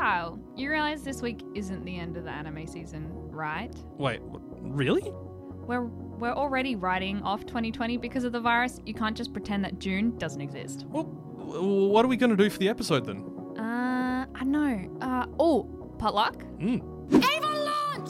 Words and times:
Kyle, 0.00 0.38
you 0.56 0.70
realize 0.70 1.02
this 1.02 1.20
week 1.20 1.42
isn't 1.54 1.84
the 1.84 1.98
end 1.98 2.16
of 2.16 2.24
the 2.24 2.30
anime 2.30 2.66
season, 2.66 3.10
right? 3.30 3.70
Wait, 3.98 4.20
really? 4.62 5.02
We're 5.04 5.84
we're 5.84 6.32
already 6.32 6.74
writing 6.74 7.20
off 7.20 7.44
2020 7.44 7.98
because 7.98 8.24
of 8.24 8.32
the 8.32 8.40
virus. 8.40 8.80
You 8.86 8.94
can't 8.94 9.14
just 9.14 9.34
pretend 9.34 9.62
that 9.66 9.78
June 9.78 10.16
doesn't 10.16 10.40
exist. 10.40 10.86
Well, 10.88 11.04
what 11.04 12.02
are 12.02 12.08
we 12.08 12.16
going 12.16 12.30
to 12.30 12.36
do 12.36 12.48
for 12.48 12.56
the 12.56 12.70
episode 12.70 13.04
then? 13.04 13.18
Uh, 13.58 14.24
I 14.34 14.44
know. 14.44 14.90
Uh, 15.02 15.26
oh, 15.38 15.64
potluck. 15.98 16.44
Mm. 16.58 16.80
Ava 17.12 17.46
launch. 17.46 18.08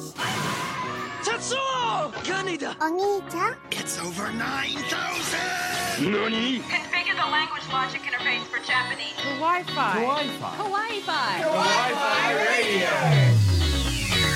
Tetsuo! 1.25 2.13
Kaneda! 2.23 2.77
Onii-chan? 2.79 3.57
It's 3.73 3.99
over 3.99 4.33
9,000! 4.33 6.13
Nani? 6.13 6.63
Configure 7.31 7.37
the 7.37 7.37
language 7.37 7.69
logic 7.73 8.01
interface 8.03 8.43
for 8.47 8.59
Japanese. 8.65 9.15
Wi-Fi. 9.39 9.95
Wi-Fi. 10.03 10.57
Hawaii-Fi. 10.57 11.43
Hawaii 11.43 11.95
Fi 11.95 12.33
Radio. 12.45 14.31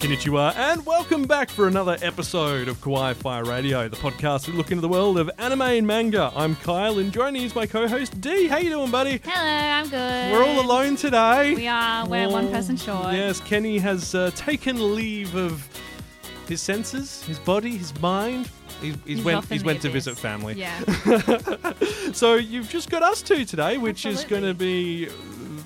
Konnichiwa, 0.00 0.54
and 0.56 0.84
welcome 0.86 1.24
back 1.24 1.50
for 1.50 1.66
another 1.68 1.98
episode 2.00 2.68
of 2.68 2.80
Kawaii 2.80 3.14
Fi 3.14 3.40
Radio, 3.40 3.86
the 3.86 3.96
podcast 3.96 4.48
we 4.48 4.54
look 4.54 4.70
into 4.70 4.80
the 4.80 4.88
world 4.88 5.18
of 5.18 5.30
anime 5.38 5.60
and 5.60 5.86
manga. 5.86 6.32
I'm 6.34 6.56
Kyle, 6.56 6.98
and 6.98 7.12
joining 7.12 7.42
me 7.42 7.46
is 7.46 7.54
my 7.54 7.66
co-host 7.66 8.18
D. 8.20 8.46
How 8.46 8.56
you 8.58 8.70
doing, 8.70 8.90
buddy? 8.90 9.20
Hello, 9.22 9.46
I'm 9.46 9.88
good. 9.90 10.32
We're 10.32 10.42
all 10.42 10.64
alone 10.64 10.96
today. 10.96 11.54
We 11.54 11.68
are. 11.68 12.08
We're 12.08 12.30
one 12.30 12.46
Oh, 12.46 12.50
person 12.50 12.76
short. 12.78 13.12
Yes, 13.12 13.40
Kenny 13.40 13.76
has 13.78 14.14
uh, 14.14 14.30
taken 14.34 14.94
leave 14.96 15.34
of 15.34 15.68
his 16.50 16.60
senses, 16.60 17.22
his 17.24 17.38
body, 17.38 17.76
his 17.76 17.98
mind. 18.00 18.50
He's, 18.82 18.94
he's, 18.94 19.16
He's 19.16 19.24
went. 19.24 19.44
He's 19.46 19.64
went 19.64 19.80
to 19.82 19.88
visit 19.90 20.18
family. 20.18 20.54
Yeah. 20.54 20.78
so 22.12 22.34
you've 22.34 22.68
just 22.68 22.90
got 22.90 23.02
us 23.02 23.22
two 23.22 23.44
today, 23.44 23.78
which 23.78 24.04
is 24.04 24.24
going 24.24 24.42
to 24.42 24.54
be 24.54 25.08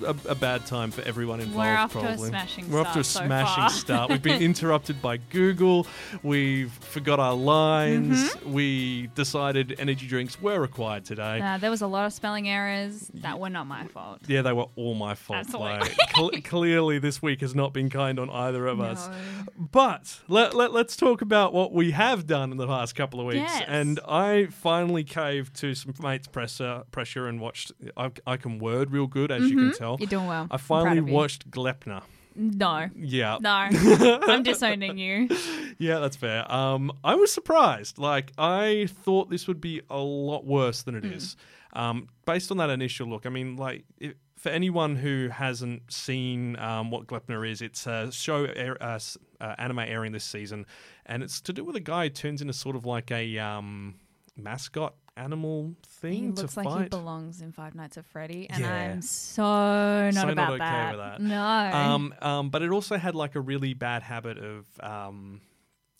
a, 0.05 0.15
a 0.29 0.35
bad 0.35 0.65
time 0.65 0.91
for 0.91 1.01
everyone 1.01 1.39
involved. 1.39 1.57
We're 1.57 1.75
off 1.75 1.91
to 1.93 1.99
a 1.99 2.01
probably. 2.01 2.29
smashing 2.29 2.69
We're 2.71 2.81
off 2.81 2.93
to 2.93 2.99
a 2.99 3.03
start 3.03 3.25
smashing 3.25 3.69
start. 3.79 4.09
We've 4.09 4.21
been 4.21 4.41
interrupted 4.49 5.01
by 5.01 5.17
Google. 5.17 5.87
We've 6.23 6.71
forgot 6.71 7.19
our 7.19 7.33
lines. 7.33 8.17
Mm-hmm. 8.35 8.53
We 8.53 9.07
decided 9.15 9.75
energy 9.79 10.07
drinks 10.07 10.41
were 10.41 10.59
required 10.59 11.05
today. 11.05 11.41
Uh, 11.41 11.57
there 11.57 11.71
was 11.71 11.81
a 11.81 11.87
lot 11.87 12.05
of 12.05 12.13
spelling 12.13 12.47
errors 12.47 13.09
that 13.15 13.39
were 13.39 13.49
not 13.49 13.67
my 13.67 13.87
fault. 13.87 14.21
Yeah, 14.27 14.41
they 14.41 14.53
were 14.53 14.67
all 14.75 14.93
my 14.93 15.15
fault. 15.15 15.53
Like, 15.53 15.95
cl- 16.15 16.31
clearly, 16.43 16.99
this 16.99 17.21
week 17.21 17.41
has 17.41 17.55
not 17.55 17.73
been 17.73 17.89
kind 17.89 18.19
on 18.19 18.29
either 18.29 18.67
of 18.67 18.79
us. 18.79 19.09
But 19.57 20.19
let, 20.27 20.53
let, 20.53 20.71
let's 20.73 20.95
talk 20.95 21.21
about 21.21 21.53
what 21.53 21.71
we 21.71 21.91
have 21.91 22.27
done 22.27 22.51
in 22.51 22.57
the 22.57 22.67
past 22.67 22.95
couple 22.95 23.19
of 23.19 23.25
weeks. 23.25 23.37
Yes. 23.37 23.63
And 23.67 23.99
I 24.07 24.47
finally 24.47 25.03
caved 25.03 25.55
to 25.57 25.73
some 25.73 25.93
mates' 26.01 26.27
pressure, 26.27 26.83
pressure 26.91 27.27
and 27.27 27.39
watched. 27.39 27.71
I, 27.97 28.11
I 28.25 28.37
can 28.37 28.59
word 28.59 28.91
real 28.91 29.07
good, 29.07 29.31
as 29.31 29.49
you 29.49 29.55
can 29.57 29.73
tell. 29.73 29.94
Mm-hmm. 29.95 30.03
You're 30.03 30.09
doing 30.19 30.27
well. 30.27 30.47
I 30.51 30.57
finally 30.57 30.85
proud 30.85 30.97
of 30.99 31.07
you. 31.09 31.13
watched 31.13 31.51
Gleipnir. 31.51 32.03
No. 32.37 32.89
Yeah. 32.95 33.37
No. 33.39 33.49
I'm 34.27 34.43
disowning 34.43 34.97
you. 34.97 35.29
Yeah, 35.77 35.99
that's 35.99 36.17
fair. 36.17 36.49
Um, 36.51 36.91
I 37.03 37.15
was 37.15 37.31
surprised. 37.31 37.97
Like, 37.97 38.31
I 38.37 38.87
thought 39.03 39.29
this 39.29 39.47
would 39.47 39.61
be 39.61 39.81
a 39.89 39.97
lot 39.99 40.45
worse 40.45 40.83
than 40.83 40.95
it 40.95 41.03
Hmm. 41.05 41.13
is. 41.13 41.37
Um, 41.73 42.07
based 42.25 42.51
on 42.51 42.57
that 42.57 42.69
initial 42.69 43.07
look, 43.07 43.25
I 43.25 43.29
mean, 43.29 43.55
like, 43.57 43.85
if, 43.99 44.13
for 44.37 44.49
anyone 44.49 44.95
who 44.97 45.29
hasn't 45.29 45.91
seen 45.91 46.57
um, 46.59 46.91
what 46.91 47.07
Gleipnir 47.07 47.49
is, 47.49 47.61
it's 47.61 47.87
a 47.87 48.11
show, 48.11 48.43
air, 48.45 48.77
uh, 48.81 48.99
uh, 49.41 49.55
anime 49.57 49.79
airing 49.79 50.11
this 50.11 50.23
season, 50.25 50.65
and 51.05 51.23
it's 51.23 51.39
to 51.41 51.53
do 51.53 51.63
with 51.63 51.75
a 51.75 51.81
guy 51.81 52.03
who 52.05 52.09
turns 52.09 52.41
into 52.41 52.53
sort 52.53 52.75
of 52.75 52.85
like 52.85 53.11
a 53.11 53.37
um, 53.39 53.95
mascot 54.37 54.93
animal 55.17 55.75
thing 55.85 56.13
He 56.13 56.31
to 56.31 56.41
looks 56.41 56.53
fight. 56.55 56.65
like 56.65 56.83
he 56.83 56.89
belongs 56.89 57.41
in 57.41 57.51
Five 57.51 57.73
Nights 57.75 57.97
at 57.97 58.05
Freddy, 58.05 58.49
and 58.49 58.59
Yeah. 58.61 58.73
I'm 58.73 59.01
so 59.01 59.43
not 59.43 60.13
So 60.13 60.21
not 60.21 60.29
about 60.33 60.49
okay 60.51 60.59
that. 60.59 60.91
with 60.91 60.99
that. 60.99 61.21
No. 61.21 61.77
Um, 61.77 62.13
um, 62.21 62.49
but 62.49 62.61
it 62.61 62.69
also 62.71 62.97
had 62.97 63.15
like 63.15 63.35
a 63.35 63.41
really 63.41 63.73
bad 63.73 64.03
habit 64.03 64.37
of, 64.37 64.65
um, 64.81 65.41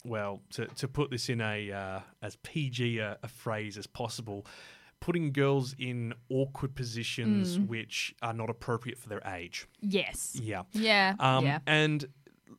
well, 0.04 0.42
to, 0.52 0.66
to 0.68 0.88
put 0.88 1.10
this 1.12 1.30
in 1.30 1.42
a 1.42 1.72
uh, 1.72 2.00
as 2.22 2.36
PG 2.44 3.00
a, 3.00 3.18
a 3.24 3.28
phrase 3.28 3.78
as 3.78 3.88
possible, 3.88 4.46
putting 5.00 5.32
girls 5.32 5.76
in 5.80 6.14
awkward 6.30 6.76
positions 6.76 7.58
Mm. 7.58 7.68
which 7.68 8.14
are 8.22 8.34
not 8.34 8.50
appropriate 8.50 8.98
for 8.98 9.10
their 9.10 9.22
age. 9.26 9.68
yes. 9.82 10.38
Yeah. 10.42 10.64
Yeah. 10.74 11.16
Um, 11.20 11.46
yeah. 11.46 11.60
And 11.66 12.06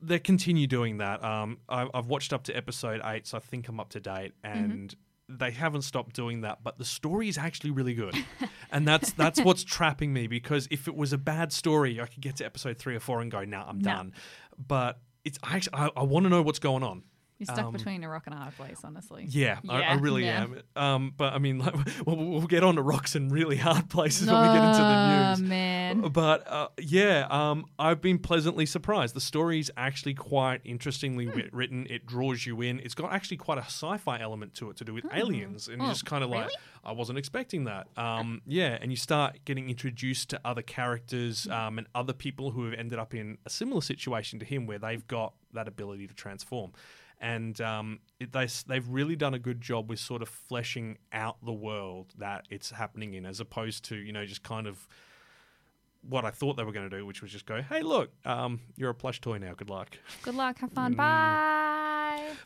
they 0.03 0.19
continue 0.19 0.67
doing 0.67 0.99
that. 0.99 1.25
Um, 1.25 1.59
I, 1.69 1.89
I've 1.95 2.07
watched 2.07 2.33
up 2.33 2.45
to 2.45 2.57
episode 2.57 3.01
eight, 3.05 3.27
so 3.27 3.37
I 3.39 3.41
think 3.41 3.69
I'm 3.69 3.81
up 3.81 3.91
to 3.91 4.01
date, 4.01 4.33
Mm-hmm. 4.45 4.87
They 5.29 5.51
haven't 5.51 5.83
stopped 5.83 6.15
doing 6.15 6.43
that. 6.43 6.63
But 6.63 6.79
the 6.79 6.85
story 6.85 7.29
is 7.29 7.37
actually 7.39 7.71
really 7.71 7.95
good, 7.95 8.15
and 8.71 8.87
that's 8.87 9.13
that's 9.13 9.41
what's 9.41 9.65
trapping 9.65 10.13
me 10.13 10.27
because 10.27 10.69
if 10.71 10.87
it 10.89 10.95
was 10.95 11.13
a 11.13 11.19
bad 11.19 11.53
story, 11.53 12.01
I 12.01 12.07
could 12.07 12.21
get 12.23 12.37
to 12.37 12.45
episode 12.45 12.79
three 12.79 12.95
or 12.97 13.01
four 13.01 13.21
and 13.21 13.31
go, 13.31 13.45
"Nah, 13.45 13.69
I'm 13.69 13.79
No. 13.81 13.91
done." 13.91 14.13
But 14.59 15.01
it's 15.25 15.39
I 15.43 15.57
actually 15.57 15.75
I, 15.75 15.91
I 15.97 16.03
want 16.05 16.25
to 16.25 16.31
know 16.31 16.43
what's 16.43 16.59
going 16.61 16.83
on. 16.83 17.03
You're 17.39 17.47
stuck 17.47 17.67
um, 17.67 17.73
between 17.73 18.03
a 18.03 18.09
rock 18.09 18.23
and 18.27 18.35
a 18.35 18.39
hard 18.39 18.57
place, 18.57 18.79
honestly. 18.83 19.27
Yeah, 19.29 19.59
I, 19.69 19.83
I 19.83 19.95
really 19.97 20.25
yeah. 20.25 20.45
am. 20.45 20.63
Um, 20.75 21.13
but 21.17 21.35
I 21.35 21.39
mean, 21.39 21.59
like, 21.65 21.75
we'll, 22.07 22.17
we'll 22.17 22.47
get 22.47 22.65
on 22.65 22.77
to 22.77 22.83
rocks 22.83 23.15
and 23.15 23.31
really 23.31 23.57
hard 23.59 23.91
places 23.91 24.31
when 24.31 24.41
we 24.41 24.49
get 24.49 24.65
into 24.65 24.83
the 24.85 24.97
news. 24.97 25.39
Oh, 25.41 25.43
man. 25.45 26.01
But 26.13 26.51
uh, 26.51 26.69
yeah, 26.79 27.27
um, 27.29 27.67
I've 27.79 28.01
been 28.01 28.19
pleasantly 28.19 28.65
surprised. 28.65 29.15
The 29.15 29.21
story's 29.21 29.71
actually 29.77 30.15
quite 30.15 30.63
interestingly 30.65 31.27
Hmm. 31.27 31.41
written. 31.57 31.87
It 31.91 32.07
draws 32.07 32.47
you 32.47 32.63
in. 32.63 32.81
It's 32.81 32.95
got 32.95 33.13
actually 33.13 33.37
quite 33.37 33.59
a 33.59 33.63
sci-fi 33.65 34.19
element 34.21 34.55
to 34.55 34.71
it 34.71 34.77
to 34.79 34.85
do 34.85 34.95
with 34.95 35.05
aliens, 35.13 35.69
and 35.69 35.83
Oh, 35.83 35.85
you're 35.87 35.93
just 35.95 36.07
kind 36.07 36.25
of 36.25 36.31
like, 36.31 36.47
really? 36.47 36.55
I 36.85 36.93
wasn't 36.93 37.19
expecting 37.19 37.65
that. 37.65 37.87
Um, 37.99 38.41
yeah, 38.47 38.79
and 38.81 38.91
you 38.91 38.97
start 38.97 39.41
getting 39.45 39.69
introduced 39.69 40.31
to 40.31 40.41
other 40.45 40.63
Hmm. 40.63 40.67
characters 40.67 41.47
um, 41.49 41.77
and 41.79 41.87
other 41.95 42.13
people 42.15 42.53
who 42.53 42.65
have 42.65 42.75
ended 42.75 42.99
up 42.99 43.13
in 43.15 43.37
a 43.45 43.51
similar 43.51 43.83
situation 43.83 44.39
to 44.39 44.45
him, 44.47 44.67
where 44.67 44.79
they've 44.79 45.07
got 45.07 45.35
that 45.53 45.69
ability 45.69 46.07
to 46.07 46.15
transform. 46.15 46.73
And 47.21 47.59
um, 47.61 48.01
it, 48.21 48.33
they 48.33 48.47
they've 48.67 48.87
really 48.89 49.17
done 49.17 49.33
a 49.35 49.39
good 49.39 49.61
job 49.61 49.89
with 49.89 49.99
sort 49.99 50.21
of 50.23 50.29
fleshing 50.29 50.99
out 51.13 51.37
the 51.45 51.53
world 51.53 52.13
that 52.19 52.47
it's 52.51 52.71
happening 52.71 53.15
in, 53.15 53.25
as 53.25 53.41
opposed 53.41 53.85
to 53.87 53.97
you 53.97 54.13
know 54.13 54.27
just 54.27 54.43
kind 54.43 54.67
of 54.67 54.87
what 56.03 56.25
I 56.25 56.31
thought 56.31 56.57
they 56.57 56.65
were 56.65 56.73
going 56.73 56.89
to 56.89 56.97
do, 56.97 57.07
which 57.07 57.23
was 57.23 57.33
just 57.33 57.47
go, 57.47 57.63
"Hey, 57.63 57.83
look, 57.83 58.11
um, 58.25 58.61
you're 58.77 58.91
a 58.91 58.95
plush 58.95 59.21
toy 59.21 59.39
now. 59.39 59.55
Good 59.55 59.71
luck." 59.71 59.97
Good 60.23 60.35
luck. 60.35 60.59
Have 60.59 60.73
fun. 60.73 60.93
Bye. 60.95 61.63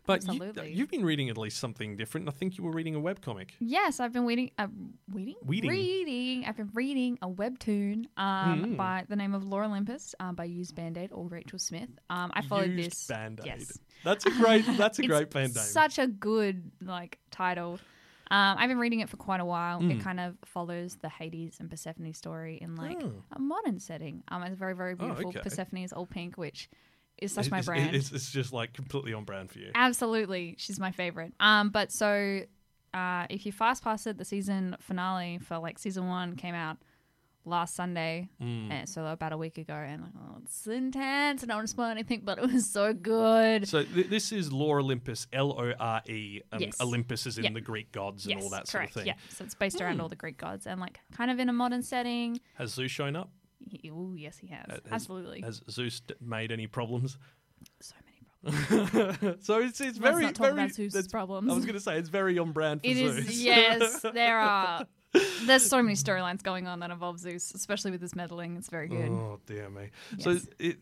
But 0.07 0.25
you, 0.33 0.53
you've 0.65 0.91
been 0.91 1.05
reading 1.05 1.29
at 1.29 1.39
least 1.39 1.59
something 1.59 1.97
different. 1.97 2.29
I 2.29 2.33
think 2.33 2.59
you 2.59 2.65
were 2.65 2.73
reading 2.73 2.95
a 2.97 3.01
webcomic. 3.01 3.51
Yes, 3.61 4.01
I've 4.01 4.13
been 4.13 4.27
reading. 4.27 4.51
Uh, 4.59 4.69
reading? 5.13 5.37
Weeding. 5.45 5.71
Reading. 5.71 6.45
I've 6.47 6.57
been 6.57 6.71
reading 6.75 7.19
a 7.23 7.29
webtoon 7.29 8.07
um, 8.17 8.65
Mm. 8.65 8.77
by 8.77 9.05
the 9.09 9.17
name 9.17 9.35
of 9.35 9.45
Lore 9.45 9.65
Olympus 9.65 10.15
um, 10.21 10.35
by 10.35 10.45
Used 10.45 10.75
Band 10.75 10.99
Aid 10.99 11.11
or 11.13 11.27
Rachel 11.29 11.59
Smythe. 11.59 11.89
Um, 12.09 12.31
I 12.35 12.43
followed 12.43 12.71
Used 12.71 12.91
this. 12.93 13.07
Band-Aid. 13.07 13.47
Yes. 13.47 13.79
That's 14.05 14.27
a 14.27 14.31
great. 14.31 14.65
That's 14.79 14.99
a 14.99 15.07
great 15.07 15.31
band 15.31 15.55
name. 15.55 15.65
Such 15.65 15.99
a 15.99 16.07
good 16.07 16.71
like 16.81 17.19
title. 17.31 17.79
Um, 18.33 18.57
I've 18.59 18.69
been 18.69 18.79
reading 18.79 19.01
it 19.01 19.09
for 19.09 19.17
quite 19.17 19.41
a 19.41 19.45
while. 19.45 19.81
Mm. 19.81 19.91
It 19.99 20.05
kind 20.05 20.21
of 20.21 20.37
follows 20.45 20.97
the 21.03 21.09
Hades 21.09 21.57
and 21.59 21.69
Persephone 21.69 22.15
story 22.15 22.59
in 22.63 22.77
like 22.77 23.03
Oh. 23.03 23.13
a 23.33 23.41
modern 23.41 23.81
setting. 23.81 24.23
Um, 24.29 24.43
it's 24.45 24.57
very 24.57 24.75
very 24.75 24.95
beautiful. 24.95 25.31
okay. 25.31 25.41
Persephone 25.41 25.81
is 25.81 25.93
all 25.93 26.07
pink, 26.07 26.39
which 26.39 26.71
is 27.21 27.33
such 27.33 27.47
It- 27.47 27.53
my 27.53 27.61
brand. 27.63 27.95
It's, 27.95 28.11
it's 28.13 28.31
just 28.31 28.53
like 28.53 28.73
completely 28.73 29.13
on 29.15 29.25
brand 29.25 29.51
for 29.51 29.59
you. 29.59 29.71
Absolutely, 29.75 30.55
she's 30.59 30.79
my 30.81 30.91
favorite. 30.93 31.33
Um, 31.41 31.71
but 31.71 31.93
so 31.93 32.41
uh, 32.95 33.27
if 33.31 33.47
you 33.47 33.53
fast 33.53 33.85
pass 33.85 34.07
it, 34.07 34.19
the 34.19 34.25
season 34.25 34.77
finale 34.81 35.39
for 35.39 35.59
like 35.59 35.79
season 35.79 36.09
one 36.09 36.37
came 36.37 36.55
out 36.55 36.79
last 37.47 37.75
Sunday, 37.75 38.29
Mm. 38.41 38.71
and 38.71 38.89
so 38.89 39.07
about 39.07 39.33
a 39.33 39.37
week 39.39 39.57
ago, 39.57 39.73
and 39.73 40.03
like, 40.03 40.11
oh, 40.15 40.37
it's 40.45 40.67
intense. 40.67 41.43
I 41.43 41.47
don't 41.47 41.57
want 41.57 41.67
to 41.69 41.71
spoil 41.71 41.87
anything, 41.87 42.21
but 42.23 42.39
it 42.39 42.53
was 42.53 42.69
so 42.69 42.93
good. 42.93 43.67
So 43.67 43.83
th- 43.83 44.09
this 44.09 44.31
is 44.31 44.53
Lore 44.53 44.81
Olympus, 44.81 45.27
L 45.33 45.53
O 45.59 45.73
R 45.81 46.03
E. 46.07 46.43
Um, 46.53 46.61
Yes. 46.61 46.81
Olympus 46.83 47.27
is 47.27 47.39
in 47.39 47.45
Yeah. 47.45 47.51
the 47.53 47.63
Greek 47.63 47.93
gods 47.93 48.27
and 48.27 48.35
yes, 48.35 48.43
all 48.45 48.51
that 48.51 48.69
sort 48.69 48.85
of 48.85 48.91
thing. 48.91 49.07
Yeah, 49.07 49.15
so 49.31 49.45
it's 49.45 49.55
based 49.55 49.81
around 49.81 49.95
Hmm. 49.97 50.01
all 50.03 50.09
the 50.11 50.17
Greek 50.17 50.37
gods 50.37 50.67
and 50.67 50.81
like 50.81 51.01
kind 51.17 51.31
of 51.31 51.39
in 51.39 51.49
a 51.49 51.53
modern 51.53 51.83
setting. 51.83 52.41
Has 52.57 52.75
Zeus 52.75 52.91
shown 52.91 53.17
up? 53.17 53.31
Oh 53.93 54.15
yes, 54.17 54.39
he 54.39 54.47
has. 54.49 54.65
Has- 54.69 54.81
Absolutely, 54.91 55.41
Has 55.43 55.63
Zeus 55.71 56.03
made 56.21 56.51
any 56.53 56.67
problems? 56.67 57.19
so 57.81 57.95
many 58.05 58.57
problems. 58.67 59.45
so 59.47 59.59
it's 59.61 59.81
it's 59.81 59.99
Let's 59.99 59.99
very 59.99 60.23
not 60.23 60.35
talk 60.35 60.47
very. 60.49 60.59
about 60.65 60.73
Zeus's 60.75 61.09
problems. 61.09 61.51
I 61.51 61.55
was 61.55 61.65
going 61.65 61.75
to 61.75 61.81
say 61.81 61.99
it's 61.99 62.09
very 62.09 62.39
on 62.39 62.53
brand 62.53 62.81
for 62.81 62.87
It 62.89 62.97
Zeus. 62.97 63.17
is 63.29 63.43
yes, 63.45 64.01
there 64.15 64.39
are. 64.41 64.87
There's 65.45 65.65
so 65.69 65.83
many 65.83 65.95
storylines 65.97 66.43
going 66.43 66.67
on 66.69 66.81
that 66.81 66.91
involve 66.91 67.19
Zeus, 67.19 67.53
especially 67.55 67.91
with 67.91 68.01
his 68.01 68.15
meddling. 68.15 68.57
It's 68.57 68.69
very 68.69 68.89
good. 68.89 69.09
Oh 69.11 69.41
dear 69.47 69.69
me. 69.69 69.91
So 70.21 70.39
it 70.59 70.79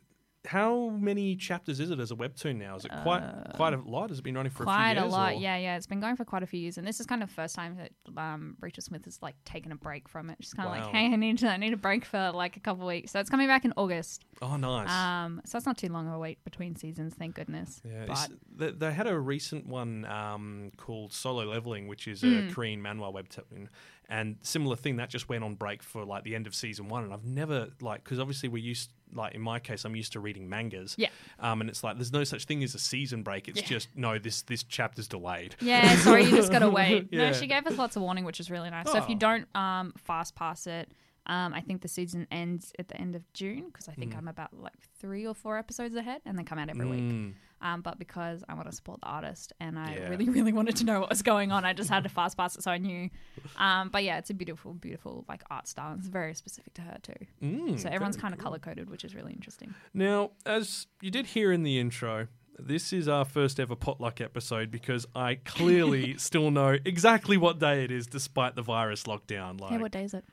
how 0.49 0.89
many 0.89 1.37
chapters 1.37 1.79
is 1.79 1.91
it 1.91 2.01
as 2.01 2.11
a 2.11 2.17
webtoon 2.17 2.57
now? 2.57 2.75
Is 2.77 2.85
it 2.87 2.91
quite 3.03 3.23
quite 3.55 3.75
a 3.75 3.77
lot? 3.81 4.09
Has 4.09 4.19
it 4.19 4.23
been 4.23 4.35
running 4.35 4.51
for 4.51 4.63
Uh, 4.63 4.67
quite 4.67 4.93
a 4.93 4.95
few 4.95 5.03
years? 5.03 5.13
a 5.13 5.17
lot. 5.17 5.33
or- 5.33 5.35
Yeah, 5.37 5.57
yeah. 5.59 5.77
It's 5.77 5.87
been 5.87 6.01
going 6.01 6.17
for 6.17 6.25
quite 6.25 6.43
a 6.43 6.47
few 6.47 6.59
years, 6.59 6.79
and 6.79 6.87
this 6.87 7.01
is 7.01 7.07
kind 7.07 7.23
of 7.23 7.29
the 7.29 7.35
first 7.35 7.55
time 7.55 7.77
that 7.77 7.93
um, 8.17 8.57
Rachel 8.61 8.83
Smythe 8.83 9.05
has 9.05 9.21
like 9.21 9.35
taken 9.45 9.73
a 9.73 9.77
break 9.77 10.09
from 10.09 10.31
it. 10.31 10.39
She's 10.41 10.55
kind 10.55 10.69
of 10.69 10.75
Wow. 10.75 10.87
like, 10.87 10.95
hey, 10.95 11.07
I 11.13 11.17
need 11.17 11.39
to, 11.39 11.49
I 11.51 11.59
need 11.59 11.75
a 11.75 11.77
break 11.77 12.05
for 12.07 12.33
like 12.33 12.57
a 12.57 12.61
couple 12.61 12.85
of 12.85 12.89
weeks. 12.89 13.13
So 13.13 13.21
it's 13.21 13.29
coming 13.31 13.47
back 13.47 13.65
in 13.67 13.75
August. 13.77 14.25
Oh, 14.41 14.57
nice. 14.57 14.91
Um, 14.91 15.43
so 15.45 15.59
it's 15.59 15.67
not 15.67 15.77
too 15.77 15.89
long 15.89 16.09
of 16.09 16.15
a 16.15 16.19
wait 16.19 16.43
between 16.45 16.77
seasons, 16.77 17.15
thank 17.15 17.35
goodness. 17.35 17.83
Yeah, 17.85 18.05
but 18.07 18.31
they, 18.57 18.71
they 18.71 18.93
had 18.93 19.07
a 19.07 19.19
recent 19.19 19.67
one 19.67 20.05
um, 20.07 20.71
called 20.79 21.13
Solo 21.13 21.45
Leveling, 21.45 21.89
which 21.89 22.09
is 22.09 22.23
Hmm. 22.23 22.49
a 22.49 22.53
Korean 22.53 22.81
manhwa 22.83 23.13
webtoon, 23.13 23.69
and 24.09 24.37
similar 24.41 24.77
thing 24.77 24.97
that 24.97 25.11
just 25.11 25.29
went 25.29 25.45
on 25.45 25.55
break 25.57 25.83
for 25.83 26.05
like 26.07 26.25
the 26.25 26.35
end 26.35 26.47
of 26.47 26.55
season 26.55 26.89
one. 26.89 27.05
And 27.05 27.13
I've 27.13 27.27
never 27.27 27.69
like 27.83 28.03
because 28.03 28.19
obviously 28.19 28.49
we 28.49 28.61
used 28.63 28.91
like 29.15 29.35
in 29.35 29.41
my 29.41 29.59
case 29.59 29.85
I'm 29.85 29.97
used 29.97 30.13
to 30.13 30.21
reading 30.21 30.49
mangas, 30.49 30.95
Yeah. 30.99 31.09
um, 31.39 31.61
and 31.61 31.69
it's 31.71 31.83
like 31.85 31.97
there's 31.97 32.13
no 32.13 32.25
such 32.25 32.45
thing 32.45 32.63
as 32.63 32.75
a 32.75 32.79
season 32.79 33.23
break. 33.23 33.49
It's 33.49 33.61
Yeah. 33.63 33.67
just 33.67 33.89
no, 33.97 34.19
this 34.19 34.43
this 34.43 34.63
chapter's 34.63 35.09
delayed. 35.09 35.57
yeah, 35.61 35.97
sorry, 35.97 36.25
you 36.25 36.31
just 36.37 36.51
gotta 36.53 36.71
wait. 36.81 37.09
Yeah. 37.11 37.29
No, 37.31 37.33
she 37.33 37.47
gave 37.47 37.67
us 37.67 37.77
lots 37.79 37.97
of 37.97 38.03
warning, 38.03 38.25
which 38.25 38.41
is 38.41 38.51
really 38.51 38.71
nice. 38.71 38.87
So 38.91 38.99
if 38.99 39.09
you 39.09 39.17
Oh. 39.17 39.19
don't 39.19 39.57
um, 39.57 39.93
fast 39.97 40.35
pass 40.35 40.67
it. 40.67 40.91
Um, 41.27 41.53
I 41.53 41.61
think 41.61 41.83
the 41.83 41.89
season 41.89 42.27
ends 42.31 42.73
at 42.79 42.89
the 42.89 42.97
end 42.99 43.15
of 43.15 43.23
June 43.35 43.67
because 43.67 43.87
I 43.87 43.93
think 43.93 44.13
Hmm. 44.15 44.21
I'm 44.21 44.29
about 44.29 44.55
like 44.55 44.73
three 44.99 45.27
or 45.27 45.35
four 45.35 45.59
episodes 45.59 45.95
ahead, 45.95 46.23
and 46.25 46.39
they 46.39 46.43
come 46.43 46.59
out 46.59 46.71
every 46.71 46.87
week. 46.87 47.35
Um, 47.61 47.81
but 47.83 47.99
because 47.99 48.45
I 48.49 48.55
want 48.55 48.71
to 48.71 48.75
support 48.77 49.01
the 49.01 49.09
artist 49.09 49.53
and 49.59 49.79
I 49.79 49.95
Yeah. 49.95 50.09
really, 50.09 50.29
really 50.39 50.53
wanted 50.53 50.77
to 50.77 50.85
know 50.85 51.01
what 51.01 51.09
was 51.11 51.23
going 51.23 51.51
on, 51.53 51.65
I 51.65 51.73
just 51.73 51.91
had 51.91 52.05
to 52.05 52.09
fast 52.09 52.37
pass 52.37 52.57
it 52.57 52.63
so 52.63 52.71
I 52.71 52.79
knew. 52.79 53.11
Um, 53.57 53.89
but 53.89 54.05
yeah, 54.05 54.19
it's 54.19 54.31
a 54.31 54.35
beautiful, 54.35 54.75
beautiful 54.75 55.25
like 55.29 55.43
art 55.51 55.67
style. 55.67 55.91
And 55.93 55.99
it's 56.01 56.09
very 56.09 56.35
specific 56.35 56.75
to 56.75 56.83
her 56.83 56.99
too. 57.03 57.27
Mm, 57.43 57.79
So 57.81 57.89
everyone's 57.89 58.17
kind 58.17 58.33
of 58.33 58.39
cool. 58.39 58.51
color 58.51 58.59
coded, 58.59 58.89
which 58.91 59.05
is 59.05 59.15
really 59.15 59.33
interesting. 59.33 59.75
Now, 59.93 60.31
as 60.47 60.87
you 61.01 61.11
did 61.11 61.27
hear 61.27 61.51
in 61.53 61.63
the 61.65 61.79
intro, 61.81 62.29
this 62.61 62.93
is 62.93 63.07
our 63.09 63.25
first 63.25 63.61
ever 63.61 63.77
potluck 63.77 64.21
episode 64.21 64.71
because 64.71 65.07
I 65.15 65.37
clearly 65.45 66.17
still 66.19 66.51
know 66.51 66.77
exactly 66.85 67.37
what 67.37 67.59
day 67.61 67.85
it 67.85 67.91
is 67.93 68.07
despite 68.07 68.57
the 68.57 68.63
virus 68.63 69.05
lockdown. 69.05 69.61
Like, 69.61 69.71
hey, 69.73 69.79
what 69.79 69.93
day 69.93 70.03
is 70.05 70.15
it? 70.15 70.25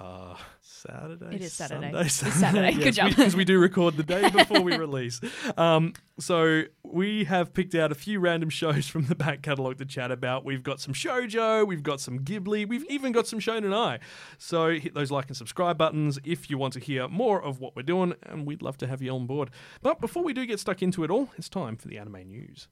Uh, 0.00 0.34
Saturday. 0.62 1.36
It 1.36 1.42
is 1.42 1.52
Saturday. 1.52 1.90
Sunday, 1.90 2.00
It's 2.00 2.14
Saturday. 2.14 2.72
Good 2.72 2.94
job. 2.94 3.10
Because 3.10 3.36
we, 3.36 3.44
do 3.44 3.58
record 3.58 3.98
the 3.98 4.02
day 4.02 4.30
before 4.30 4.62
we 4.62 4.74
release. 4.78 5.20
Um, 5.58 5.92
so 6.18 6.62
we 6.82 7.24
have 7.24 7.52
picked 7.52 7.74
out 7.74 7.92
a 7.92 7.94
few 7.94 8.18
random 8.18 8.48
shows 8.48 8.88
from 8.88 9.04
the 9.04 9.14
back 9.14 9.42
catalogue 9.42 9.76
to 9.78 9.84
chat 9.84 10.10
about. 10.10 10.42
We've 10.44 10.62
got 10.62 10.80
some 10.80 10.94
Shoujo, 10.94 11.66
we've 11.66 11.82
got 11.82 12.00
some 12.00 12.20
Ghibli, 12.20 12.66
we've 12.66 12.84
even 12.88 13.12
got 13.12 13.26
some 13.26 13.40
Shonen 13.40 13.74
Ai. 13.74 13.98
So 14.38 14.70
hit 14.70 14.94
those 14.94 15.10
like 15.10 15.26
and 15.28 15.36
subscribe 15.36 15.76
buttons 15.76 16.18
if 16.24 16.48
you 16.48 16.56
want 16.56 16.72
to 16.74 16.80
hear 16.80 17.06
more 17.06 17.42
of 17.42 17.60
what 17.60 17.76
we're 17.76 17.82
doing, 17.82 18.14
and 18.22 18.46
we'd 18.46 18.62
love 18.62 18.78
to 18.78 18.86
have 18.86 19.02
you 19.02 19.10
on 19.14 19.26
board. 19.26 19.50
But 19.82 20.00
before 20.00 20.24
we 20.24 20.32
do 20.32 20.46
get 20.46 20.60
stuck 20.60 20.80
into 20.80 21.04
it 21.04 21.10
all, 21.10 21.28
it's 21.36 21.50
time 21.50 21.76
for 21.76 21.88
the 21.88 21.98
anime 21.98 22.26
news. 22.26 22.68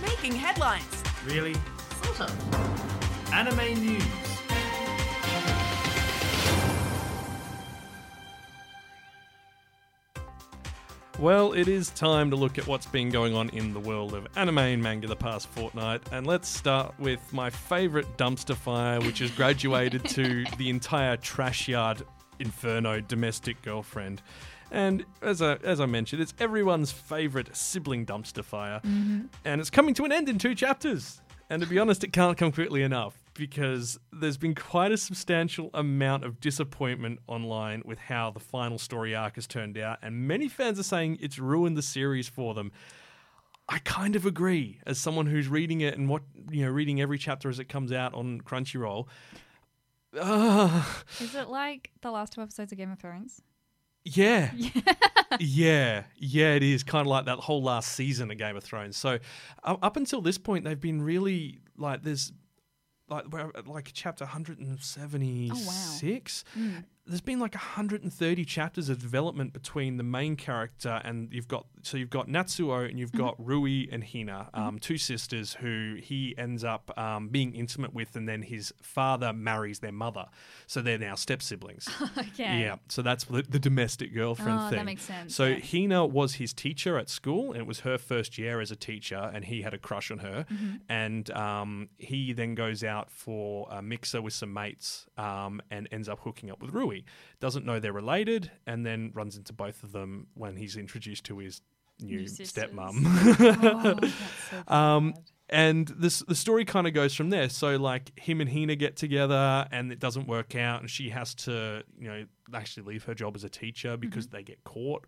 Making 0.00 0.32
headlines. 0.32 1.02
Really? 1.26 1.54
Sort 2.04 2.20
of. 2.20 3.32
Anime 3.32 3.82
news. 3.82 4.35
Well, 11.18 11.54
it 11.54 11.66
is 11.66 11.88
time 11.90 12.28
to 12.28 12.36
look 12.36 12.58
at 12.58 12.66
what's 12.66 12.84
been 12.84 13.08
going 13.08 13.34
on 13.34 13.48
in 13.48 13.72
the 13.72 13.80
world 13.80 14.12
of 14.12 14.28
anime 14.36 14.58
and 14.58 14.82
manga 14.82 15.06
the 15.06 15.16
past 15.16 15.48
fortnight. 15.48 16.02
And 16.12 16.26
let's 16.26 16.46
start 16.46 16.94
with 16.98 17.32
my 17.32 17.48
favourite 17.48 18.18
dumpster 18.18 18.54
fire, 18.54 19.00
which 19.00 19.20
has 19.20 19.30
graduated 19.30 20.04
to 20.10 20.44
the 20.58 20.68
entire 20.68 21.16
trash 21.16 21.68
yard 21.68 22.02
inferno 22.38 23.00
domestic 23.00 23.62
girlfriend. 23.62 24.20
And 24.70 25.06
as 25.22 25.40
I, 25.40 25.54
as 25.64 25.80
I 25.80 25.86
mentioned, 25.86 26.20
it's 26.20 26.34
everyone's 26.38 26.92
favourite 26.92 27.56
sibling 27.56 28.04
dumpster 28.04 28.44
fire. 28.44 28.80
Mm-hmm. 28.84 29.26
And 29.46 29.60
it's 29.60 29.70
coming 29.70 29.94
to 29.94 30.04
an 30.04 30.12
end 30.12 30.28
in 30.28 30.36
two 30.36 30.54
chapters. 30.54 31.22
And 31.48 31.62
to 31.62 31.68
be 31.68 31.78
honest, 31.78 32.04
it 32.04 32.12
can't 32.12 32.36
come 32.36 32.52
quickly 32.52 32.82
enough 32.82 33.25
because 33.36 33.98
there's 34.12 34.36
been 34.36 34.54
quite 34.54 34.92
a 34.92 34.96
substantial 34.96 35.70
amount 35.74 36.24
of 36.24 36.40
disappointment 36.40 37.20
online 37.26 37.82
with 37.84 37.98
how 37.98 38.30
the 38.30 38.40
final 38.40 38.78
story 38.78 39.14
arc 39.14 39.34
has 39.36 39.46
turned 39.46 39.78
out. 39.78 39.98
And 40.02 40.26
many 40.28 40.48
fans 40.48 40.78
are 40.78 40.84
saying 40.84 41.18
it's 41.20 41.38
ruined 41.38 41.76
the 41.76 41.82
series 41.82 42.28
for 42.28 42.54
them. 42.54 42.72
I 43.68 43.78
kind 43.80 44.14
of 44.14 44.24
agree 44.26 44.80
as 44.86 44.98
someone 44.98 45.26
who's 45.26 45.48
reading 45.48 45.80
it 45.80 45.96
and 45.98 46.08
what 46.08 46.22
you 46.50 46.64
know 46.64 46.70
reading 46.70 47.00
every 47.00 47.18
chapter 47.18 47.48
as 47.48 47.58
it 47.58 47.68
comes 47.68 47.90
out 47.92 48.14
on 48.14 48.40
Crunchyroll. 48.40 49.06
Uh, 50.18 50.84
Is 51.20 51.34
it 51.34 51.48
like 51.48 51.90
the 52.00 52.10
last 52.10 52.32
two 52.32 52.40
episodes 52.42 52.72
of 52.72 52.78
Game 52.78 52.92
of 52.92 52.98
Thrones? 52.98 53.42
yeah. 54.04 54.52
yeah, 55.40 56.04
yeah, 56.16 56.54
it 56.54 56.62
is 56.62 56.84
kind 56.84 57.00
of 57.00 57.08
like 57.08 57.26
that 57.26 57.38
whole 57.38 57.62
last 57.62 57.92
season 57.92 58.30
of 58.30 58.38
Game 58.38 58.56
of 58.56 58.62
Thrones. 58.62 58.96
So 58.96 59.18
uh, 59.64 59.76
up 59.82 59.96
until 59.96 60.20
this 60.20 60.38
point, 60.38 60.64
they've 60.64 60.80
been 60.80 61.02
really 61.02 61.58
like 61.76 62.02
there's 62.04 62.32
like 63.08 63.28
we're 63.28 63.50
at, 63.54 63.66
like 63.66 63.90
chapter 63.92 64.24
176. 64.24 66.44
Mm. 66.58 66.84
There's 67.06 67.20
been 67.20 67.38
like 67.38 67.54
130 67.54 68.44
chapters 68.44 68.88
of 68.88 69.00
development 69.00 69.52
between 69.52 69.96
the 69.96 70.02
main 70.02 70.34
character 70.36 71.00
and 71.04 71.32
you've 71.32 71.46
got 71.48 71.66
so 71.82 71.96
you've 71.96 72.10
got 72.10 72.26
Natsuo 72.26 72.88
and 72.88 72.98
you've 72.98 73.12
got 73.12 73.36
Rui 73.38 73.86
and 73.92 74.02
Hina, 74.02 74.48
um, 74.52 74.80
two 74.80 74.98
sisters 74.98 75.54
who 75.60 75.96
he 76.02 76.34
ends 76.36 76.64
up 76.64 76.90
um, 76.98 77.28
being 77.28 77.54
intimate 77.54 77.94
with, 77.94 78.16
and 78.16 78.28
then 78.28 78.42
his 78.42 78.74
father 78.82 79.32
marries 79.32 79.78
their 79.78 79.92
mother, 79.92 80.26
so 80.66 80.82
they're 80.82 80.98
now 80.98 81.14
step 81.14 81.42
siblings. 81.42 81.88
okay. 82.18 82.58
Yeah, 82.60 82.76
so 82.88 83.02
that's 83.02 83.22
the, 83.24 83.42
the 83.42 83.60
domestic 83.60 84.12
girlfriend 84.12 84.58
Oh, 84.60 84.68
thing. 84.68 84.78
that 84.78 84.84
makes 84.84 85.02
sense, 85.02 85.34
So 85.36 85.44
yeah. 85.46 85.60
Hina 85.60 86.04
was 86.04 86.34
his 86.34 86.52
teacher 86.52 86.98
at 86.98 87.08
school, 87.08 87.52
and 87.52 87.60
it 87.60 87.66
was 87.68 87.80
her 87.80 87.98
first 87.98 88.36
year 88.36 88.60
as 88.60 88.72
a 88.72 88.76
teacher, 88.76 89.30
and 89.32 89.44
he 89.44 89.62
had 89.62 89.72
a 89.72 89.78
crush 89.78 90.10
on 90.10 90.18
her. 90.18 90.44
Mm-hmm. 90.50 90.74
And 90.88 91.30
um, 91.30 91.88
he 91.98 92.32
then 92.32 92.56
goes 92.56 92.82
out 92.82 93.12
for 93.12 93.68
a 93.70 93.80
mixer 93.80 94.20
with 94.20 94.34
some 94.34 94.52
mates 94.52 95.06
um, 95.16 95.62
and 95.70 95.86
ends 95.92 96.08
up 96.08 96.18
hooking 96.24 96.50
up 96.50 96.60
with 96.60 96.72
Rui. 96.72 96.95
Doesn't 97.40 97.64
know 97.64 97.80
they're 97.80 97.92
related, 97.92 98.50
and 98.66 98.86
then 98.86 99.10
runs 99.14 99.36
into 99.36 99.52
both 99.52 99.82
of 99.82 99.92
them 99.92 100.28
when 100.34 100.56
he's 100.56 100.76
introduced 100.76 101.24
to 101.24 101.38
his 101.38 101.60
new, 102.00 102.18
New 102.18 102.24
stepmom. 102.26 103.02
Oh, 103.04 104.08
so 104.50 104.74
Um, 104.74 105.14
and 105.48 105.86
this 105.96 106.20
the 106.20 106.34
story 106.34 106.64
kind 106.64 106.86
of 106.86 106.92
goes 106.92 107.14
from 107.14 107.30
there. 107.30 107.48
So 107.48 107.76
like 107.76 108.18
him 108.18 108.40
and 108.40 108.50
Hina 108.50 108.76
get 108.76 108.96
together, 108.96 109.66
and 109.70 109.92
it 109.92 110.00
doesn't 110.00 110.26
work 110.26 110.56
out, 110.56 110.80
and 110.80 110.90
she 110.90 111.10
has 111.10 111.34
to 111.36 111.84
you 111.98 112.08
know 112.08 112.24
actually 112.54 112.84
leave 112.84 113.04
her 113.04 113.14
job 113.14 113.36
as 113.36 113.44
a 113.44 113.48
teacher 113.48 113.96
because 113.96 114.28
they 114.28 114.42
get 114.42 114.64
caught. 114.64 115.06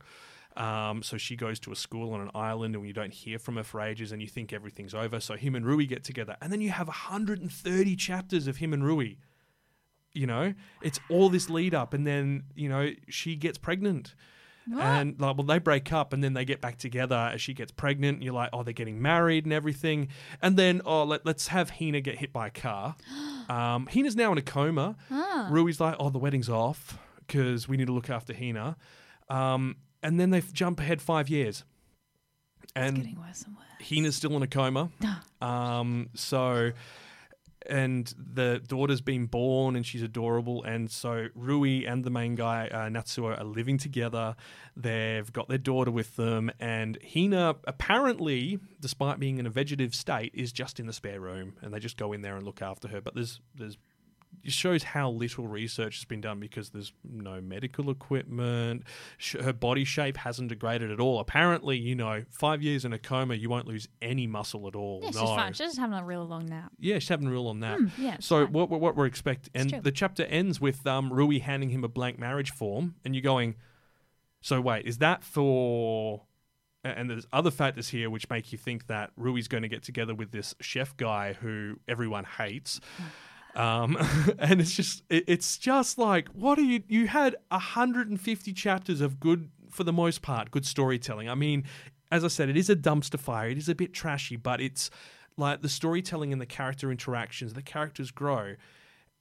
Um, 0.57 1.03
so 1.03 1.17
she 1.19 1.37
goes 1.37 1.61
to 1.61 1.73
a 1.73 1.77
school 1.77 2.13
on 2.13 2.21
an 2.21 2.31
island, 2.35 2.75
and 2.75 2.87
you 2.87 2.93
don't 2.93 3.13
hear 3.13 3.39
from 3.39 3.57
her 3.57 3.65
for 3.65 3.81
ages, 3.81 4.13
and 4.13 4.23
you 4.23 4.29
think 4.29 4.53
everything's 4.53 4.95
over. 4.95 5.21
So 5.21 5.35
him 5.35 5.55
and 5.55 5.65
Rui 5.67 5.87
get 5.87 6.05
together, 6.05 6.37
and 6.41 6.53
then 6.53 6.61
you 6.61 6.71
have 6.71 6.87
130 6.87 7.97
chapters 7.97 8.47
of 8.47 8.59
him 8.59 8.73
and 8.73 8.85
Rui. 8.85 9.15
You 10.15 10.27
know, 10.27 10.55
it's 10.83 10.99
all 11.11 11.29
this 11.29 11.49
lead 11.51 11.75
up, 11.75 11.95
and 11.95 12.07
then 12.07 12.45
you 12.55 12.69
know 12.69 12.91
she 13.09 13.37
gets 13.37 13.59
pregnant. 13.59 14.15
And 14.71 15.19
like, 15.19 15.35
well, 15.35 15.47
they 15.47 15.59
break 15.59 15.95
up 15.95 16.13
and 16.13 16.23
then 16.23 16.35
they 16.35 16.45
get 16.45 16.61
back 16.61 16.77
together 16.77 17.31
as 17.33 17.41
she 17.41 17.55
gets 17.55 17.73
pregnant. 17.73 18.17
And 18.17 18.23
you're 18.25 18.35
like, 18.35 18.51
oh, 18.53 18.63
they're 18.63 18.75
getting 18.75 19.01
married 19.01 19.45
and 19.47 19.53
everything. 19.55 20.09
And 20.43 20.59
then, 20.59 20.83
oh, 20.85 21.05
let, 21.05 21.25
let's 21.25 21.49
have 21.49 21.71
Hina 21.71 22.03
get 22.03 22.19
hit 22.19 22.35
by 22.35 22.49
a 22.49 22.51
car. 22.51 22.95
Um, 23.49 23.87
Hina's 23.87 24.15
now 24.15 24.31
in 24.31 24.37
a 24.37 24.43
coma. 24.43 24.95
Rui's 25.51 25.81
like, 25.81 25.97
oh, 25.99 26.11
the 26.11 26.19
wedding's 26.19 26.51
off 26.51 26.99
because 27.27 27.67
we 27.67 27.79
need 27.79 27.87
to 27.87 27.95
look 27.95 28.11
after 28.11 28.35
Hina. 28.35 28.77
Um, 29.31 29.77
and 30.03 30.21
then 30.21 30.29
they 30.29 30.43
jump 30.53 30.81
ahead 30.81 31.01
five 31.01 31.31
years. 31.31 31.65
And 32.77 32.97
Getting 32.97 33.19
worse 33.19 33.45
and 33.45 33.57
worse. 33.57 33.65
Hina's 33.79 34.17
still 34.17 34.37
in 34.37 34.43
a 34.43 34.47
coma. 34.47 34.91
Um, 35.41 36.11
so, 36.13 36.73
and 37.69 38.13
the 38.17 38.63
daughter's 38.67 39.01
been 39.01 39.27
born 39.27 39.77
and 39.77 39.85
she's 39.85 40.03
adorable. 40.03 40.63
And 40.65 40.91
so 40.91 41.29
Rui 41.35 41.85
and 41.85 42.05
the 42.05 42.11
main 42.11 42.35
guy, 42.35 42.69
uh, 42.69 42.89
Natsuo, 42.89 43.39
are 43.39 43.45
living 43.45 43.79
together. 43.79 44.37
They've 44.77 45.31
got 45.33 45.49
their 45.49 45.59
daughter 45.59 45.91
with 45.91 46.17
them. 46.17 46.51
And 46.59 46.99
Hina, 47.15 47.57
apparently, 47.65 48.59
despite 48.81 49.19
being 49.19 49.39
in 49.39 49.47
a 49.47 49.51
vegetative 49.51 49.95
state, 49.95 50.33
is 50.35 50.53
just 50.53 50.81
in 50.81 50.87
the 50.87 50.93
spare 50.93 51.21
room. 51.21 51.55
And 51.61 51.73
they 51.73 51.79
just 51.79 51.97
go 51.97 52.13
in 52.13 52.23
there 52.23 52.37
and 52.37 52.45
look 52.45 52.63
after 52.63 52.89
her. 52.89 53.01
But 53.01 53.15
there's, 53.15 53.41
there's, 53.55 53.77
shows 54.45 54.83
how 54.83 55.11
little 55.11 55.47
research 55.47 55.97
has 55.97 56.05
been 56.05 56.21
done 56.21 56.41
because 56.41 56.71
there's 56.71 56.93
no 57.05 57.41
medical 57.41 57.91
equipment. 57.91 58.85
Her 59.41 59.53
body 59.53 59.85
shape 59.85 60.17
hasn't 60.19 60.49
degraded 60.49 60.91
at 60.91 61.01
all. 61.01 61.21
Apparently, 61.21 61.77
you 61.77 61.95
know, 61.95 62.25
five 62.31 62.63
years 62.63 62.85
in 62.85 62.93
a 62.93 62.99
coma, 62.99 63.35
you 63.35 63.49
won't 63.49 63.67
lose 63.67 63.89
any 64.01 64.27
muscle 64.27 64.67
at 64.67 64.75
all. 64.75 65.01
Yeah, 65.03 65.09
she's 65.09 65.17
no. 65.17 65.27
fine. 65.27 65.53
She's 65.53 65.67
just 65.69 65.79
having 65.79 65.99
a 65.99 66.05
real 66.05 66.25
long 66.25 66.47
nap. 66.47 66.73
Yeah, 66.79 66.99
she's 66.99 67.09
having 67.09 67.27
a 67.27 67.31
real 67.31 67.45
long 67.45 67.61
nap. 67.61 67.79
Hmm, 67.79 68.03
yeah, 68.03 68.17
so 68.21 68.45
fine. 68.45 68.53
what, 68.53 68.71
what 68.71 68.81
what 68.81 68.97
we're 68.97 69.07
expecting, 69.07 69.51
and 69.55 69.83
the 69.83 69.93
chapter 69.93 70.25
ends 70.25 70.61
with 70.61 70.87
um, 70.87 71.13
Rui 71.13 71.41
handing 71.41 71.71
him 71.71 71.85
a 71.85 71.89
blank 71.89 72.19
marriage 72.19 72.51
form, 72.51 72.95
and 73.05 73.15
you're 73.15 73.23
going, 73.23 73.57
so 74.41 74.61
wait, 74.61 74.87
is 74.87 74.99
that 74.99 75.25
for? 75.25 76.23
And 76.85 77.11
there's 77.11 77.27
other 77.33 77.51
factors 77.51 77.89
here 77.89 78.09
which 78.09 78.31
make 78.31 78.53
you 78.53 78.57
think 78.57 78.87
that 78.87 79.11
Rui's 79.17 79.49
going 79.49 79.65
to 79.65 79.69
get 79.69 79.83
together 79.83 80.15
with 80.15 80.31
this 80.31 80.55
chef 80.61 80.97
guy 80.97 81.33
who 81.33 81.81
everyone 81.89 82.25
hates. 82.25 82.81
Um, 83.55 83.97
and 84.39 84.61
it's 84.61 84.73
just, 84.73 85.03
it, 85.09 85.25
it's 85.27 85.59
just 85.59 85.99
like, 85.99 86.29
what 86.29 86.59
are 86.59 86.63
you? 86.63 86.83
You 86.89 87.07
had 87.07 87.37
150 87.51 88.53
chapters 88.53 89.01
of 89.01 89.21
good 89.21 89.51
for 89.71 89.85
the 89.85 89.93
most 89.93 90.23
part, 90.23 90.51
good 90.51 90.67
storytelling. 90.67 91.29
I 91.29 91.35
mean, 91.35 91.65
as 92.11 92.25
I 92.25 92.29
said, 92.29 92.49
it 92.49 92.57
is 92.57 92.71
a 92.71 92.77
dumpster 92.77 93.19
fire. 93.19 93.49
It 93.49 93.59
is 93.59 93.69
a 93.69 93.75
bit 93.75 93.93
trashy, 93.93 94.37
but 94.37 94.61
it's 94.61 94.91
like 95.37 95.63
the 95.63 95.69
storytelling 95.69 96.33
and 96.33 96.41
the 96.41 96.47
character 96.47 96.91
interactions, 96.91 97.55
the 97.55 97.63
characters 97.63 98.11
grow. 98.11 98.55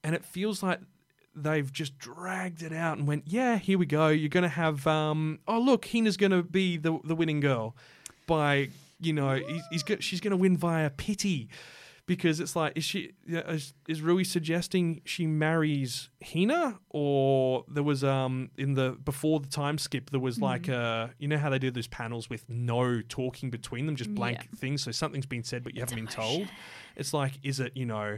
And 0.03 0.15
it 0.15 0.23
feels 0.23 0.63
like 0.63 0.79
they've 1.35 1.71
just 1.71 1.97
dragged 1.99 2.63
it 2.63 2.73
out 2.73 2.97
and 2.97 3.07
went, 3.07 3.23
yeah, 3.27 3.57
here 3.57 3.77
we 3.77 3.85
go. 3.85 4.07
You're 4.07 4.29
going 4.29 4.43
to 4.43 4.49
have, 4.49 4.87
um, 4.87 5.39
oh, 5.47 5.59
look, 5.59 5.85
Hina's 5.85 6.17
going 6.17 6.31
to 6.31 6.43
be 6.43 6.77
the, 6.77 6.99
the 7.03 7.15
winning 7.15 7.39
girl 7.39 7.75
by, 8.25 8.69
you 8.99 9.13
know, 9.13 9.35
he's, 9.35 9.63
he's 9.69 9.83
go- 9.83 9.99
she's 9.99 10.19
going 10.19 10.31
to 10.31 10.37
win 10.37 10.57
via 10.57 10.89
pity 10.89 11.49
because 12.07 12.39
it's 12.39 12.55
like 12.55 12.73
is 12.75 12.83
she 12.83 13.11
is, 13.27 13.73
is 13.87 14.01
Rui 14.01 14.23
suggesting 14.23 15.01
she 15.05 15.27
marries 15.27 16.09
Hina? 16.25 16.79
Or 16.89 17.63
there 17.67 17.83
was 17.83 18.03
um 18.03 18.49
in 18.57 18.73
the 18.73 18.97
before 19.03 19.39
the 19.39 19.47
time 19.47 19.77
skip 19.77 20.09
there 20.09 20.19
was 20.19 20.41
like 20.41 20.67
uh 20.69 21.09
you 21.19 21.27
know 21.27 21.37
how 21.37 21.49
they 21.51 21.59
do 21.59 21.69
those 21.69 21.87
panels 21.87 22.29
with 22.29 22.49
no 22.49 23.01
talking 23.07 23.49
between 23.51 23.85
them 23.85 23.95
just 23.95 24.15
blank 24.15 24.37
Yeah. 24.39 24.57
things? 24.57 24.81
So 24.83 24.91
something's 24.91 25.27
been 25.27 25.43
said 25.43 25.63
but 25.63 25.75
you 25.75 25.81
haven't 25.81 25.95
been 25.97 26.07
told. 26.07 26.47
It's 26.95 27.13
like 27.13 27.33
is 27.43 27.59
it 27.59 27.73
you 27.75 27.85
know 27.85 28.17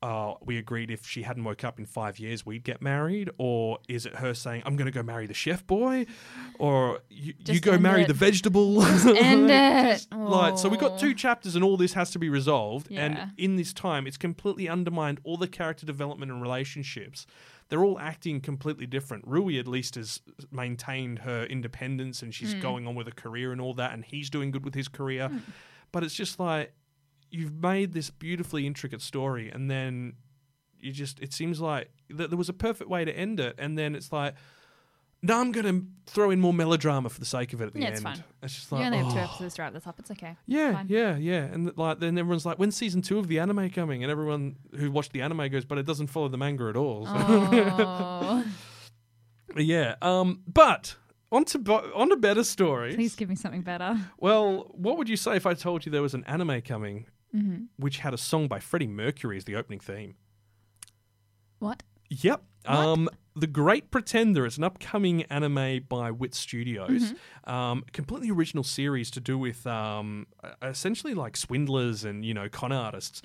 uh, 0.00 0.34
we 0.44 0.58
agreed 0.58 0.90
if 0.90 1.06
she 1.06 1.22
hadn't 1.22 1.42
woke 1.44 1.64
up 1.64 1.78
in 1.78 1.86
five 1.86 2.18
years, 2.20 2.46
we'd 2.46 2.62
get 2.64 2.80
married? 2.80 3.30
Or 3.38 3.78
is 3.88 4.06
it 4.06 4.14
her 4.16 4.32
saying, 4.34 4.62
I'm 4.64 4.76
going 4.76 4.86
to 4.86 4.92
go 4.92 5.02
marry 5.02 5.26
the 5.26 5.34
chef 5.34 5.66
boy? 5.66 6.06
Or 6.58 7.00
you, 7.10 7.34
you 7.46 7.58
go 7.60 7.78
marry 7.78 8.02
it. 8.02 8.08
the 8.08 8.14
vegetable? 8.14 8.82
End 9.16 9.50
it. 9.50 10.06
Like, 10.16 10.56
so 10.58 10.68
we've 10.68 10.78
got 10.80 10.92
Oh. 10.92 10.98
two 10.98 11.14
chapters 11.14 11.54
and 11.56 11.64
all 11.64 11.76
this 11.76 11.94
has 11.94 12.10
to 12.12 12.18
be 12.18 12.28
resolved. 12.28 12.88
Yeah. 12.90 13.04
And 13.06 13.32
in 13.36 13.56
this 13.56 13.72
time, 13.72 14.06
it's 14.06 14.16
completely 14.16 14.68
undermined 14.68 15.20
all 15.24 15.36
the 15.36 15.48
character 15.48 15.84
development 15.84 16.30
and 16.30 16.40
relationships. 16.40 17.26
They're 17.68 17.84
all 17.84 17.98
acting 17.98 18.40
completely 18.40 18.86
different. 18.86 19.26
Rui, 19.26 19.58
at 19.58 19.66
least, 19.68 19.96
has 19.96 20.20
maintained 20.50 21.18
her 21.20 21.44
independence 21.44 22.22
and 22.22 22.34
she's 22.34 22.54
going 22.54 22.86
on 22.86 22.94
with 22.94 23.08
a 23.08 23.12
career 23.12 23.52
and 23.52 23.60
all 23.60 23.74
that. 23.74 23.92
And 23.92 24.04
he's 24.04 24.30
doing 24.30 24.50
good 24.52 24.64
with 24.64 24.74
his 24.74 24.88
career. 24.88 25.28
Hmm. 25.28 25.38
But 25.92 26.04
it's 26.04 26.14
just 26.14 26.38
like, 26.38 26.72
you've 27.30 27.52
made 27.62 27.92
this 27.92 28.10
beautifully 28.10 28.66
intricate 28.66 29.02
story 29.02 29.50
and 29.50 29.70
then 29.70 30.14
you 30.80 30.92
just, 30.92 31.20
it 31.20 31.32
seems 31.32 31.60
like 31.60 31.90
that 32.10 32.30
there 32.30 32.38
was 32.38 32.48
a 32.48 32.52
perfect 32.52 32.88
way 32.88 33.04
to 33.04 33.12
end 33.16 33.40
it. 33.40 33.54
And 33.58 33.76
then 33.76 33.94
it's 33.94 34.12
like, 34.12 34.34
no, 35.20 35.40
I'm 35.40 35.50
going 35.50 35.66
to 35.66 35.84
throw 36.06 36.30
in 36.30 36.40
more 36.40 36.52
melodrama 36.52 37.08
for 37.08 37.18
the 37.18 37.26
sake 37.26 37.52
of 37.52 37.60
it 37.60 37.66
at 37.66 37.72
the 37.74 37.80
Yeah, 37.80 37.86
end. 37.86 37.94
it's 37.94 38.02
fine. 38.02 38.24
It's 38.42 38.54
just 38.54 38.70
You 38.70 38.78
like, 38.78 38.86
only 38.86 38.98
have 38.98 39.12
two 39.12 39.18
oh. 39.18 39.22
episodes 39.24 39.54
to 39.56 39.62
wrap 39.62 39.72
this 39.72 39.86
up. 39.86 39.98
It's 39.98 40.12
okay. 40.12 40.36
Yeah, 40.46 40.74
Fine. 40.74 40.86
yeah, 40.88 41.16
yeah. 41.16 41.42
And 41.46 41.76
like 41.76 41.98
then 41.98 42.16
everyone's 42.16 42.46
like, 42.46 42.56
when's 42.58 42.76
season 42.76 43.02
two 43.02 43.18
of 43.18 43.26
the 43.26 43.40
anime 43.40 43.68
coming? 43.70 44.04
And 44.04 44.12
everyone 44.12 44.54
who 44.76 44.92
watched 44.92 45.12
the 45.12 45.22
anime 45.22 45.48
goes, 45.50 45.64
but 45.64 45.76
it 45.78 45.86
doesn't 45.86 46.06
follow 46.06 46.28
the 46.28 46.38
manga 46.38 46.68
at 46.68 46.76
all. 46.76 47.06
So- 47.06 47.12
Oh, 47.16 48.44
yeah. 49.56 49.96
Um, 50.02 50.42
but 50.46 50.94
on 51.32 51.44
to 51.46 51.58
bo- 51.58 51.90
on 51.94 52.10
to 52.10 52.16
better 52.16 52.44
stories. 52.44 52.94
please 52.94 53.16
give 53.16 53.28
me 53.28 53.34
something 53.34 53.62
better. 53.62 53.98
Well, 54.18 54.70
what 54.72 54.98
would 54.98 55.08
you 55.08 55.16
say 55.16 55.36
if 55.36 55.46
I 55.46 55.54
told 55.54 55.84
you 55.84 55.90
there 55.92 56.02
was 56.02 56.14
an 56.14 56.24
anime 56.24 56.62
coming 56.62 57.06
Mm-hmm. 57.36 57.64
which 57.76 57.98
had 57.98 58.14
a 58.14 58.18
song 58.18 58.48
by 58.48 58.58
Freddie 58.58 58.86
Mercury 58.86 59.36
as 59.36 59.44
the 59.44 59.54
opening 59.54 59.80
theme? 59.80 60.14
What? 61.58 61.82
Yep. 62.08 62.42
Um, 62.64 63.08
the 63.36 63.46
Great 63.46 63.90
Pretender 63.90 64.46
is 64.46 64.58
an 64.58 64.64
upcoming 64.64 65.24
anime 65.24 65.84
by 65.88 66.10
Wit 66.10 66.34
Studios. 66.34 67.12
Um, 67.44 67.84
completely 67.92 68.30
original 68.30 68.64
series 68.64 69.10
to 69.12 69.20
do 69.20 69.38
with 69.38 69.66
um, 69.66 70.26
essentially 70.62 71.14
like 71.14 71.36
swindlers 71.36 72.04
and 72.04 72.24
you 72.24 72.34
know 72.34 72.48
con 72.48 72.72
artists. 72.72 73.22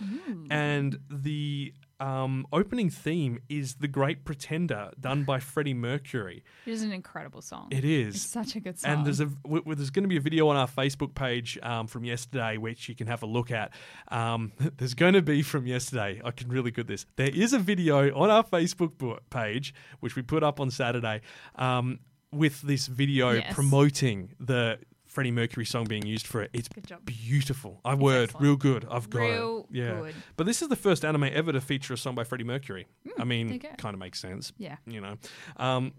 And 0.50 1.00
the 1.10 1.74
um, 2.04 2.46
opening 2.52 2.90
theme 2.90 3.40
is 3.48 3.76
The 3.76 3.88
Great 3.88 4.26
Pretender, 4.26 4.92
done 5.00 5.24
by 5.24 5.40
Freddie 5.40 5.74
Mercury. 5.74 6.44
It 6.66 6.72
is 6.72 6.84
an 6.84 6.92
incredible 6.92 7.42
song. 7.42 7.70
It 7.72 7.86
It's 7.86 8.22
such 8.22 8.56
a 8.56 8.60
good 8.60 8.78
song. 8.78 8.92
And 8.92 9.06
there's 9.06 9.22
a 9.22 9.28
w- 9.28 9.62
w- 9.62 9.76
there's 9.76 9.90
going 9.90 10.04
to 10.04 10.10
be 10.10 10.18
a 10.18 10.22
video 10.22 10.50
on 10.50 10.58
our 10.58 10.68
Facebook 10.68 11.16
page 11.16 11.58
um, 11.64 11.88
from 11.88 12.04
yesterday 12.04 12.58
which 12.58 12.90
you 12.90 12.96
can 12.96 13.08
have 13.08 13.24
a 13.24 13.26
look 13.26 13.52
at. 13.52 13.72
Um, 14.10 14.52
there's 14.78 14.94
going 14.94 15.14
to 15.14 15.22
be 15.22 15.42
from 15.42 15.66
yesterday. 15.66 16.22
I 16.26 16.32
can 16.32 16.50
really 16.50 16.72
good 16.72 16.88
this. 16.88 17.06
There 17.16 17.30
is 17.34 17.54
a 17.54 17.60
video 17.60 18.14
on 18.16 18.30
our 18.30 18.44
Facebook 18.44 18.98
bo- 18.98 19.20
page 19.30 19.74
which 20.02 20.16
we 20.18 20.22
put 20.24 20.44
up 20.44 20.60
on 20.60 20.70
Saturday 20.72 21.22
um, 21.56 22.00
with 22.32 22.62
this 22.62 22.88
video 22.88 23.32
Yes. 23.32 23.54
promoting 23.54 24.34
the 24.40 24.80
Freddie 25.14 25.32
Mercury 25.32 25.66
song 25.66 25.86
being 25.86 26.06
used 26.08 26.26
for 26.26 26.42
it. 26.42 26.50
It's 26.54 26.68
Good 26.68 26.88
job. 26.88 27.06
beautiful. 27.06 27.80
I 27.86 27.94
word 27.94 28.24
excellent. 28.26 28.44
real 28.44 28.56
good. 28.56 28.88
I've 28.90 29.10
got 29.12 29.20
Real 29.20 29.68
it. 29.70 29.78
Yeah. 29.78 30.00
good. 30.00 30.16
But 30.38 30.48
this 30.48 30.64
is 30.64 30.70
the 30.70 30.76
first 30.76 31.06
anime 31.06 31.26
ever 31.26 31.52
to 31.52 31.62
feature 31.62 31.94
a 31.94 31.98
song 31.98 32.16
by 32.16 32.24
Freddie 32.24 32.44
Mercury. 32.44 32.88
I 33.20 33.24
mean, 33.24 33.60
kind 33.78 33.94
of 33.94 34.00
makes 34.00 34.20
sense 34.20 34.52
yeah. 34.58 34.78
you 34.88 35.00
know. 35.02 35.18
Um, 35.58 35.94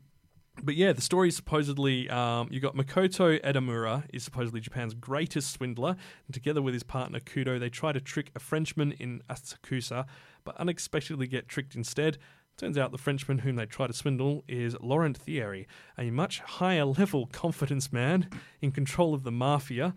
but 0.62 0.74
yeah, 0.74 0.92
the 0.92 1.00
story 1.00 1.28
is 1.28 1.36
supposedly 1.36 2.10
um, 2.10 2.48
you 2.50 2.58
got 2.58 2.74
Makoto 2.76 3.40
Edamura 3.42 4.04
is 4.12 4.22
supposedly 4.24 4.60
Japan's 4.60 4.94
greatest 4.94 5.52
swindler, 5.52 5.96
and 6.26 6.34
together 6.34 6.60
with 6.62 6.74
his 6.74 6.82
partner 6.82 7.20
Kudo, 7.20 7.58
they 7.58 7.68
try 7.70 7.92
to 7.92 8.00
trick 8.00 8.30
a 8.34 8.40
Frenchman 8.40 8.92
in 8.92 9.22
Asakusa, 9.30 10.06
but 10.44 10.56
unexpectedly 10.56 11.26
get 11.26 11.48
tricked 11.48 11.74
instead. 11.74 12.18
Turns 12.56 12.78
out 12.78 12.92
the 12.92 12.98
Frenchman 12.98 13.38
whom 13.40 13.56
they 13.56 13.66
try 13.66 13.86
to 13.86 13.92
swindle 13.92 14.44
is 14.46 14.76
Laurent 14.80 15.16
Thierry, 15.16 15.66
a 15.98 16.10
much 16.10 16.38
higher 16.40 16.84
level 16.84 17.26
confidence 17.26 17.92
man 17.92 18.28
in 18.62 18.70
control 18.70 19.12
of 19.12 19.24
the 19.24 19.32
mafia. 19.32 19.94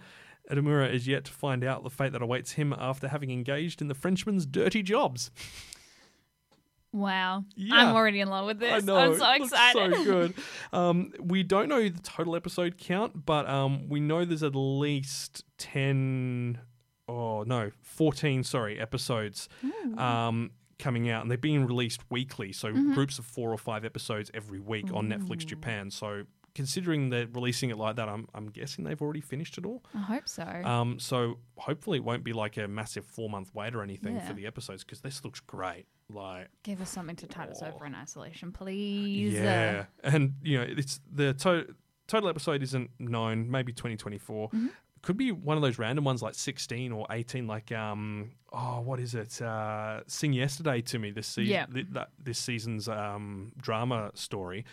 Edamura 0.49 0.91
is 0.91 1.07
yet 1.07 1.25
to 1.25 1.31
find 1.31 1.63
out 1.63 1.83
the 1.83 1.89
fate 1.89 2.13
that 2.13 2.21
awaits 2.21 2.53
him 2.53 2.73
after 2.77 3.09
having 3.09 3.31
engaged 3.31 3.81
in 3.81 3.89
the 3.89 3.93
Frenchman's 3.93 4.45
dirty 4.45 4.81
jobs. 4.81 5.29
Wow. 6.93 7.43
Yeah. 7.55 7.75
I'm 7.75 7.95
already 7.95 8.21
in 8.21 8.29
love 8.29 8.45
with 8.45 8.59
this. 8.59 8.71
I 8.71 8.79
know. 8.79 8.97
I'm 8.97 9.17
so 9.17 9.29
excited. 9.31 9.95
So 9.95 10.03
good. 10.03 10.33
Um, 10.73 11.13
we 11.19 11.43
don't 11.43 11.69
know 11.69 11.87
the 11.89 11.99
total 12.01 12.35
episode 12.35 12.77
count, 12.77 13.25
but 13.25 13.47
um, 13.47 13.87
we 13.89 13.99
know 13.99 14.25
there's 14.25 14.41
at 14.41 14.55
least 14.55 15.43
ten. 15.57 16.59
Oh 17.07 17.43
no, 17.43 17.71
fourteen. 17.81 18.43
Sorry, 18.43 18.79
episodes. 18.79 19.47
Um, 19.97 20.51
coming 20.79 21.09
out, 21.09 21.21
and 21.21 21.31
they're 21.31 21.37
being 21.37 21.65
released 21.65 22.01
weekly. 22.09 22.51
So 22.53 22.69
Mm-hmm. 22.71 22.93
groups 22.93 23.17
of 23.19 23.25
four 23.25 23.51
or 23.51 23.57
five 23.57 23.83
episodes 23.85 24.29
every 24.33 24.59
week 24.59 24.93
on 24.93 25.07
Netflix 25.09 25.45
Japan. 25.45 25.89
So 25.91 26.23
considering 26.55 27.09
they're 27.11 27.27
releasing 27.27 27.69
it 27.69 27.77
like 27.77 27.95
that, 27.97 28.09
I'm 28.09 28.27
I'm 28.33 28.47
guessing 28.49 28.83
they've 28.83 29.01
already 29.01 29.21
finished 29.21 29.57
it 29.57 29.65
all. 29.65 29.83
I 29.93 29.99
hope 30.01 30.27
so. 30.27 30.43
Um, 30.43 30.99
so 30.99 31.39
hopefully 31.57 31.97
it 31.99 32.03
won't 32.03 32.23
be 32.23 32.33
like 32.33 32.57
a 32.57 32.67
massive 32.67 33.05
four 33.05 33.29
month 33.29 33.53
wait 33.53 33.75
or 33.75 33.81
anything 33.83 34.15
Yeah. 34.15 34.27
for 34.27 34.33
the 34.33 34.45
episodes 34.47 34.83
because 34.83 35.01
this 35.01 35.23
looks 35.23 35.39
great. 35.39 35.85
Like 36.09 36.47
Give 36.63 36.79
us 36.81 36.89
something 36.89 37.15
to 37.17 37.27
tide 37.27 37.49
us 37.49 37.61
over 37.61 37.85
in 37.85 37.93
isolation, 37.93 38.51
please. 38.51 39.33
yeah, 39.33 39.85
and 40.03 40.35
you 40.41 40.57
know, 40.59 40.65
it's 40.67 40.99
the 41.11 41.33
to- 41.33 41.75
total 42.07 42.29
episode 42.29 42.63
isn't 42.63 42.89
known. 42.99 43.51
Maybe 43.51 43.73
twenty 43.73 43.97
twenty 43.97 44.17
four. 44.17 44.47
Mm-hmm. 44.49 44.67
Could 45.07 45.15
be 45.15 45.31
one 45.31 45.55
of 45.55 45.63
those 45.63 45.79
random 45.79 46.03
ones 46.03 46.21
like 46.21 46.35
sixteen 46.35 46.91
or 46.91 47.07
eighteen. 47.09 47.47
Like 47.47 47.71
um, 47.71 48.31
oh, 48.51 48.81
what 48.81 48.99
is 48.99 49.15
it? 49.15 49.41
Uh, 49.41 50.01
Sing 50.05 50.33
yesterday 50.33 50.81
to 50.81 50.99
me. 50.99 51.11
This 51.11 51.27
season, 51.27 51.49
Yeah. 51.53 51.65
th- 51.65 51.87
that 51.91 52.09
this 52.21 52.37
season's 52.37 52.89
um 52.89 53.53
drama 53.57 54.11
story 54.15 54.65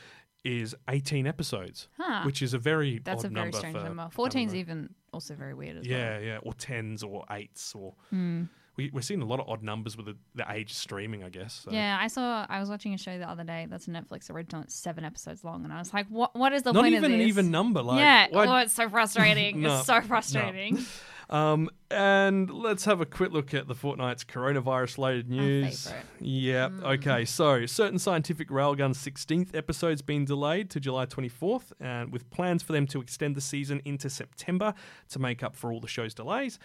is 0.42 0.74
eighteen 0.90 1.28
episodes, 1.28 1.86
Huh. 1.96 2.24
which 2.24 2.42
is 2.42 2.52
a 2.52 2.58
very 2.58 2.98
That's 2.98 3.22
a 3.22 3.28
very 3.28 3.52
strange 3.52 3.76
for 3.78 3.84
number. 3.84 4.08
14's 4.12 4.34
anime. 4.52 4.56
even 4.56 4.94
also 5.12 5.36
very 5.36 5.54
weird 5.54 5.76
as 5.76 5.86
Yeah, 5.86 6.16
well. 6.16 6.22
yeah, 6.22 6.38
or 6.42 6.52
tens 6.54 7.04
or 7.04 7.24
eights 7.30 7.72
or. 7.76 7.94
Hmm. 8.10 8.46
We, 8.76 8.90
we're 8.92 9.02
seeing 9.02 9.22
a 9.22 9.24
lot 9.24 9.38
of 9.40 9.48
odd 9.48 9.62
numbers 9.62 9.96
with 9.96 10.06
the, 10.06 10.16
the 10.34 10.44
age 10.50 10.70
of 10.72 10.76
streaming, 10.76 11.22
I 11.22 11.28
guess. 11.28 11.62
So. 11.64 11.70
Yeah, 11.70 11.96
I 12.00 12.08
saw. 12.08 12.44
I 12.48 12.58
was 12.60 12.68
watching 12.68 12.92
a 12.94 12.98
show 12.98 13.16
the 13.18 13.28
other 13.28 13.44
day 13.44 13.66
that's 13.70 13.86
a 13.86 13.90
Netflix 13.90 14.30
original. 14.30 14.62
It's 14.62 14.74
seven 14.74 15.04
episodes 15.04 15.44
long, 15.44 15.64
and 15.64 15.72
I 15.72 15.78
was 15.78 15.94
like, 15.94 16.06
"What? 16.08 16.34
What 16.34 16.52
is 16.52 16.62
the 16.64 16.72
Not 16.72 16.82
point 16.82 16.94
even 16.94 17.04
of 17.04 17.12
an 17.12 17.18
this?" 17.18 17.28
even 17.28 17.50
number. 17.50 17.82
Like, 17.82 18.00
yeah. 18.00 18.26
why- 18.30 18.46
Oh, 18.46 18.56
it's 18.62 18.74
so 18.74 18.88
frustrating. 18.88 19.60
No, 19.64 19.78
it's 19.78 19.86
so 19.86 20.00
frustrating. 20.00 20.78
Um, 21.30 21.70
and 21.90 22.50
let's 22.50 22.84
have 22.84 23.00
a 23.00 23.06
quick 23.06 23.32
look 23.32 23.54
at 23.54 23.66
the 23.66 23.74
fortnight's 23.74 24.24
coronavirus 24.24 24.98
related 24.98 25.30
news. 25.30 25.90
Yeah. 26.20 26.68
Okay. 26.82 27.24
So, 27.24 27.64
certain 27.66 27.98
scientific 27.98 28.48
railgun's 28.50 28.98
16th 28.98 29.54
episode's 29.56 30.02
been 30.02 30.24
delayed 30.26 30.68
to 30.70 30.80
July 30.80 31.06
24th, 31.06 31.72
and 31.80 32.12
with 32.12 32.28
plans 32.30 32.62
for 32.62 32.72
them 32.72 32.86
to 32.88 33.00
extend 33.00 33.36
the 33.36 33.40
season 33.40 33.80
into 33.86 34.10
September 34.10 34.74
to 35.10 35.18
make 35.18 35.42
up 35.42 35.56
for 35.56 35.72
all 35.72 35.80
the 35.80 35.88
show's 35.88 36.12
delays. 36.12 36.58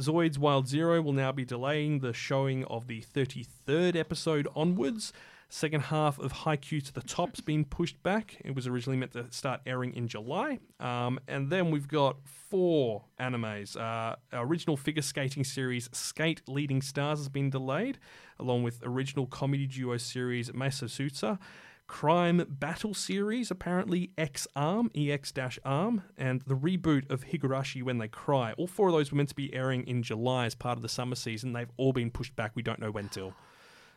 Zoids 0.00 0.38
Wild 0.38 0.66
Zero 0.66 1.00
will 1.00 1.12
now 1.12 1.30
be 1.30 1.44
delaying 1.44 2.00
the 2.00 2.12
showing 2.12 2.64
of 2.64 2.88
the 2.88 3.02
33rd 3.14 3.94
episode 3.94 4.48
onwards. 4.56 5.12
Second 5.48 5.82
half 5.82 6.18
of 6.18 6.32
Haikyuu 6.32 6.84
to 6.86 6.92
the 6.92 7.02
Top's 7.02 7.40
been 7.40 7.64
pushed 7.64 8.02
back. 8.02 8.40
It 8.44 8.56
was 8.56 8.66
originally 8.66 8.96
meant 8.96 9.12
to 9.12 9.30
start 9.30 9.60
airing 9.64 9.94
in 9.94 10.08
July. 10.08 10.58
Um, 10.80 11.20
and 11.28 11.48
then 11.48 11.70
we've 11.70 11.86
got 11.86 12.16
four 12.24 13.04
animes. 13.20 13.76
Uh, 13.76 14.16
our 14.32 14.44
original 14.44 14.76
figure 14.76 15.02
skating 15.02 15.44
series 15.44 15.88
Skate 15.92 16.42
Leading 16.48 16.82
Stars 16.82 17.20
has 17.20 17.28
been 17.28 17.50
delayed, 17.50 17.98
along 18.40 18.64
with 18.64 18.80
original 18.82 19.26
comedy 19.26 19.68
duo 19.68 19.96
series 19.96 20.50
Masasutsa. 20.50 21.38
Crime 21.86 22.44
Battle 22.48 22.94
series, 22.94 23.50
apparently 23.50 24.10
X 24.16 24.48
Arm, 24.56 24.90
EX 24.94 25.32
Arm, 25.64 26.02
and 26.16 26.40
the 26.42 26.56
reboot 26.56 27.10
of 27.10 27.24
Higurashi 27.24 27.82
When 27.82 27.98
They 27.98 28.08
Cry. 28.08 28.52
All 28.54 28.66
four 28.66 28.88
of 28.88 28.94
those 28.94 29.12
were 29.12 29.16
meant 29.16 29.28
to 29.28 29.34
be 29.34 29.52
airing 29.54 29.86
in 29.86 30.02
July 30.02 30.46
as 30.46 30.54
part 30.54 30.78
of 30.78 30.82
the 30.82 30.88
summer 30.88 31.14
season. 31.14 31.52
They've 31.52 31.70
all 31.76 31.92
been 31.92 32.10
pushed 32.10 32.34
back. 32.36 32.52
We 32.54 32.62
don't 32.62 32.80
know 32.80 32.90
when 32.90 33.08
till. 33.08 33.34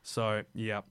So, 0.04 0.44
yeah. 0.54 0.82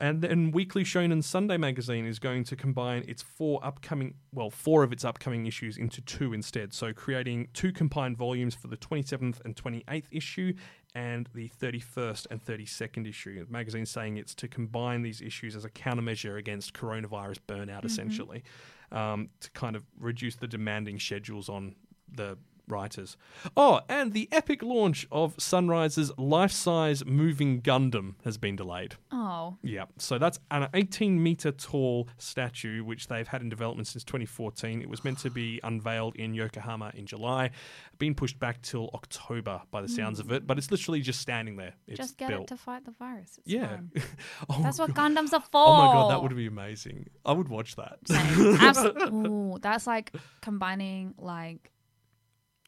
And 0.00 0.22
then 0.22 0.50
Weekly 0.50 0.82
Shonen 0.82 1.22
Sunday 1.22 1.58
magazine 1.58 2.06
is 2.06 2.18
going 2.18 2.44
to 2.44 2.56
combine 2.56 3.04
its 3.06 3.20
four 3.20 3.62
upcoming, 3.62 4.14
well, 4.32 4.48
four 4.48 4.82
of 4.82 4.92
its 4.92 5.04
upcoming 5.04 5.44
issues 5.44 5.76
into 5.76 6.00
two 6.00 6.32
instead. 6.32 6.72
So 6.72 6.94
creating 6.94 7.48
two 7.52 7.70
combined 7.70 8.16
volumes 8.16 8.54
for 8.54 8.68
the 8.68 8.78
27th 8.78 9.44
and 9.44 9.54
28th 9.54 10.06
issue 10.10 10.54
and 10.94 11.28
the 11.34 11.50
31st 11.60 12.28
and 12.30 12.42
32nd 12.42 13.06
issue. 13.06 13.44
The 13.44 13.52
magazine 13.52 13.84
saying 13.84 14.16
it's 14.16 14.34
to 14.36 14.48
combine 14.48 15.02
these 15.02 15.20
issues 15.20 15.54
as 15.54 15.66
a 15.66 15.70
countermeasure 15.70 16.38
against 16.38 16.72
coronavirus 16.72 17.40
burnout, 17.46 17.84
essentially, 17.84 18.42
um, 18.90 19.28
to 19.40 19.50
kind 19.50 19.76
of 19.76 19.84
reduce 19.98 20.34
the 20.34 20.48
demanding 20.48 20.98
schedules 20.98 21.50
on 21.50 21.74
the 22.10 22.38
writers. 22.70 23.16
Oh, 23.56 23.80
and 23.88 24.12
the 24.12 24.28
epic 24.32 24.62
launch 24.62 25.06
of 25.10 25.34
Sunrise's 25.38 26.12
life 26.16 26.52
size 26.52 27.04
moving 27.04 27.60
Gundam 27.62 28.14
has 28.24 28.38
been 28.38 28.56
delayed. 28.56 28.96
Oh, 29.10 29.56
Yeah, 29.62 29.86
so 29.98 30.18
that's 30.18 30.38
an 30.50 30.68
18 30.74 31.22
meter 31.22 31.52
tall 31.52 32.08
statue 32.18 32.84
which 32.84 33.08
they've 33.08 33.28
had 33.28 33.42
in 33.42 33.48
development 33.48 33.88
since 33.88 34.04
2014. 34.04 34.82
It 34.82 34.88
was 34.88 35.04
meant 35.04 35.18
to 35.20 35.30
be 35.30 35.60
unveiled 35.64 36.16
in 36.16 36.34
Yokohama 36.34 36.92
in 36.94 37.06
July, 37.06 37.50
been 37.98 38.14
pushed 38.14 38.38
back 38.38 38.62
till 38.62 38.90
October 38.94 39.62
by 39.70 39.80
the 39.82 39.88
sounds 39.88 40.20
of 40.20 40.26
hmm. 40.26 40.34
it, 40.34 40.46
but 40.46 40.58
it's 40.58 40.70
literally 40.70 41.00
just 41.00 41.20
standing 41.20 41.56
there. 41.56 41.74
It's 41.86 41.98
just 41.98 42.16
get 42.16 42.28
built. 42.28 42.42
it 42.42 42.48
to 42.48 42.56
fight 42.56 42.84
the 42.84 42.92
virus. 42.92 43.38
It's 43.38 43.46
yeah. 43.46 43.78
oh, 44.48 44.62
That's 44.62 44.78
what 44.78 44.94
God. 44.94 45.12
Gundams 45.12 45.32
are 45.32 45.40
for. 45.40 45.66
Oh 45.66 45.76
my 45.76 45.92
god, 45.92 46.10
that 46.10 46.22
would 46.22 46.34
be 46.34 46.46
amazing. 46.46 47.08
I 47.24 47.32
would 47.32 47.48
watch 47.48 47.76
that. 47.76 47.98
Same. 48.06 48.56
Abs- 48.56 48.84
Ooh, 49.12 49.58
that's 49.60 49.86
like 49.86 50.14
combining 50.40 51.14
like 51.18 51.70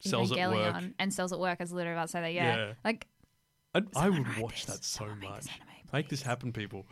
Cells 0.09 0.31
at 0.31 0.51
work. 0.51 0.83
And 0.99 1.13
Cells 1.13 1.31
at 1.33 1.39
work. 1.39 1.57
I 1.59 1.63
was 1.63 1.71
literally 1.71 1.95
about 1.95 2.05
to 2.07 2.11
say 2.11 2.21
that. 2.21 2.33
Yeah, 2.33 2.55
Yeah. 2.57 2.73
like 2.83 3.07
I, 3.75 3.79
I 3.79 4.03
Someone 4.03 4.19
would 4.19 4.27
write 4.29 4.41
watch 4.41 4.65
this. 4.65 4.75
that 4.77 4.83
so 4.85 4.99
Someone 4.99 5.19
make 5.19 5.29
much. 5.29 5.39
this 5.41 5.49
anime, 5.49 5.67
Make 5.93 6.09
this 6.09 6.19
please. 6.21 6.25
happen, 6.27 6.53
people. 6.53 6.85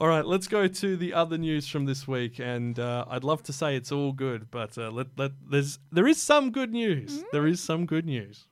All 0.00 0.08
right, 0.08 0.24
let's 0.26 0.46
go 0.48 0.66
to 0.68 0.96
the 0.96 1.12
other 1.14 1.38
news 1.38 1.66
from 1.68 1.84
this 1.86 2.06
week, 2.08 2.38
and 2.40 2.78
uh, 2.78 3.04
I'd 3.08 3.24
love 3.24 3.42
to 3.44 3.52
say 3.52 3.76
it's 3.76 3.92
all 3.92 4.12
good, 4.12 4.50
but 4.50 4.76
uh, 4.78 4.90
let, 4.90 5.06
let 5.16 5.32
there's 5.48 5.78
there 5.92 6.06
is 6.06 6.20
some 6.22 6.50
good 6.50 6.72
news. 6.72 7.18
Mm-hmm. 7.18 7.26
There 7.32 7.46
is 7.46 7.60
some 7.60 7.86
good 7.86 8.06
news. 8.06 8.46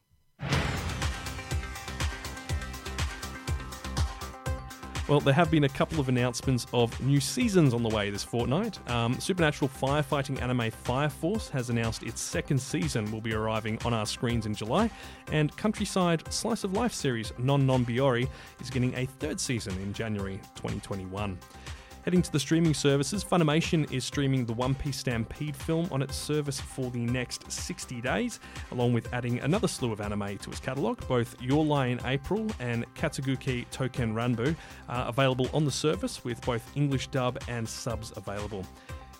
Well, 5.09 5.21
there 5.21 5.33
have 5.33 5.50
been 5.50 5.65
a 5.65 5.71
couple 5.71 6.00
of 6.00 6.11
announcements 6.11 6.67
of 6.75 7.00
new 7.00 7.19
seasons 7.19 7.73
on 7.73 7.83
the 7.83 7.88
way 7.88 8.11
this 8.11 8.23
fortnight. 8.23 8.79
Um, 8.91 9.19
Supernatural 9.19 9.71
firefighting 9.71 10.43
anime 10.43 10.71
Fire 10.71 11.09
Force 11.09 11.49
has 11.49 11.71
announced 11.71 12.03
its 12.03 12.21
second 12.21 12.59
season 12.59 13.11
will 13.11 13.23
be 13.23 13.33
arriving 13.33 13.79
on 13.87 13.95
our 13.95 14.05
screens 14.05 14.45
in 14.45 14.55
July, 14.55 14.91
and 15.33 15.57
Countryside 15.57 16.31
Slice 16.31 16.62
of 16.62 16.75
Life 16.75 16.93
series 16.93 17.33
Non 17.38 17.65
Non 17.65 17.87
Biyori 17.87 18.29
is 18.61 18.69
getting 18.69 18.95
a 18.97 19.07
third 19.07 19.41
season 19.41 19.73
in 19.81 19.95
January 19.95 20.37
2021. 20.57 21.38
Heading 22.09 22.23
to 22.23 22.33
the 22.33 22.41
streaming 22.41 22.73
services, 22.73 23.23
Funimation 23.23 23.93
is 23.93 24.03
streaming 24.03 24.47
the 24.47 24.55
One 24.55 24.75
Piece 24.75 24.97
Stampede 24.97 25.55
film 25.55 25.91
on 25.93 26.00
its 26.00 26.17
service 26.17 26.59
for 26.59 26.91
the 26.91 27.00
next 27.00 27.53
60 27.53 28.00
days, 28.00 28.41
along 28.73 28.95
with 28.95 29.12
adding 29.12 29.41
another 29.41 29.69
slew 29.69 29.93
of 29.93 30.00
anime 30.00 30.38
to 30.38 30.49
its 30.49 30.59
catalogue. 30.59 31.07
Both 31.07 31.37
Your 31.43 31.62
Lie 31.62 31.88
in 31.88 32.00
April 32.07 32.47
and 32.61 32.87
Katsugeki 32.95 33.67
Touken 33.69 34.15
Ranbu 34.15 34.57
are 34.88 35.07
available 35.07 35.50
on 35.53 35.67
the 35.67 35.71
service, 35.71 36.25
with 36.25 36.41
both 36.47 36.75
English 36.75 37.09
dub 37.09 37.38
and 37.47 37.69
subs 37.69 38.15
available. 38.17 38.65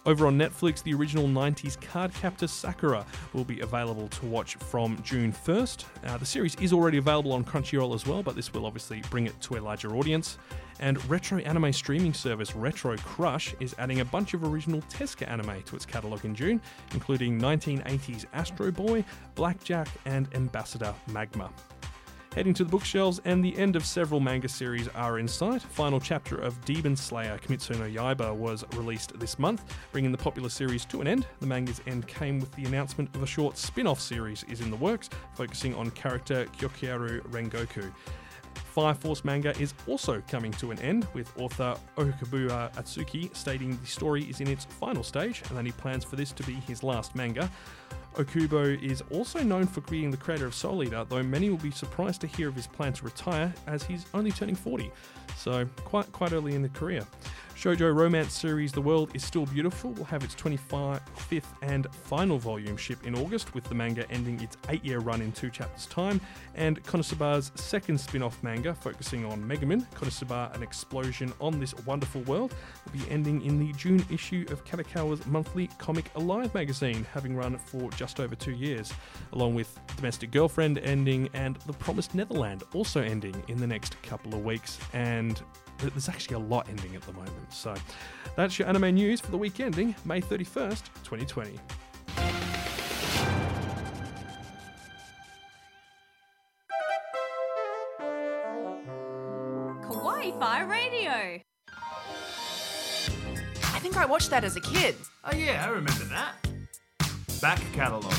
Over 0.07 0.27
on 0.27 0.39
Netflix, 0.39 0.83
the 0.83 0.95
original 0.95 1.29
90s 1.29 1.77
Cardcaptor 1.81 2.49
Sakura 2.49 3.05
will 3.35 3.45
be 3.45 3.61
available 3.61 4.09
to 4.09 4.25
watch 4.25 4.55
from 4.55 4.99
June 5.03 5.31
1st. 5.31 5.85
Uh, 6.07 6.17
the 6.17 6.25
series 6.25 6.55
is 6.55 6.73
already 6.73 6.97
available 6.97 7.33
on 7.35 7.45
Crunchyroll 7.45 7.95
as 7.95 8.07
well, 8.07 8.23
but 8.23 8.35
this 8.35 8.55
will 8.55 8.65
obviously 8.65 9.03
bring 9.11 9.27
it 9.27 9.39
to 9.43 9.59
a 9.59 9.61
larger 9.61 9.95
audience. 9.95 10.39
And 10.81 11.05
retro 11.11 11.39
anime 11.39 11.73
streaming 11.73 12.15
service 12.15 12.55
Retro 12.55 12.97
Crush 12.99 13.55
is 13.61 13.75
adding 13.79 14.01
a 14.01 14.05
bunch 14.05 14.35
of 14.35 14.45
original 14.45 14.81
Tezuka 14.83 15.29
anime 15.29 15.63
to 15.65 15.77
its 15.77 15.85
catalogue 15.85 16.25
in 16.25 16.35
June, 16.35 16.61
including 16.93 17.41
1980s 17.41 18.27
Astro 18.33 18.71
Boy, 18.71 19.05
Blackjack, 19.35 19.89
and 20.05 20.29
Ambassador 20.35 20.95
Magma. 21.09 21.51
Heading 22.35 22.55
to 22.55 22.65
the 22.65 22.71
bookshelves, 22.71 23.21
and 23.25 23.45
the 23.45 23.57
end 23.57 23.75
of 23.75 23.85
several 23.85 24.21
manga 24.21 24.49
series 24.49 24.87
are 24.89 25.19
in 25.19 25.27
sight. 25.27 25.63
Final 25.63 25.99
chapter 25.99 26.37
of 26.37 26.63
Demon 26.65 26.95
Slayer 26.95 27.39
Kimetsu 27.39 27.77
no 27.79 27.87
Yaiba 27.87 28.33
was 28.33 28.65
released 28.77 29.19
this 29.19 29.39
month, 29.39 29.75
bringing 29.91 30.13
the 30.13 30.19
popular 30.19 30.49
series 30.49 30.85
to 30.85 31.01
an 31.01 31.09
end. 31.09 31.27
The 31.41 31.47
manga's 31.47 31.81
end 31.87 32.07
came 32.07 32.39
with 32.39 32.53
the 32.53 32.65
announcement 32.65 33.13
of 33.17 33.23
a 33.23 33.27
short 33.27 33.57
spin 33.57 33.87
off 33.87 33.99
series 33.99 34.45
is 34.45 34.61
in 34.61 34.71
the 34.71 34.77
works, 34.77 35.09
focusing 35.35 35.75
on 35.75 35.91
character 35.93 36.47
Kyojuro 36.57 37.23
Rengoku. 37.23 37.93
Fire 38.79 38.95
Force 38.95 39.25
manga 39.25 39.59
is 39.61 39.75
also 39.89 40.23
coming 40.29 40.53
to 40.53 40.71
an 40.71 40.79
end, 40.79 41.05
with 41.13 41.37
author 41.37 41.75
Okubo 41.97 42.49
Atsushi 42.75 43.35
stating 43.35 43.77
the 43.77 43.87
story 43.89 44.23
is 44.31 44.41
in 44.41 44.47
its 44.47 44.67
final 44.67 45.03
stage 45.03 45.43
and 45.49 45.59
that 45.59 45.67
he 45.67 45.73
plans 45.73 46.05
for 46.05 46.15
this 46.15 46.31
to 46.31 46.45
be 46.45 46.55
his 46.55 46.85
last 46.85 47.17
manga. 47.17 47.51
Okubo 48.15 48.81
is 48.81 49.03
also 49.11 49.43
known 49.43 49.67
for 49.67 49.81
being 49.91 50.13
the 50.13 50.17
creator 50.17 50.47
of 50.47 50.55
Soul 50.55 50.85
Eater, 50.85 51.05
though 51.09 51.25
many 51.25 51.51
will 51.51 51.57
be 51.59 51.73
surprised 51.73 52.21
to 52.21 52.29
hear 52.29 52.47
of 52.47 52.55
his 52.55 52.69
plan 52.69 52.93
to 52.93 53.05
retire 53.05 53.53
as 53.67 53.83
he's 53.83 54.07
only 54.15 54.31
turning 54.31 54.55
40, 54.55 54.93
so 55.37 55.67
quite 55.85 56.13
quite 56.13 56.33
early 56.33 56.55
in 56.55 56.63
the 56.63 56.69
career. 56.69 57.05
Shoujo 57.59 57.93
romance 57.93 58.35
series 58.35 58.71
The 58.71 58.81
World 58.81 59.11
is 59.15 59.25
Still 59.25 59.45
Beautiful 59.45 59.91
will 59.91 60.05
have 60.05 60.23
its 60.23 60.37
25th 60.37 61.43
and 61.61 61.93
final 61.93 62.39
volume 62.39 62.77
ship 62.77 63.05
in 63.05 63.17
August, 63.17 63.53
with 63.53 63.65
the 63.65 63.75
manga 63.75 64.09
ending 64.13 64.41
its 64.41 64.57
eight 64.69 64.85
year 64.85 65.01
run 65.01 65.21
in 65.21 65.33
two 65.33 65.51
chapters' 65.51 65.87
time. 65.87 66.21
And 66.55 66.81
Konosuba's 66.85 67.51
second 67.57 67.99
spin 67.99 68.23
off 68.23 68.41
manga, 68.45 68.77
focusing 68.77 69.25
on 69.25 69.43
Megumin, 69.43 69.85
Konosuba 69.91 70.55
An 70.55 70.63
Explosion 70.63 71.33
on 71.41 71.59
This 71.59 71.75
Wonderful 71.85 72.21
World, 72.23 72.55
will 72.85 72.93
be 72.93 73.11
ending 73.11 73.43
in 73.43 73.59
the 73.59 73.73
June 73.73 74.07
issue 74.09 74.47
of 74.51 74.65
Kadokawa's 74.65 75.27
monthly 75.27 75.67
Comic 75.79 76.13
Alive 76.15 76.55
magazine, 76.55 77.05
having 77.13 77.35
run 77.35 77.59
for 77.59 77.91
just 77.91 78.21
over 78.21 78.37
two 78.37 78.53
years, 78.53 78.93
along 79.33 79.57
with 79.57 79.77
Domestic 79.97 80.31
Girlfriend 80.31 80.79
ending 80.79 81.29
and 81.35 81.57
The 81.67 81.73
Promised 81.73 82.15
Neverland 82.15 82.63
also 82.73 83.03
ending 83.03 83.43
in 83.49 83.57
the 83.57 83.67
next 83.67 84.01
couple 84.03 84.33
of 84.33 84.45
weeks. 84.45 84.79
And 84.93 85.43
there's 85.79 86.09
actually 86.09 86.37
a 86.37 86.41
lot 86.41 86.69
ending 86.69 86.95
at 86.97 87.03
the 87.03 87.13
moment. 87.13 87.53
So 87.53 87.75
that's 88.37 88.59
your 88.59 88.69
anime 88.69 88.95
news 88.95 89.21
for 89.21 89.31
the 89.31 89.39
week 89.39 89.61
ending 89.61 89.95
May 90.05 90.21
31st, 90.21 90.85
2020. 91.05 91.59
Kawaii 99.83 100.39
Fi 100.39 100.63
Radio. 100.63 101.41
I 103.79 103.81
think 103.81 103.97
I 103.97 104.05
watched 104.05 104.31
that 104.31 104.45
as 104.45 104.57
a 104.57 104.61
kid. 104.61 104.97
Oh 105.25 105.35
yeah, 105.35 105.65
I 105.65 105.71
remember 105.71 106.05
that. 106.07 106.35
Back 107.41 107.61
catalogue. 107.73 108.13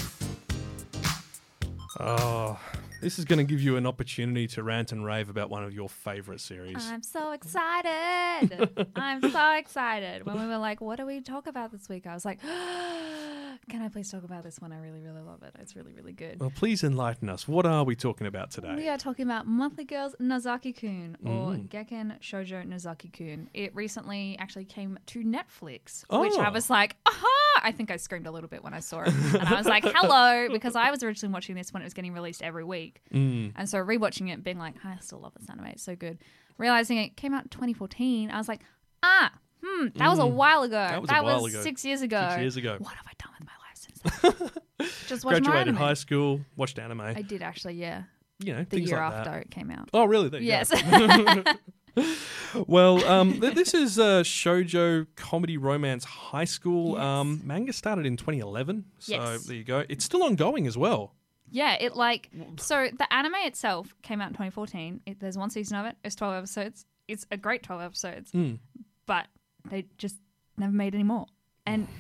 Oh, 2.00 2.58
ah. 2.58 2.69
This 3.02 3.18
is 3.18 3.24
going 3.26 3.38
to 3.40 3.46
give 3.46 3.62
you 3.62 3.78
an 3.78 3.86
opportunity 3.86 4.46
to 4.48 4.64
rant 4.64 4.92
and 4.92 5.06
rave 5.06 5.30
about 5.30 5.50
one 5.50 5.64
of 5.64 5.74
your 5.74 5.88
favorite 5.88 6.42
series. 6.42 6.76
I'm 6.92 7.02
so 7.02 7.32
excited. 7.32 8.88
I'm 8.96 9.22
so 9.32 9.54
excited. 9.54 10.26
When 10.26 10.38
we 10.40 10.46
were 10.48 10.58
like, 10.58 10.82
what 10.82 10.98
do 10.98 11.06
we 11.06 11.22
talk 11.22 11.48
about 11.48 11.72
this 11.72 11.88
week? 11.88 12.06
I 12.08 12.14
was 12.14 12.26
like, 12.26 12.42
can 13.70 13.82
I 13.82 13.88
please 13.88 14.12
talk 14.12 14.24
about 14.26 14.44
this 14.44 14.60
one? 14.60 14.74
I 14.74 14.80
really, 14.80 15.00
really 15.00 15.22
love 15.22 15.44
it. 15.44 15.56
It's 15.60 15.78
really, 15.78 15.94
really 15.94 16.12
good. 16.12 16.42
well, 16.42 16.52
please 16.54 16.84
enlighten 16.84 17.30
us. 17.30 17.48
What 17.48 17.66
are 17.66 17.86
we 17.86 17.96
talking 17.96 18.28
about 18.28 18.52
today? 18.52 18.76
We 18.76 18.90
are 18.90 18.98
talking 18.98 19.24
about 19.26 19.48
Monthly 19.48 19.86
Girls 19.86 20.16
Nozaki 20.20 20.74
Kun 20.74 21.16
or 21.26 21.30
Mm. 21.54 21.70
Gekkan 21.70 22.20
Shoujo 22.20 22.66
Nozaki 22.68 23.10
Kun. 23.18 23.50
It 23.54 23.74
recently 23.74 24.36
actually 24.40 24.66
came 24.66 25.00
to 25.08 25.20
Netflix, 25.24 26.04
which 26.10 26.38
I 26.38 26.50
Oh. 26.50 26.52
was 26.52 26.70
like, 26.70 26.98
aha! 27.06 27.26
I 27.62 27.72
think 27.74 27.92
I 27.92 27.98
screamed 27.98 28.26
a 28.28 28.32
little 28.32 28.48
bit 28.50 28.64
when 28.64 28.74
I 28.74 28.80
saw 28.80 29.02
it. 29.02 29.08
and 29.14 29.44
I 29.48 29.56
was 29.56 29.66
like, 29.68 29.84
hello, 29.96 30.48
because 30.50 30.76
I 30.76 30.92
was 30.92 31.04
originally 31.04 31.34
watching 31.34 31.56
this 31.56 31.74
when 31.74 31.82
it 31.82 31.86
was 31.86 31.94
getting 31.94 32.14
released 32.14 32.42
every 32.42 32.64
week. 32.64 32.89
Mm. 33.14 33.54
And 33.56 33.70
so 33.70 33.78
rewatching 33.80 34.32
it, 34.34 34.44
being 34.44 34.60
like, 34.60 34.76
I 34.84 34.98
still 35.02 35.20
love 35.20 35.34
this 35.40 35.50
anime. 35.50 35.66
It's 35.68 35.84
so 35.84 35.96
good. 35.96 36.20
Realizing 36.58 36.98
it 36.98 37.16
came 37.16 37.34
out 37.34 37.44
in 37.44 37.50
2014, 37.50 38.32
I 38.32 38.38
was 38.38 38.48
like, 38.48 38.62
ah, 39.04 39.32
hmm, 39.64 39.88
that 39.96 40.10
was 40.10 40.20
a 40.20 40.26
while 40.28 40.64
ago. 40.64 40.76
Mm. 40.76 40.90
That 40.90 41.02
was 41.02 41.10
a 41.12 41.24
while 41.24 41.46
ago. 41.46 41.62
six 41.62 41.86
years 41.86 42.02
ago. 42.02 42.28
Six 42.32 42.42
years 42.42 42.58
ago. 42.58 42.76
What 42.80 42.94
have 42.96 43.06
I 43.08 43.12
done 43.18 43.32
with 43.40 43.48
my 43.48 43.54
life 43.66 43.76
since 43.76 44.50
then? 44.80 44.88
Just 45.08 45.26
watch 45.26 45.42
more 45.42 45.52
Graduated 45.52 45.76
high 45.76 45.94
school, 45.94 46.42
watched 46.56 46.80
anime. 46.80 47.02
I 47.02 47.22
did 47.22 47.42
actually, 47.42 47.76
yeah. 47.76 48.04
you 48.44 48.54
know, 48.54 48.64
The 48.64 48.80
year 48.82 48.98
like 48.98 49.14
after 49.14 49.32
that. 49.32 49.42
it 49.44 49.52
came 49.52 49.72
out. 49.72 49.90
Oh, 49.94 50.06
really? 50.06 50.30
There 50.30 50.42
Yes. 50.42 50.72
well, 52.68 53.04
um, 53.06 53.34
th- 53.42 53.54
this 53.56 53.74
is 53.74 53.98
a 53.98 54.22
shoujo 54.24 55.08
comedy 55.16 55.58
romance 55.58 56.04
high 56.06 56.46
school. 56.46 56.94
Yes. 56.96 57.02
Um, 57.04 57.42
manga 57.44 57.74
started 57.74 58.06
in 58.06 58.18
2011, 58.18 58.86
so 59.00 59.12
Yes. 59.14 59.44
there 59.46 59.56
you 59.56 59.64
go. 59.64 59.84
It's 59.90 60.06
still 60.06 60.24
ongoing 60.24 60.68
as 60.68 60.78
well. 60.78 61.16
Yeah, 61.52 61.76
it 61.80 61.96
like 61.96 62.30
so 62.58 62.88
the 62.98 63.12
anime 63.14 63.36
itself 63.46 63.94
came 64.02 64.22
out 64.22 64.28
in 64.30 64.34
2014. 64.34 65.02
It, 65.06 65.20
there's 65.20 65.38
one 65.38 65.50
season 65.50 65.78
of 65.78 65.86
it. 65.86 65.96
It's 66.04 66.16
12 66.16 66.36
episodes. 66.36 66.86
It's 67.08 67.26
a 67.32 67.38
great 67.38 67.64
12 67.64 67.82
episodes, 67.82 68.32
Mm. 68.32 68.60
but 69.06 69.28
they 69.70 69.86
just 69.98 70.16
never 70.58 70.72
made 70.74 70.94
any 70.94 71.04
more. 71.04 71.26
And 71.66 71.88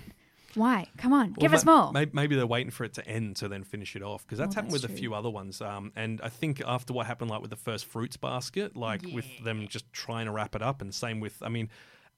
Why? 0.55 0.87
Come 0.97 1.13
on, 1.13 1.33
give 1.33 1.51
Well, 1.51 1.59
us 1.59 1.65
more. 1.65 1.91
may- 1.91 2.07
Maybe 2.11 2.35
they're 2.35 2.47
waiting 2.47 2.71
for 2.71 2.83
it 2.83 2.93
to 2.95 3.07
end 3.07 3.35
to 3.37 3.47
then 3.47 3.63
finish 3.63 3.95
it 3.95 4.01
off 4.01 4.25
because 4.25 4.39
that's 4.39 4.49
Well, 4.55 4.63
happened 4.63 4.73
that's 4.73 4.83
with 4.83 4.91
a 4.91 4.95
few 4.95 5.13
other 5.13 5.29
ones. 5.29 5.61
Um, 5.61 5.91
and 5.95 6.19
I 6.21 6.29
think 6.29 6.59
after 6.65 6.91
what 6.91 7.05
happened, 7.05 7.29
like 7.29 7.41
with 7.41 7.51
the 7.51 7.55
first 7.55 7.85
fruits 7.85 8.17
basket, 8.17 8.75
like 8.75 9.03
with 9.13 9.27
them 9.43 9.67
just 9.67 9.91
trying 9.93 10.25
to 10.25 10.31
wrap 10.31 10.55
it 10.55 10.63
up, 10.63 10.81
and 10.81 10.91
same 10.93 11.19
with, 11.19 11.37
I 11.43 11.49
mean, 11.49 11.69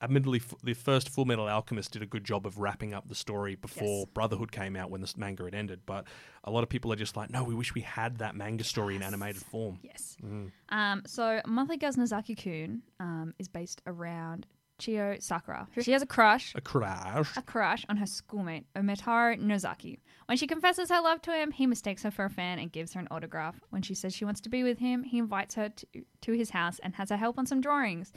admittedly, 0.02 0.40
f- 0.40 0.56
the 0.64 0.74
first 0.74 1.10
Full 1.10 1.26
Metal 1.26 1.48
Alchemist 1.48 1.92
did 1.92 2.02
a 2.02 2.06
good 2.06 2.24
job 2.24 2.46
of 2.46 2.58
wrapping 2.60 2.94
up 2.94 3.08
the 3.08 3.16
story 3.16 3.56
before 3.56 4.00
Yes. 4.00 4.06
Brotherhood 4.14 4.52
came 4.52 4.76
out 4.76 4.90
when 4.90 5.02
this 5.02 5.16
manga 5.18 5.44
had 5.46 5.54
ended. 5.56 5.82
But 5.86 6.06
a 6.44 6.52
lot 6.52 6.64
of 6.64 6.70
people 6.70 6.92
are 6.92 6.96
just 6.98 7.16
like, 7.16 7.30
no, 7.30 7.44
we 7.44 7.54
wish 7.56 7.74
we 7.74 7.82
had 7.82 8.18
that 8.20 8.36
manga 8.36 8.64
story 8.64 8.96
in 8.96 9.04
animated 9.04 9.42
form. 9.42 9.80
Yes. 9.84 10.18
Mm. 10.24 10.52
Um, 10.70 11.04
so 11.06 11.42
Monthly 11.46 11.78
Girls 11.78 11.98
Nozaki 11.98 12.36
Kun 12.36 12.82
um, 13.00 13.34
is 13.40 13.48
based 13.48 13.82
around 13.86 14.48
Chiyo 14.80 15.22
Sakura. 15.22 15.68
She 15.80 15.92
has 15.92 16.02
a 16.02 16.08
crush, 16.08 16.54
A 16.56 16.62
crash. 16.62 17.38
a 17.38 17.42
crush 17.44 17.86
on 17.88 17.98
her 17.98 18.08
schoolmate 18.08 18.66
Umetaro 18.76 19.38
Nozaki. 19.40 20.00
When 20.26 20.40
she 20.40 20.48
confesses 20.48 20.90
her 20.90 21.00
love 21.02 21.22
to 21.24 21.32
him, 21.32 21.52
he 21.52 21.68
mistakes 21.68 22.02
her 22.02 22.10
for 22.10 22.26
a 22.26 22.30
fan 22.32 22.58
and 22.58 22.72
gives 22.72 22.94
her 22.94 23.00
an 23.00 23.08
autograph. 23.12 23.60
When 23.70 23.84
she 23.84 23.94
says 23.94 24.16
she 24.16 24.26
wants 24.26 24.42
to 24.42 24.50
be 24.50 24.64
with 24.64 24.80
him, 24.80 25.04
he 25.04 25.20
invites 25.20 25.54
her 25.54 25.70
to, 25.70 25.86
to 26.22 26.32
his 26.32 26.50
house 26.50 26.80
and 26.82 26.96
has 26.96 27.10
her 27.12 27.18
help 27.18 27.38
on 27.38 27.46
some 27.46 27.62
drawings. 27.62 28.12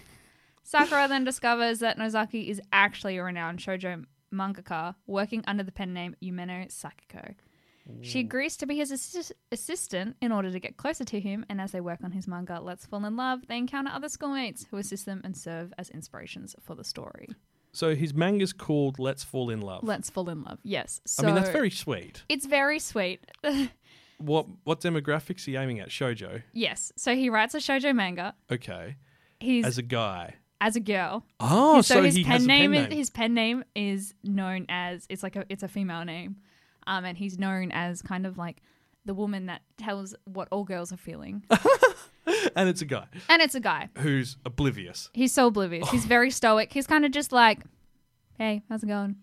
Sakura 0.65 1.07
then 1.09 1.25
discovers 1.25 1.79
that 1.81 1.99
Nozaki 1.99 2.49
is 2.49 2.61
actually 2.73 3.17
a 3.19 3.23
renowned 3.23 3.61
shoujo 3.61 4.05
mangaka 4.33 4.95
working 5.07 5.45
under 5.47 5.63
the 5.63 5.71
pen 5.73 5.93
name 5.95 6.17
Yumeno 6.23 6.67
Sakiko. 6.69 7.35
She 8.01 8.21
agrees 8.21 8.57
to 8.57 8.67
be 8.67 8.77
his 8.77 8.91
assis- 8.91 9.31
assistant 9.53 10.17
in 10.23 10.33
order 10.33 10.51
to 10.51 10.59
get 10.59 10.79
closer 10.79 11.05
to 11.05 11.21
him, 11.21 11.45
and 11.51 11.61
as 11.61 11.73
they 11.73 11.83
work 11.83 11.99
on 12.03 12.13
his 12.13 12.27
manga 12.27 12.59
Let's 12.59 12.87
Fall 12.87 13.05
in 13.05 13.15
Love, 13.15 13.47
they 13.47 13.59
encounter 13.59 13.91
other 13.93 14.09
schoolmates 14.09 14.65
who 14.71 14.79
assist 14.79 15.05
them 15.05 15.21
and 15.23 15.37
serve 15.37 15.75
as 15.77 15.91
inspirations 15.91 16.57
for 16.63 16.75
the 16.75 16.83
story. 16.83 17.29
So 17.73 17.95
his 17.95 18.15
manga's 18.15 18.55
called 18.55 18.99
Let's 18.99 19.23
Fall 19.23 19.51
in 19.51 19.61
Love. 19.61 19.85
Let's 19.85 20.09
Fall 20.09 20.31
in 20.31 20.43
Love, 20.45 20.61
yes. 20.63 21.03
So 21.07 21.25
I 21.25 21.27
mean, 21.27 21.35
that's 21.35 21.51
very 21.51 21.71
sweet. 21.71 22.23
It's 22.29 22.47
very 22.47 22.79
sweet. 22.79 23.21
What 24.19 24.47
what 24.63 24.81
demographics 24.81 25.47
are 25.47 25.51
you 25.51 25.59
aiming 25.59 25.81
at? 25.81 25.89
Shoujo. 25.89 26.45
yes. 26.53 26.93
So 26.97 27.17
he 27.17 27.29
writes 27.29 27.53
a 27.55 27.59
shoujo 27.59 27.93
manga. 27.95 28.35
Okay. 28.51 28.95
He's 29.41 29.67
As 29.67 29.77
as 30.61 30.77
a 30.77 30.81
girl. 30.81 31.25
Oh, 31.41 31.81
so, 31.83 31.97
so, 31.97 32.03
his 32.03 32.19
pen 32.21 32.45
name, 32.47 32.73
pen 32.73 32.83
is 32.83 32.89
name. 32.89 32.99
his 32.99 33.11
pen 33.11 33.35
name 33.35 33.65
is 33.75 34.15
known 34.23 34.67
as 34.69 35.07
it's 35.09 35.23
like 35.23 35.37
a 35.37 35.45
it's 35.49 35.63
a 35.63 35.69
female 35.69 36.05
name, 36.05 36.37
um, 36.87 37.05
and 37.05 37.17
he's 37.19 37.39
known 37.39 37.71
as 37.73 38.03
kind 38.03 38.27
of 38.27 38.39
like 38.39 38.63
the 39.05 39.15
woman 39.15 39.47
that 39.47 39.63
tells 39.77 40.15
what 40.25 40.49
all 40.51 40.65
girls 40.65 40.93
are 40.93 40.97
feeling, 40.97 41.45
and 42.57 42.69
it's 42.69 42.81
a 42.83 42.87
guy 42.87 43.07
and 43.29 43.43
it's 43.43 43.55
a 43.55 43.61
guy. 43.61 43.89
who's 43.99 44.37
oblivious. 44.45 45.11
He's 45.13 45.33
so 45.33 45.49
oblivious. 45.49 45.91
He's 45.91 46.07
very 46.07 46.31
stoic. 46.41 46.73
He's 46.73 46.87
kind 46.87 47.05
of 47.05 47.13
just 47.13 47.33
like, 47.33 47.61
hey, 48.39 48.63
how's 48.69 48.83
it 48.83 48.87
going? 48.87 49.17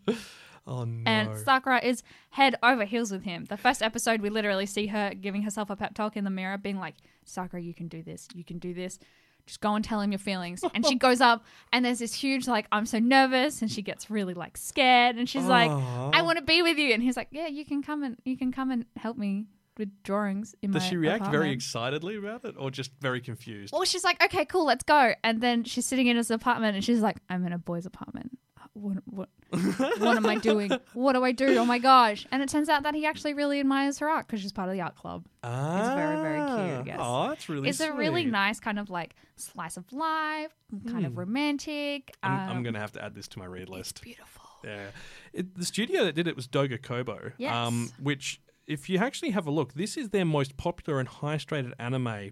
Oh 0.67 0.83
no. 0.83 1.09
And 1.09 1.37
Sakura 1.39 1.83
is 1.83 2.03
head 2.29 2.55
over 2.61 2.85
heels 2.85 3.11
with 3.11 3.23
him. 3.23 3.45
The 3.45 3.57
first 3.57 3.81
episode, 3.81 4.21
we 4.21 4.29
literally 4.29 4.65
see 4.67 4.87
her 4.87 5.11
giving 5.19 5.41
herself 5.41 5.69
a 5.69 5.75
pep 5.75 5.95
talk 5.95 6.15
in 6.15 6.23
the 6.23 6.29
mirror, 6.29 6.57
being 6.57 6.77
like, 6.77 6.95
Sakura, 7.25 7.61
you 7.61 7.73
can 7.73 7.87
do 7.87 8.03
this. 8.03 8.27
You 8.35 8.43
can 8.43 8.59
do 8.59 8.73
this. 8.73 8.99
Just 9.45 9.61
go 9.61 9.75
and 9.75 9.83
tell 9.83 10.01
him 10.01 10.11
your 10.11 10.19
feelings. 10.19 10.63
And 10.73 10.85
she 10.85 10.95
goes 11.07 11.21
up, 11.21 11.43
and 11.73 11.83
there's 11.85 11.99
this 11.99 12.13
huge, 12.13 12.47
like, 12.47 12.67
I'm 12.71 12.85
so 12.85 12.99
nervous. 12.99 13.61
And 13.61 13.71
she 13.71 13.81
gets 13.81 14.09
really, 14.09 14.33
like, 14.33 14.57
scared. 14.57 15.15
And 15.17 15.27
she's 15.27 15.45
like, 15.45 15.69
Aw. 15.69 16.11
I 16.13 16.21
want 16.21 16.37
to 16.37 16.43
be 16.43 16.61
with 16.61 16.77
you. 16.77 16.93
And 16.93 17.01
he's 17.03 17.17
like, 17.17 17.29
Yeah, 17.31 17.47
you 17.47 17.65
can 17.65 17.81
come 17.81 18.03
and 18.03 18.17
you 18.25 18.37
can 18.37 18.51
come 18.51 18.71
and 18.71 18.85
help 18.95 19.17
me 19.17 19.45
with 19.77 19.89
drawings 20.03 20.53
in 20.61 20.71
Does 20.71 20.83
my 20.83 20.89
she 20.89 20.97
react 20.97 21.23
very 21.23 21.33
apartment." 21.33 21.53
excitedly 21.55 22.15
about 22.17 22.45
it 22.45 22.55
or 22.57 22.69
just 22.69 22.91
very 22.99 23.21
confused? 23.21 23.73
Well, 23.73 23.85
she's 23.85 24.03
like, 24.03 24.21
okay, 24.23 24.45
cool, 24.45 24.65
let's 24.65 24.83
go. 24.83 25.13
And 25.23 25.41
then 25.41 25.63
she's 25.63 25.85
sitting 25.85 26.07
in 26.07 26.17
his 26.17 26.29
apartment 26.29 26.75
and 26.75 26.83
she's 26.83 26.99
like, 26.99 27.17
I'm 27.29 27.45
in 27.45 27.53
a 27.53 27.57
boy's 27.57 27.85
apartment. 27.85 28.37
What, 28.73 28.97
what, 29.05 29.29
what 29.49 30.15
am 30.17 30.25
I 30.25 30.37
doing? 30.37 30.71
What 30.93 31.13
do 31.13 31.23
I 31.25 31.33
do? 31.33 31.57
Oh 31.57 31.65
my 31.65 31.77
gosh. 31.77 32.25
And 32.31 32.41
it 32.41 32.47
turns 32.47 32.69
out 32.69 32.83
that 32.83 32.95
he 32.95 33.05
actually 33.05 33.33
really 33.33 33.59
admires 33.59 33.99
her 33.99 34.07
art 34.09 34.27
because 34.27 34.39
she's 34.41 34.53
part 34.53 34.69
of 34.69 34.73
the 34.73 34.81
art 34.81 34.95
club. 34.95 35.25
ah, 35.43 35.93
very, 35.95 36.15
very 36.21 36.39
cute, 36.39 36.79
I 36.79 36.81
guess. 36.83 36.97
Oh, 37.01 37.27
that's 37.29 37.49
really 37.49 37.67
it's 37.69 37.81
a 37.81 37.91
really 37.91 38.23
nice 38.25 38.59
kind 38.61 38.79
of 38.79 38.89
like 38.89 39.15
slice 39.35 39.75
of 39.75 39.91
life, 39.91 40.53
kind 40.87 41.05
of 41.05 41.17
romantic. 41.17 42.13
Hmm. 42.23 42.31
I'm, 42.31 42.39
I'm 42.49 42.57
um, 42.57 42.63
going 42.63 42.75
to 42.75 42.79
have 42.79 42.93
to 42.93 43.03
add 43.03 43.13
this 43.13 43.27
to 43.29 43.39
my 43.39 43.45
read 43.45 43.67
list. 43.67 44.01
beautiful. 44.01 44.43
Yeah. 44.63 44.87
It, 45.33 45.57
the 45.57 45.65
studio 45.65 46.05
that 46.05 46.15
did 46.15 46.27
it 46.27 46.35
was 46.35 46.47
Doga 46.47 46.81
Kobo. 46.81 47.17
Um, 47.17 47.31
Yes. 47.37 47.93
which, 48.01 48.41
if 48.67 48.89
you 48.89 48.99
actually 48.99 49.31
have 49.31 49.47
a 49.47 49.51
look, 49.51 49.73
this 49.73 49.97
is 49.97 50.09
their 50.09 50.25
most 50.25 50.55
popular 50.55 50.99
and 50.99 51.09
highest 51.09 51.51
rated 51.51 51.73
anime 51.77 52.31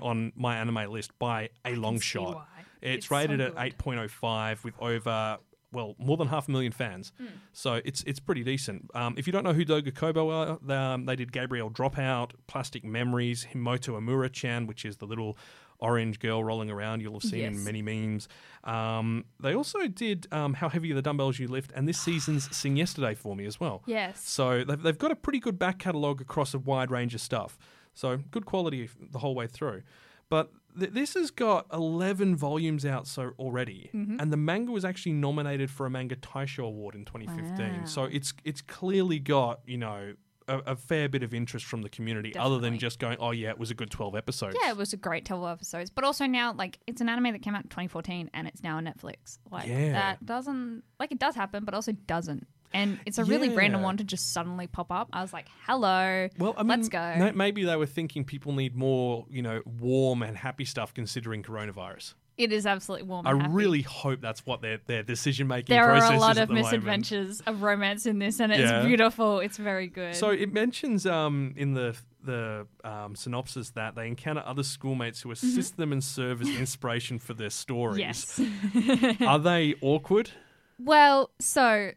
on 0.00 0.32
my 0.36 0.56
anime 0.56 0.90
list 0.92 1.18
by 1.18 1.48
a 1.64 1.74
long 1.74 1.98
shot. 1.98 2.46
It's, 2.82 2.98
It's 2.98 3.08
so 3.08 3.16
rated 3.16 3.40
at 3.40 3.54
8.05 3.56 4.62
with 4.62 4.74
over. 4.80 5.38
Well, 5.76 5.94
more 5.98 6.16
than 6.16 6.28
half 6.28 6.48
a 6.48 6.50
million 6.50 6.72
fans, 6.72 7.12
Hmm. 7.18 7.26
so 7.52 7.80
it's 7.84 8.02
it's 8.04 8.18
pretty 8.18 8.42
decent. 8.42 8.90
Um, 8.94 9.14
if 9.18 9.26
you 9.26 9.32
don't 9.34 9.44
know 9.44 9.52
who 9.52 9.64
Doga 9.64 9.94
Kobo 9.94 10.30
are, 10.30 10.58
they, 10.62 10.74
um, 10.74 11.04
they 11.04 11.16
did 11.16 11.32
Gabriel 11.32 11.70
Dropout, 11.70 12.30
Plastic 12.46 12.82
Memories, 12.82 13.46
Himouto 13.52 13.90
Umaru-chan, 14.00 14.66
which 14.66 14.86
is 14.86 14.96
the 14.96 15.06
little 15.06 15.36
orange 15.78 16.18
girl 16.18 16.42
rolling 16.42 16.70
around 16.70 17.02
you'll 17.02 17.12
have 17.20 17.22
seen 17.30 17.44
in 17.44 17.62
many 17.62 17.82
memes. 17.82 18.26
Um, 18.64 19.26
they 19.38 19.54
also 19.54 19.86
did 19.86 20.26
um, 20.32 20.54
How 20.54 20.70
Heavy 20.70 20.90
Are 20.92 20.94
the 20.94 21.02
Dumbbells 21.02 21.38
You 21.38 21.48
Lift, 21.48 21.70
and 21.76 21.86
this 21.86 21.98
season's 22.00 22.44
Sing 22.56 22.76
Yesterday 22.76 23.14
for 23.14 23.36
me 23.36 23.44
as 23.44 23.60
well. 23.60 23.82
Yes. 23.86 24.26
So 24.26 24.64
they've, 24.64 24.80
they've 24.82 24.96
got 24.98 25.10
a 25.10 25.16
pretty 25.16 25.38
good 25.40 25.58
back 25.58 25.78
catalogue 25.78 26.22
across 26.22 26.54
a 26.54 26.58
wide 26.58 26.90
range 26.90 27.14
of 27.14 27.20
stuff. 27.20 27.58
So 27.92 28.16
good 28.30 28.46
quality 28.46 28.88
the 29.12 29.18
whole 29.18 29.34
way 29.34 29.46
through. 29.46 29.82
But 30.30 30.50
th- 30.78 30.92
this 30.92 31.14
has 31.14 31.30
got 31.30 31.66
11 31.72 32.36
volumes 32.36 32.84
out 32.84 33.06
so 33.06 33.32
already. 33.38 33.90
Mm-hmm. 33.94 34.20
And 34.20 34.32
the 34.32 34.36
manga 34.36 34.72
was 34.72 34.84
actually 34.84 35.12
nominated 35.12 35.70
for 35.70 35.86
a 35.86 35.90
Manga 35.90 36.16
Taisho 36.16 36.64
Award 36.64 36.94
in 36.94 37.04
2015. 37.04 37.86
So 37.86 38.04
it's 38.04 38.32
it's 38.44 38.62
clearly 38.62 39.18
got, 39.18 39.60
you 39.66 39.78
know, 39.78 40.14
a, 40.48 40.58
a 40.58 40.76
fair 40.76 41.08
bit 41.08 41.22
of 41.22 41.34
interest 41.34 41.66
from 41.66 41.82
the 41.82 41.88
community 41.88 42.34
other 42.36 42.58
than 42.58 42.78
just 42.78 42.98
going, 42.98 43.16
oh, 43.20 43.32
yeah, 43.32 43.50
it 43.50 43.58
was 43.58 43.70
a 43.70 43.74
good 43.74 43.90
12 43.90 44.14
episodes. 44.14 44.56
Yeah, 44.62 44.70
it 44.70 44.76
was 44.76 44.92
a 44.92 44.96
great 44.96 45.24
12 45.24 45.44
episodes. 45.48 45.90
But 45.90 46.04
also 46.04 46.26
now, 46.26 46.52
like, 46.52 46.78
it's 46.86 47.00
an 47.00 47.08
anime 47.08 47.32
that 47.32 47.42
came 47.42 47.54
out 47.54 47.64
in 47.64 47.68
2014 47.68 48.30
and 48.32 48.46
it's 48.46 48.62
now 48.62 48.76
on 48.76 48.84
Netflix. 48.84 49.38
Like, 49.50 49.66
Yeah. 49.66 49.92
that 49.92 50.24
doesn't, 50.24 50.84
like, 51.00 51.10
it 51.12 51.18
does 51.18 51.34
happen, 51.34 51.64
but 51.64 51.74
also 51.74 51.92
doesn't. 51.92 52.46
And 52.76 53.00
it's 53.06 53.18
a 53.18 53.24
really 53.24 53.48
random 53.48 53.82
one 53.82 53.96
to 53.96 54.04
just 54.04 54.32
suddenly 54.32 54.66
pop 54.66 54.92
up. 54.92 55.08
I 55.12 55.22
was 55.22 55.32
like, 55.32 55.46
hello, 55.66 56.28
Well, 56.38 56.54
I 56.56 56.62
mean, 56.62 56.68
let's 56.68 56.88
go. 56.88 57.14
no- 57.16 57.32
maybe 57.32 57.64
they 57.64 57.76
were 57.76 57.86
thinking 57.86 58.24
people 58.24 58.52
need 58.52 58.76
more, 58.76 59.26
you 59.30 59.42
know, 59.42 59.62
warm 59.80 60.22
and 60.22 60.36
happy 60.36 60.64
stuff 60.64 60.92
considering 60.94 61.42
coronavirus. 61.42 62.14
it 62.36 62.52
is 62.52 62.66
absolutely 62.66 63.06
warm. 63.08 63.26
I 63.26 63.34
happy. 63.34 63.48
really 63.50 63.80
hope 63.82 64.20
that's 64.20 64.44
what 64.44 64.60
their 64.60 64.78
their 64.86 65.02
decision 65.02 65.46
making 65.48 65.74
There 65.74 65.90
are 65.90 66.12
a 66.12 66.18
lot 66.18 66.36
of 66.36 66.48
the 66.48 66.54
moment. 66.54 66.66
misadventures 66.66 67.40
of 67.46 67.62
romance 67.62 68.04
in 68.04 68.18
this, 68.18 68.40
and 68.40 68.52
it's 68.52 68.60
Yeah. 68.70 68.84
beautiful. 68.84 69.40
It's 69.40 69.56
very 69.56 69.86
good. 69.86 70.14
So 70.14 70.28
it 70.30 70.52
mentions 70.52 71.06
um, 71.06 71.54
in 71.56 71.72
the 71.72 71.96
the 72.22 72.66
um, 72.84 73.14
synopsis 73.16 73.70
that 73.70 73.94
they 73.94 74.06
encounter 74.08 74.42
other 74.44 74.64
schoolmates 74.64 75.22
who 75.22 75.30
assist 75.30 75.76
them 75.78 75.92
and 75.92 76.02
serve 76.04 76.42
as 76.42 76.48
inspiration 76.48 77.18
for 77.20 77.32
their 77.34 77.50
stories. 77.50 77.98
Mm-hmm. 78.38 78.88
yes. 79.00 79.20
Are 79.26 79.38
they 79.38 79.74
awkward? 79.80 80.30
Well, 80.78 81.30
so 81.38 81.92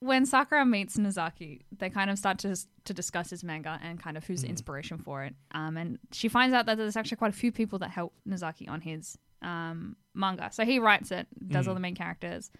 when 0.00 0.26
Sakura 0.26 0.66
meets 0.66 0.98
Nozaki, 0.98 1.62
they 1.76 1.90
kind 1.90 2.10
of 2.10 2.18
start 2.18 2.38
to 2.40 2.56
to 2.84 2.94
discuss 2.94 3.30
his 3.30 3.42
manga 3.42 3.78
and 3.82 4.00
kind 4.00 4.16
of 4.16 4.24
who's 4.26 4.42
the 4.42 4.48
inspiration 4.48 4.98
for 4.98 5.24
it. 5.24 5.34
Um, 5.52 5.76
and 5.76 5.98
she 6.12 6.28
finds 6.28 6.54
out 6.54 6.66
that 6.66 6.76
there's 6.76 6.96
actually 6.96 7.16
quite 7.16 7.30
a 7.30 7.36
few 7.36 7.50
people 7.50 7.78
that 7.80 7.90
help 7.90 8.12
Nozaki 8.24 8.68
on 8.68 8.80
his 8.80 9.18
um, 9.42 9.96
manga. 10.14 10.50
So 10.52 10.64
he 10.64 10.78
writes 10.78 11.10
it, 11.10 11.26
does 11.48 11.66
all 11.66 11.74
the 11.74 11.80
main 11.80 11.94
characters. 11.94 12.50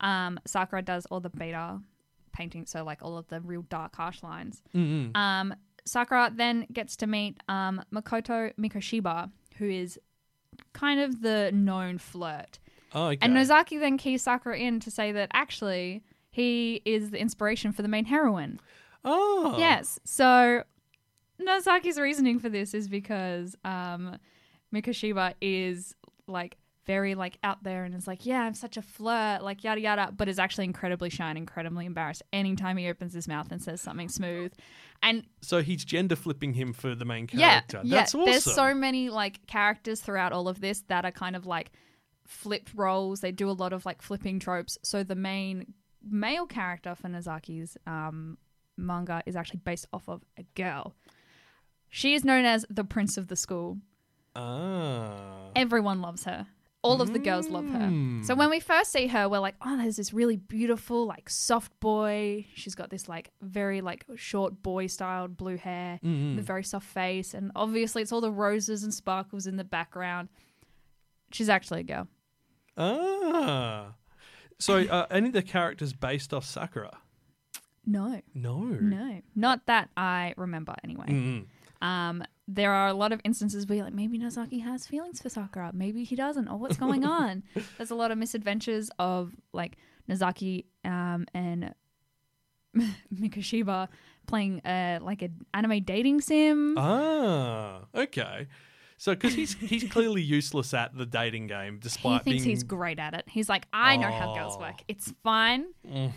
Um, 0.00 0.38
Sakura 0.46 0.82
does 0.82 1.06
all 1.06 1.20
the 1.20 1.30
beta 1.30 1.80
painting, 2.32 2.66
so 2.66 2.84
like 2.84 3.02
all 3.02 3.16
of 3.16 3.26
the 3.28 3.40
real 3.40 3.62
dark, 3.62 3.94
harsh 3.96 4.22
lines. 4.22 4.62
Um, 5.14 5.54
Sakura 5.84 6.30
then 6.34 6.66
gets 6.72 6.96
to 6.96 7.06
meet 7.06 7.38
um, 7.48 7.82
Mikoto 7.92 8.52
Mikoshiba, 8.56 9.30
who 9.58 9.68
is 9.68 9.98
kind 10.72 11.00
of 11.00 11.22
the 11.22 11.50
known 11.52 11.98
flirt. 11.98 12.58
Oh, 12.92 13.08
okay. 13.08 13.18
And 13.20 13.34
Nozaki 13.34 13.78
then 13.78 13.98
keys 13.98 14.22
Sakura 14.22 14.56
in 14.56 14.80
to 14.80 14.90
say 14.90 15.12
that 15.12 15.30
actually 15.32 16.02
he 16.34 16.82
is 16.84 17.10
the 17.10 17.18
inspiration 17.20 17.70
for 17.72 17.82
the 17.82 17.88
main 17.88 18.06
heroine. 18.06 18.58
oh, 19.04 19.54
Yes. 19.56 20.00
So 20.04 20.64
Nozaki's 21.40 21.98
reasoning 21.98 22.38
for 22.40 22.48
this 22.48 22.74
is 22.74 22.88
because 22.88 23.56
um, 23.64 24.18
Mikoshiba 24.74 25.34
is 25.40 25.94
like 26.26 26.56
very 26.86 27.14
like 27.14 27.38
out 27.44 27.62
there 27.62 27.84
and 27.84 27.94
is 27.94 28.06
like, 28.06 28.26
yeah, 28.26 28.42
I'm 28.42 28.54
such 28.54 28.76
a 28.76 28.82
flirt, 28.82 29.42
like 29.42 29.62
yada 29.64 29.80
yada, 29.80 30.12
but 30.16 30.28
is 30.28 30.38
actually 30.40 30.64
incredibly 30.64 31.08
shy 31.08 31.28
and 31.28 31.38
incredibly 31.38 31.86
embarrassed 31.86 32.22
anytime 32.32 32.76
he 32.76 32.88
opens 32.88 33.14
his 33.14 33.26
mouth 33.28 33.50
and 33.52 33.62
says 33.62 33.80
something 33.80 34.08
smooth. 34.08 34.52
And 35.02 35.24
So 35.40 35.62
he's 35.62 35.84
gender 35.84 36.16
flipping 36.16 36.54
him 36.54 36.72
for 36.72 36.94
the 36.94 37.04
main 37.04 37.26
character. 37.26 37.80
yeah, 37.84 37.96
That's 37.98 38.14
awesome. 38.14 38.24
there's 38.30 38.44
so 38.44 38.74
many 38.74 39.08
like 39.08 39.46
characters 39.46 40.00
throughout 40.00 40.32
all 40.32 40.48
of 40.48 40.60
this 40.60 40.82
that 40.88 41.04
are 41.04 41.12
kind 41.12 41.36
of 41.36 41.46
like 41.46 41.70
flipped 42.26 42.72
roles. 42.74 43.20
They 43.20 43.32
do 43.32 43.48
a 43.48 43.52
lot 43.52 43.72
of 43.72 43.86
like 43.86 44.02
flipping 44.02 44.38
tropes. 44.40 44.76
So 44.82 45.02
the 45.04 45.14
main 45.14 45.74
male 46.08 46.46
character 46.46 46.94
for 46.94 47.08
Nozaki's 47.08 47.76
um, 47.86 48.38
manga 48.76 49.22
is 49.26 49.36
actually 49.36 49.60
based 49.64 49.86
off 49.92 50.08
of 50.08 50.22
a 50.38 50.42
girl. 50.54 50.94
She 51.88 52.14
is 52.14 52.24
known 52.24 52.44
as 52.44 52.66
the 52.68 52.84
prince 52.84 53.16
of 53.16 53.28
the 53.28 53.36
school. 53.36 53.78
ah. 54.36 55.50
Everyone 55.56 56.00
loves 56.02 56.24
her. 56.24 56.46
all 56.82 57.00
of 57.00 57.12
the 57.14 57.18
girls 57.18 57.48
love 57.48 57.66
her. 57.70 57.78
Mm. 57.88 58.22
So 58.26 58.34
when 58.34 58.50
we 58.50 58.60
first 58.60 58.92
see 58.92 59.06
her, 59.06 59.26
we're 59.26 59.38
like, 59.38 59.54
oh, 59.64 59.76
there's 59.78 59.96
this 59.96 60.12
really 60.12 60.36
beautiful, 60.36 61.06
like 61.06 61.30
soft 61.30 61.72
boy. 61.80 62.44
She's 62.54 62.74
got 62.74 62.90
this 62.90 63.08
like 63.08 63.30
very 63.40 63.80
like 63.80 64.04
short 64.16 64.62
boy 64.62 64.88
styled 64.88 65.36
blue 65.38 65.56
hair, 65.56 65.98
Mm-hmm. 66.04 66.36
the 66.36 66.42
very 66.42 66.62
soft 66.62 66.86
face, 66.86 67.32
and 67.32 67.50
obviously 67.56 68.02
it's 68.02 68.12
all 68.12 68.20
the 68.20 68.30
roses 68.30 68.82
and 68.84 68.92
sparkles 68.92 69.46
in 69.46 69.56
the 69.56 69.64
background. 69.64 70.28
She's 71.32 71.48
actually 71.48 71.80
a 71.80 71.84
girl. 71.84 72.08
Ah. 72.76 73.94
So, 74.64 74.78
uh, 74.78 75.06
any 75.10 75.26
of 75.28 75.32
the 75.34 75.42
characters 75.42 75.92
based 75.92 76.32
off 76.32 76.44
Sakura? 76.44 76.98
No, 77.86 78.22
No. 78.34 78.62
no, 78.64 79.20
not 79.34 79.66
that 79.66 79.90
I 79.96 80.32
remember 80.38 80.74
anyway. 80.82 81.06
Mm. 81.08 81.46
Um, 81.82 82.24
there 82.48 82.72
are 82.72 82.88
a 82.88 82.94
lot 82.94 83.12
of 83.12 83.20
instances 83.24 83.66
where 83.66 83.76
you're 83.76 83.84
like 83.84 83.94
maybe 83.94 84.18
Nozaki 84.18 84.60
has 84.62 84.86
feelings 84.86 85.20
for 85.20 85.28
Sakura, 85.28 85.70
maybe 85.74 86.02
he 86.04 86.16
doesn't, 86.16 86.48
or 86.48 86.56
what's 86.58 86.78
going 86.78 87.04
on. 87.20 87.42
There's 87.76 87.90
a 87.90 87.94
lot 87.94 88.10
of 88.10 88.16
misadventures 88.16 88.90
of 88.98 89.34
like 89.52 89.76
Nozaki 90.08 90.64
um, 90.84 91.26
and 91.34 91.74
Mikoshiba 93.14 93.88
playing 94.26 94.60
uh, 94.64 95.00
like 95.02 95.20
an 95.22 95.44
anime 95.52 95.82
dating 95.84 96.20
sim. 96.22 96.74
Ah, 96.78 97.80
okay. 97.94 98.46
So, 98.96 99.12
because 99.14 99.34
he's 99.34 99.54
he's 99.60 99.84
clearly 99.90 100.22
useless 100.22 100.72
at 100.74 100.96
the 100.96 101.06
dating 101.06 101.46
game, 101.48 101.78
despite 101.82 102.22
he 102.22 102.30
thinks 102.30 102.44
being 102.44 102.56
he's 102.56 102.62
great 102.62 102.98
at 102.98 103.14
it. 103.14 103.24
He's 103.28 103.48
like, 103.48 103.66
I 103.72 103.96
know 103.96 104.10
how 104.10 104.34
girls 104.34 104.54
Oh. 104.56 104.60
work. 104.60 104.76
It's 104.88 105.12
fine. 105.22 105.66
Mm. 105.86 106.12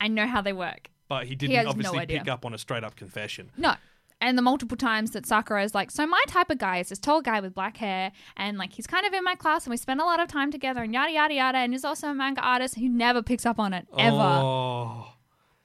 I 0.00 0.08
know 0.08 0.26
how 0.26 0.40
they 0.42 0.52
work. 0.52 0.90
but 1.08 1.26
he 1.26 1.34
didn't 1.34 1.62
no 1.64 1.70
obviously 1.70 1.98
idea. 2.00 2.18
pick 2.20 2.28
up 2.28 2.44
on 2.44 2.54
a 2.54 2.58
straight 2.58 2.82
up 2.84 2.96
confession. 2.96 3.50
No. 3.56 3.74
And 4.20 4.38
the 4.38 4.42
multiple 4.42 4.76
times 4.76 5.10
that 5.10 5.26
Sakura 5.26 5.62
is 5.64 5.74
like, 5.74 5.90
so 5.90 6.06
my 6.06 6.22
type 6.28 6.48
of 6.48 6.56
guy 6.56 6.78
is 6.78 6.88
this 6.88 6.98
tall 6.98 7.20
guy 7.20 7.40
with 7.40 7.54
black 7.54 7.76
hair, 7.76 8.10
and 8.38 8.56
like 8.56 8.72
he's 8.72 8.86
kind 8.86 9.04
of 9.06 9.12
in 9.12 9.22
my 9.22 9.34
class, 9.34 9.64
and 9.66 9.70
we 9.70 9.76
spend 9.76 10.00
a 10.00 10.04
lot 10.04 10.18
of 10.18 10.28
time 10.28 10.50
together, 10.50 10.82
and 10.82 10.94
yada 10.94 11.12
yada 11.12 11.34
yada, 11.34 11.58
and 11.58 11.72
he's 11.74 11.84
also 11.84 12.08
a 12.08 12.14
manga 12.14 12.40
artist 12.40 12.76
who 12.76 12.88
never 12.88 13.22
picks 13.22 13.44
up 13.44 13.58
on 13.58 13.74
it 13.74 13.86
ever. 13.98 14.16
Oh, 14.16 15.08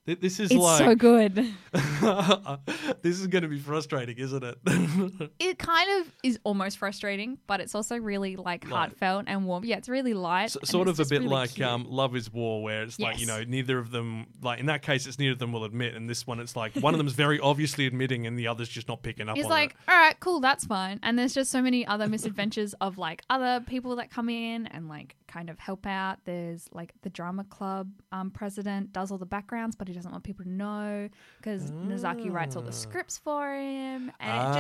this 0.06 0.40
is 0.42 0.52
it's 0.52 0.60
like 0.60 0.80
so 0.80 0.96
good. 0.96 1.54
this 3.04 3.20
is 3.20 3.28
going 3.28 3.42
to 3.44 3.48
be 3.48 3.60
frustrating, 3.60 4.18
isn't 4.18 4.44
it? 4.44 4.58
It 5.40 5.58
kind 5.58 6.02
of 6.02 6.14
is 6.24 6.40
almost 6.44 6.78
frustrating, 6.78 7.38
but 7.48 7.60
it's 7.60 7.74
also 7.74 7.98
really 7.98 8.36
like 8.36 8.66
Light. 8.66 8.72
heartfelt 8.72 9.26
and 9.28 9.46
warm. 9.46 9.64
Yeah, 9.64 9.78
it's 9.78 9.90
really 9.90 10.14
light. 10.14 10.52
Sort 10.64 10.88
of 10.88 11.00
a 11.00 11.06
bit 11.06 11.22
really 11.22 11.28
like 11.28 11.56
cute. 11.56 11.68
um, 11.68 11.86
Love 11.90 12.16
Is 12.16 12.32
War, 12.32 12.62
where 12.62 12.84
it's 12.84 13.00
like 13.00 13.20
you 13.20 13.26
know 13.26 13.44
neither 13.44 13.78
of 13.78 13.92
them 13.92 14.28
like 14.42 14.60
in 14.60 14.66
that 14.68 14.82
case 14.82 15.08
it's 15.08 15.18
neither 15.18 15.34
of 15.34 15.40
them 15.40 15.52
will 15.52 15.64
admit, 15.64 15.96
and 15.96 16.10
this 16.10 16.28
one 16.28 16.40
it's 16.40 16.56
like 16.56 16.76
one 16.76 16.94
of 16.94 16.98
them's 16.98 17.14
very 17.14 17.40
obviously 17.40 17.86
admitting, 17.86 18.28
and 18.28 18.38
the 18.38 18.48
other's 18.48 18.70
just 18.70 18.88
not 18.88 19.02
picking 19.02 19.30
up. 19.30 19.36
He's 19.38 19.46
like, 19.46 19.72
it. 19.72 19.92
all 19.92 19.98
right, 19.98 20.20
cool, 20.20 20.40
that's 20.40 20.66
fine. 20.66 21.00
And 21.04 21.18
there's 21.18 21.34
just 21.34 21.52
so 21.52 21.62
many 21.62 21.86
other 21.86 22.08
misadventures 22.08 22.74
of 22.82 22.98
like 22.98 23.24
other 23.30 23.64
people 23.66 23.96
that 23.98 24.12
come 24.12 24.30
in 24.30 24.68
and 24.68 24.90
like 24.90 25.16
kind 25.28 25.50
of 25.50 25.60
help 25.60 25.86
out. 25.86 26.20
There's 26.26 26.68
like 26.72 26.94
the 27.02 27.10
drama 27.10 27.44
club 27.46 27.90
um, 28.12 28.32
president 28.32 28.92
does 28.94 29.12
all 29.12 29.18
the 29.18 29.26
backgrounds, 29.26 29.76
but 29.76 29.88
he 29.88 29.94
doesn't 29.94 30.12
want 30.12 30.24
people 30.24 30.44
to 30.44 30.52
know 30.52 31.10
because 31.38 31.72
Nozaki 31.72 32.30
writes 32.30 32.56
all 32.56 32.62
the 32.62 32.72
scripts 32.72 32.89
for 33.18 33.52
him. 33.54 34.12
And 34.20 34.30
it 34.38 34.46
Ah. 34.46 34.54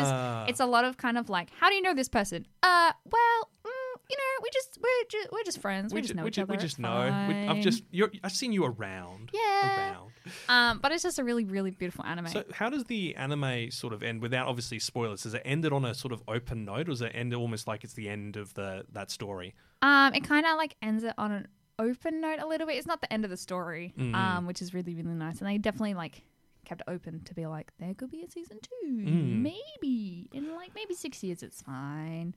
just, 0.45 0.49
it's 0.51 0.59
a 0.59 0.65
lot 0.65 0.85
of 0.85 0.97
kind 0.97 1.17
of 1.17 1.29
like, 1.29 1.49
how 1.59 1.69
do 1.69 1.75
you 1.75 1.81
know 1.81 1.93
this 1.93 2.09
person? 2.09 2.45
Uh, 2.63 2.91
well, 3.05 3.49
mm, 3.65 3.69
you 4.09 4.17
know, 4.17 4.43
we 4.43 4.49
just, 4.53 4.77
we're 4.81 5.07
just, 5.09 5.31
we're 5.31 5.43
just 5.43 5.59
friends. 5.59 5.93
We, 5.93 5.97
we 5.97 6.01
just 6.01 6.11
ju- 6.13 6.17
know 6.17 6.23
we 6.23 6.29
each 6.29 6.35
ju- 6.35 6.41
other. 6.43 6.51
we 6.53 6.57
just 6.57 6.79
know. 6.79 7.25
We, 7.27 7.47
I've 7.47 7.61
just 7.63 7.83
you're, 7.91 8.11
I've 8.23 8.31
seen 8.31 8.51
you 8.51 8.65
around. 8.65 9.31
Yeah. 9.33 9.93
Around. 9.93 10.11
um, 10.47 10.79
but 10.81 10.91
it's 10.91 11.03
just 11.03 11.19
a 11.19 11.23
really, 11.23 11.45
really 11.45 11.71
beautiful 11.71 12.05
anime. 12.05 12.27
So 12.27 12.43
how 12.53 12.69
does 12.69 12.83
the 12.85 13.15
anime 13.15 13.71
sort 13.71 13.93
of 13.93 14.03
end 14.03 14.21
without 14.21 14.47
obviously 14.47 14.79
spoilers? 14.79 15.23
Does 15.23 15.33
it 15.33 15.41
end 15.45 15.65
it 15.65 15.73
on 15.73 15.85
a 15.85 15.93
sort 15.93 16.11
of 16.11 16.21
open 16.27 16.65
note, 16.65 16.81
or 16.87 16.91
does 16.91 17.01
it 17.01 17.11
end 17.15 17.33
almost 17.33 17.67
like 17.67 17.83
it's 17.83 17.93
the 17.93 18.09
end 18.09 18.35
of 18.37 18.53
the 18.55 18.85
that 18.93 19.11
story? 19.11 19.53
Um, 19.81 20.13
it 20.13 20.23
kind 20.23 20.45
of 20.45 20.57
like 20.57 20.75
ends 20.81 21.03
it 21.03 21.13
on 21.17 21.31
an 21.31 21.47
open 21.79 22.19
note 22.19 22.39
a 22.39 22.45
little 22.47 22.67
bit. 22.67 22.77
It's 22.77 22.85
not 22.87 23.01
the 23.01 23.11
end 23.13 23.23
of 23.23 23.31
the 23.31 23.37
story, 23.37 23.93
Mm. 23.97 24.13
um, 24.15 24.45
which 24.47 24.61
is 24.61 24.73
really 24.73 24.93
really 24.95 25.13
nice. 25.13 25.39
And 25.39 25.49
they 25.49 25.57
definitely 25.57 25.93
like 25.93 26.21
kept 26.69 26.81
it 26.81 26.91
open 26.91 27.21
to 27.25 27.33
be 27.33 27.47
like 27.47 27.71
there 27.79 27.93
could 27.95 28.11
be 28.11 28.21
a 28.21 28.29
season 28.29 28.59
two, 28.61 28.87
Mm. 28.87 29.41
maybe 29.41 30.29
in 30.31 30.55
like 30.55 30.71
maybe 30.75 30.93
six 30.93 31.23
years. 31.23 31.41
It's 31.43 31.61
fine. 31.61 32.35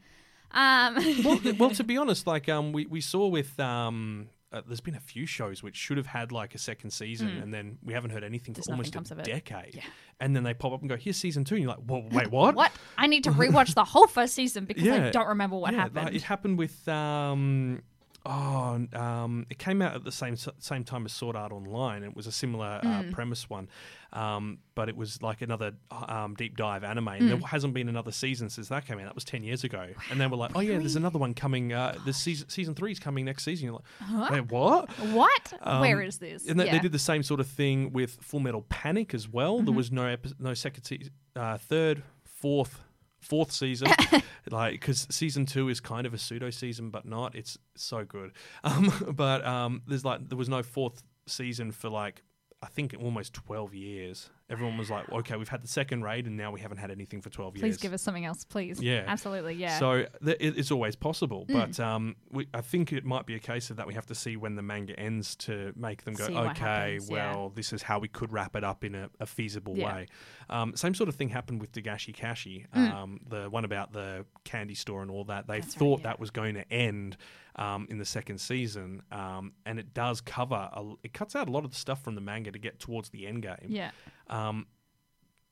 Um, 0.52 0.96
well, 1.24 1.40
well, 1.58 1.70
to 1.70 1.84
be 1.92 1.96
honest, 1.98 2.26
like 2.26 2.48
um, 2.48 2.72
we 2.72 2.86
we 2.86 3.00
saw 3.00 3.26
with 3.28 3.58
um. 3.60 4.28
Uh, 4.54 4.60
there's 4.66 4.82
been 4.82 4.94
a 4.94 5.00
few 5.00 5.24
shows 5.24 5.62
which 5.62 5.74
should 5.76 5.96
have 5.96 6.08
had 6.08 6.30
like 6.30 6.54
a 6.54 6.58
second 6.58 6.90
season, 6.90 7.28
and 7.42 7.54
then 7.54 7.78
we 7.82 7.94
haven't 7.94 8.10
heard 8.10 8.22
anything. 8.22 8.52
Just 8.52 8.66
for 8.68 8.72
almost 8.72 8.94
a 8.94 9.14
decade. 9.14 9.74
Yeah. 9.76 9.80
And 10.20 10.36
then 10.36 10.42
they 10.42 10.52
pop 10.52 10.74
up 10.74 10.80
and 10.80 10.90
go, 10.90 10.96
"Here's 10.96 11.16
season 11.16 11.42
two. 11.44 11.54
and 11.54 11.64
you're 11.64 11.72
like, 11.72 11.82
"Whoa, 11.86 12.06
wait, 12.12 12.30
what? 12.38 12.54
what? 12.54 12.70
I 12.98 13.06
need 13.06 13.24
to 13.24 13.30
rewatch 13.30 13.72
the 13.72 13.84
whole 13.84 14.06
first 14.06 14.34
season 14.34 14.66
because 14.66 14.86
I 14.86 15.08
don't 15.08 15.28
remember 15.28 15.56
what 15.56 15.72
yeah, 15.72 15.80
happened. 15.80 16.04
Like, 16.04 16.14
it 16.14 16.22
happened 16.22 16.58
with 16.58 16.86
um, 16.86 17.80
oh, 18.24 18.86
um, 18.94 19.46
it 19.50 19.58
came 19.58 19.82
out 19.82 19.94
at 19.94 20.04
the 20.04 20.12
same 20.12 20.36
same 20.36 20.84
time 20.84 21.04
as 21.04 21.12
Sword 21.12 21.36
Art 21.36 21.52
Online. 21.52 22.02
It 22.02 22.14
was 22.14 22.26
a 22.26 22.32
similar 22.32 22.80
uh, 22.82 23.02
Mm. 23.02 23.12
premise 23.12 23.48
one, 23.50 23.68
um, 24.12 24.58
but 24.74 24.88
it 24.88 24.96
was 24.96 25.20
like 25.22 25.42
another 25.42 25.72
um, 25.90 26.34
deep 26.34 26.56
dive 26.56 26.84
anime. 26.84 27.08
And 27.08 27.28
there 27.28 27.36
Mm. 27.36 27.44
hasn't 27.48 27.74
been 27.74 27.88
another 27.88 28.12
season 28.12 28.48
since 28.50 28.68
that 28.68 28.86
came 28.86 28.98
out. 28.98 29.04
That 29.06 29.14
was 29.14 29.24
ten 29.24 29.42
years 29.42 29.64
ago. 29.64 29.88
And 30.10 30.20
then 30.20 30.30
we're 30.30 30.36
like, 30.36 30.52
oh 30.54 30.60
yeah, 30.60 30.78
there's 30.78 30.96
another 30.96 31.18
one 31.18 31.34
coming. 31.34 31.72
Uh, 31.72 31.98
the 32.04 32.12
season 32.12 32.48
season 32.48 32.74
three 32.74 32.92
is 32.92 32.98
coming 32.98 33.24
next 33.24 33.44
season. 33.44 33.66
You're 33.66 33.80
like, 34.20 34.30
wait, 34.30 34.50
what? 34.52 34.90
what? 35.10 35.52
Where 35.80 36.00
Um, 36.00 36.06
is 36.06 36.18
this? 36.18 36.46
And 36.48 36.58
they, 36.60 36.64
yeah. 36.64 36.70
Mm-hmm. 36.70 36.76
they 36.78 36.82
did 36.82 36.92
the 36.92 36.98
same 36.98 37.22
sort 37.22 37.40
of 37.40 37.46
thing 37.48 37.92
with 37.92 38.18
Full 38.20 38.40
Metal 38.40 38.62
Panic 38.68 39.14
as 39.14 39.28
well. 39.28 39.60
There 39.62 39.74
was 39.74 39.90
no 39.90 40.06
epi- 40.06 40.32
no 40.38 40.54
second 40.54 40.84
season, 40.84 41.12
uh, 41.36 41.58
third, 41.58 42.02
fourth, 42.24 42.80
fourth 43.22 43.52
season, 43.52 43.88
like 44.50 44.72
because 44.72 45.06
season 45.10 45.46
two 45.46 45.68
is 45.68 45.80
kind 45.80 46.06
of 46.06 46.12
a 46.12 46.18
pseudo 46.18 46.50
season, 46.50 46.90
but 46.90 47.06
not. 47.06 47.34
It's 47.34 47.58
so 47.76 48.04
good. 48.04 48.32
Um, 48.64 48.92
but 49.16 49.44
um, 49.44 49.82
there's 49.86 50.04
like 50.04 50.28
there 50.28 50.38
was 50.38 50.48
no 50.48 50.62
fourth 50.62 51.02
season 51.26 51.72
for 51.72 51.88
like 51.88 52.22
I 52.62 52.66
think 52.66 52.94
almost 53.00 53.32
twelve 53.34 53.74
years. 53.74 54.30
Everyone 54.52 54.76
was 54.78 54.90
like, 54.90 55.10
okay, 55.10 55.36
we've 55.36 55.48
had 55.48 55.62
the 55.62 55.68
second 55.68 56.02
raid, 56.04 56.26
and 56.26 56.36
now 56.36 56.52
we 56.52 56.60
haven't 56.60 56.76
had 56.78 56.90
anything 56.90 57.20
for 57.22 57.30
twelve 57.30 57.54
Please 57.54 57.62
years. 57.62 57.76
Please 57.78 57.82
give 57.82 57.92
us 57.94 58.02
something 58.02 58.24
else, 58.26 58.44
please. 58.44 58.80
Yeah. 58.80 59.04
absolutely. 59.08 59.54
Yeah. 59.54 59.76
Mm. 59.76 59.78
So 59.80 60.06
th- 60.24 60.36
it's 60.40 60.70
always 60.70 60.94
possible, 60.94 61.46
but 61.48 61.80
um, 61.80 62.16
we, 62.30 62.46
I 62.52 62.60
think 62.60 62.92
it 62.92 63.04
might 63.04 63.24
be 63.26 63.34
a 63.34 63.38
case 63.38 63.70
of 63.70 63.76
that 63.78 63.86
we 63.86 63.94
have 63.94 64.06
to 64.06 64.14
see 64.14 64.36
when 64.36 64.54
the 64.54 64.62
manga 64.62 64.98
ends 65.00 65.34
to 65.36 65.72
make 65.74 66.04
them 66.04 66.14
go, 66.14 66.26
See 66.26 66.36
okay, 66.36 66.60
happens, 66.60 67.10
yeah. 67.10 67.32
well, 67.34 67.48
this 67.54 67.72
is 67.72 67.82
how 67.82 67.98
we 67.98 68.08
could 68.08 68.30
wrap 68.32 68.54
it 68.54 68.62
up 68.62 68.84
in 68.84 68.94
a, 68.94 69.08
a 69.18 69.26
feasible 69.26 69.76
Yeah. 69.76 69.94
way. 69.94 70.06
Um, 70.50 70.76
same 70.76 70.94
sort 70.94 71.08
of 71.08 71.14
thing 71.16 71.30
happened 71.30 71.60
with 71.60 71.72
Dagashi 71.72 72.14
Kashi, 72.14 72.66
um, 72.74 73.20
the 73.26 73.48
one 73.48 73.64
about 73.64 73.92
the 73.94 74.26
candy 74.44 74.74
store 74.74 75.00
and 75.00 75.10
all 75.10 75.24
that. 75.24 75.46
They 75.46 75.60
Mm. 75.60 75.62
That's 75.62 75.74
right, 75.76 75.78
thought 75.78 76.00
yeah. 76.00 76.04
that 76.08 76.20
was 76.20 76.30
going 76.30 76.54
to 76.56 76.70
end. 76.72 77.16
Um, 77.56 77.86
in 77.90 77.98
the 77.98 78.04
second 78.06 78.38
season, 78.38 79.02
um, 79.12 79.52
and 79.66 79.78
it 79.78 79.92
does 79.92 80.22
cover, 80.22 80.54
a, 80.72 80.92
it 81.02 81.12
cuts 81.12 81.36
out 81.36 81.48
a 81.48 81.52
lot 81.52 81.64
of 81.66 81.70
the 81.70 81.76
stuff 81.76 82.02
from 82.02 82.14
the 82.14 82.20
manga 82.22 82.50
to 82.50 82.58
get 82.58 82.78
towards 82.80 83.10
the 83.10 83.26
end 83.26 83.42
game 83.42 83.66
yeah. 83.68 83.90
um, 84.30 84.66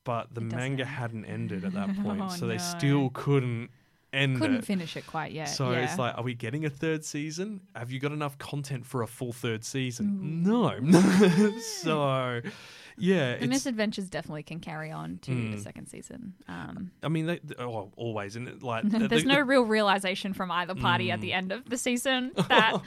but 0.04 0.34
the 0.34 0.40
manga 0.40 0.86
hadn't 0.86 1.26
ended 1.26 1.62
at 1.62 1.72
that 1.80 1.94
point, 2.02 2.22
Oh, 2.22 2.28
so 2.28 2.46
they 2.46 2.56
no. 2.56 2.62
still 2.78 3.10
couldn't 3.10 3.68
end 4.12 4.38
Couldn't 4.40 4.56
it. 4.56 4.64
finish 4.64 4.96
it 4.96 5.06
quite 5.06 5.32
yet. 5.32 5.44
So 5.46 5.70
yeah. 5.72 5.78
it's 5.84 5.98
like, 5.98 6.16
are 6.16 6.22
we 6.24 6.34
getting 6.34 6.64
a 6.64 6.70
third 6.70 7.04
season? 7.04 7.60
Have 7.74 7.90
you 7.90 8.00
got 8.00 8.12
enough 8.12 8.38
content 8.38 8.84
for 8.86 9.02
a 9.02 9.06
full 9.06 9.32
third 9.32 9.64
season? 9.64 10.42
Mm. 10.44 10.90
No. 10.92 11.60
so, 11.60 12.40
yeah, 12.98 13.32
the 13.36 13.44
it's. 13.44 13.46
misadventures 13.48 14.10
definitely 14.10 14.42
can 14.42 14.60
carry 14.60 14.90
on 14.90 15.18
to 15.22 15.30
the 15.30 15.56
Mm. 15.56 15.62
second 15.62 15.86
season. 15.86 16.34
Um, 16.48 16.90
I 17.02 17.08
mean, 17.08 17.26
they, 17.26 17.40
oh, 17.58 17.90
always, 17.96 18.36
and 18.36 18.48
it, 18.48 18.62
like 18.62 18.84
there's 18.88 19.22
the- 19.22 19.28
no 19.28 19.36
the- 19.36 19.44
real 19.44 19.62
realization 19.62 20.34
from 20.34 20.50
either 20.50 20.74
party 20.74 21.10
at 21.10 21.20
the 21.20 21.32
end 21.32 21.52
of 21.52 21.68
the 21.68 21.78
season 21.78 22.32
that 22.48 22.80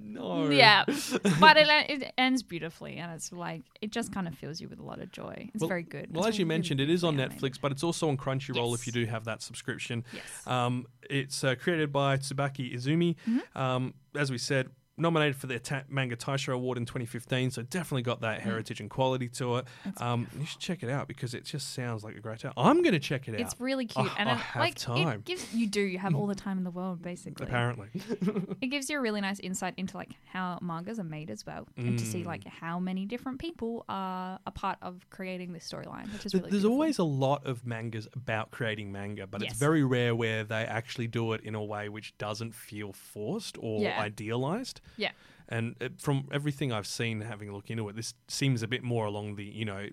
no. 0.00 0.48
yeah 0.50 0.84
but 1.40 1.56
it, 1.56 1.68
it 1.90 2.12
ends 2.16 2.42
beautifully 2.42 2.96
and 2.96 3.12
it's 3.12 3.32
like 3.32 3.62
it 3.80 3.90
just 3.90 4.12
kind 4.12 4.28
of 4.28 4.34
fills 4.34 4.60
you 4.60 4.68
with 4.68 4.78
a 4.78 4.82
lot 4.82 5.00
of 5.00 5.10
joy 5.12 5.50
it's 5.52 5.60
Well- 5.62 5.68
very 5.68 5.82
good 5.82 6.08
Well, 6.14 6.24
It's 6.24 6.34
as 6.34 6.38
you 6.38 6.46
mentioned, 6.46 6.80
it 6.80 6.90
is 6.90 7.04
on 7.04 7.16
Netflix, 7.16 7.58
but 7.60 7.72
it's 7.72 7.82
also 7.82 8.08
on 8.08 8.16
Crunchyroll 8.16 8.70
Yes. 8.70 8.80
if 8.80 8.86
you 8.86 8.92
do 8.92 9.04
have 9.06 9.24
that 9.24 9.42
subscription. 9.42 10.04
Yes. 10.12 10.46
Um, 10.46 10.86
it's 11.10 11.42
uh, 11.44 11.54
created 11.56 11.92
by 11.92 12.16
Tsubaki 12.18 12.74
Izumi. 12.74 13.16
Mm-hmm. 13.28 13.58
Um, 13.58 13.94
as 14.14 14.30
we 14.30 14.38
said, 14.38 14.68
nominated 14.98 15.36
for 15.36 15.46
the 15.46 15.58
Ta- 15.58 15.84
Manga 15.88 16.16
Taisho 16.16 16.52
Award 16.52 16.76
in 16.78 16.84
2015, 16.86 17.50
so 17.50 17.62
definitely 17.62 18.02
got 18.02 18.18
Mm. 18.18 18.22
that 18.22 18.40
heritage 18.42 18.80
and 18.80 18.90
quality 18.90 19.28
to 19.28 19.56
it. 19.56 19.66
Um, 19.98 20.26
you 20.38 20.44
should 20.46 20.60
check 20.60 20.82
it 20.82 20.90
out 20.90 21.08
because 21.08 21.34
it 21.34 21.44
just 21.44 21.72
sounds 21.74 22.02
like 22.04 22.16
a 22.16 22.20
great 22.20 22.40
time. 22.40 22.52
I'm 22.56 22.82
going 22.82 22.92
to 22.94 22.98
check 22.98 23.28
it 23.28 23.34
out. 23.34 23.40
it's 23.40 23.58
really 23.60 23.86
cute 23.86 24.10
I- 24.10 24.14
and 24.18 24.28
I 24.28 24.32
it, 24.32 24.38
have 24.38 24.60
like 24.60 24.74
time. 24.76 25.20
it 25.20 25.24
gives 25.24 25.54
you 25.54 25.66
do 25.66 25.80
you 25.80 25.98
have 25.98 26.14
all 26.14 26.26
the 26.26 26.34
time 26.46 26.58
in 26.58 26.64
the 26.64 26.70
world 26.70 27.00
basically 27.02 27.46
Apparently. 27.46 27.88
it 28.60 28.66
gives 28.68 28.90
you 28.90 28.98
a 28.98 29.00
really 29.00 29.20
nice 29.20 29.38
insight 29.40 29.74
into 29.76 29.96
like 29.96 30.10
how 30.26 30.58
mangas 30.60 30.98
are 30.98 31.04
made 31.04 31.30
as 31.30 31.44
well 31.46 31.66
and 31.76 31.98
to 31.98 32.04
Mm. 32.04 32.08
see 32.08 32.24
like 32.24 32.44
how 32.46 32.78
many 32.78 33.04
different 33.06 33.38
people 33.38 33.84
are 33.88 34.38
a 34.46 34.50
part 34.50 34.78
of 34.82 35.08
creating 35.10 35.52
this 35.52 35.70
storyline 35.70 36.12
which 36.12 36.26
is 36.26 36.34
really 36.34 36.50
There's 36.50 36.62
beautiful. 36.62 36.72
always 36.72 36.98
a 36.98 37.04
lot 37.04 37.46
of 37.46 37.66
mangas 37.66 38.08
about 38.14 38.50
creating 38.50 38.90
manga, 38.92 39.26
but 39.26 39.42
Yes. 39.42 39.52
it's 39.52 39.60
very 39.60 39.84
rare 39.84 40.14
where 40.14 40.44
they 40.44 40.64
actually 40.64 41.06
do 41.06 41.32
it 41.32 41.42
in 41.42 41.54
a 41.54 41.62
way 41.62 41.88
which 41.88 42.16
doesn't 42.18 42.54
feel 42.54 42.92
forced 42.92 43.56
or 43.60 43.80
Yeah. 43.82 44.00
idealized. 44.00 44.80
Yeah 44.96 45.10
And 45.48 45.74
uh, 45.80 45.88
from 45.98 46.28
everything 46.32 46.72
I've 46.72 46.86
seen, 46.86 47.20
having 47.20 47.48
a 47.48 47.54
look 47.54 47.70
into 47.70 47.88
it, 47.88 47.96
this 47.96 48.14
seems 48.28 48.62
a 48.62 48.68
bit 48.68 48.82
more 48.82 49.06
along 49.06 49.36
the, 49.36 49.44
you 49.44 49.64
know, 49.64 49.88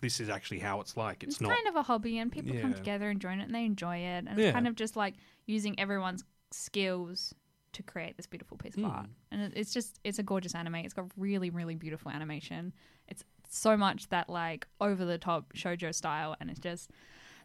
this 0.00 0.20
is 0.20 0.28
actually 0.28 0.60
how 0.60 0.80
it's 0.80 0.96
like. 0.96 1.22
It's, 1.24 1.34
it's, 1.34 1.40
not. 1.40 1.54
kind 1.54 1.68
of 1.68 1.76
a 1.76 1.82
hobby 1.82 2.18
and 2.18 2.30
people 2.30 2.54
come 2.60 2.74
together 2.74 3.10
and 3.10 3.20
join 3.20 3.40
it 3.40 3.44
and 3.44 3.54
they 3.54 3.64
enjoy 3.64 3.96
it 3.96 4.24
and 4.26 4.38
Yeah. 4.38 4.46
it's 4.46 4.54
kind 4.54 4.68
of 4.68 4.74
just 4.76 4.96
like 4.96 5.14
using 5.46 5.78
everyone's 5.78 6.24
skills 6.52 7.34
to 7.72 7.82
create 7.82 8.16
this 8.16 8.26
beautiful 8.26 8.56
piece 8.56 8.76
of 8.76 8.84
art. 8.84 9.06
And 9.30 9.52
it's 9.54 9.72
just 9.72 9.98
it's 10.04 10.18
a 10.18 10.22
gorgeous 10.22 10.54
anime. 10.54 10.76
It's 10.76 10.94
got 10.94 11.06
really 11.16 11.50
really 11.50 11.74
beautiful 11.74 12.10
animation. 12.10 12.72
It's 13.08 13.24
so 13.48 13.76
much 13.76 14.08
that 14.08 14.28
like 14.28 14.66
over 14.80 15.04
the 15.04 15.18
top 15.18 15.52
shojo 15.54 15.94
style, 15.94 16.36
and 16.40 16.50
it's 16.50 16.60
just 16.60 16.90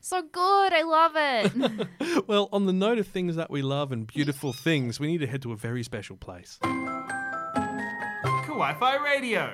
so 0.05 0.21
good. 0.21 0.73
I 0.73 0.83
love 0.83 1.13
it. 1.15 1.87
Well, 2.27 2.49
on 2.51 2.65
the 2.65 2.73
note 2.73 2.97
of 2.97 3.07
things 3.07 3.35
that 3.35 3.51
we 3.51 3.61
love 3.61 3.91
and 3.91 4.07
beautiful 4.07 4.53
things, 4.53 4.99
we 4.99 5.07
need 5.07 5.19
to 5.19 5.27
head 5.27 5.41
to 5.43 5.51
a 5.51 5.55
very 5.55 5.83
special 5.83 6.17
place. 6.17 6.57
Kawaii 8.45 8.79
Fi 8.79 8.95
Radio. 8.95 9.53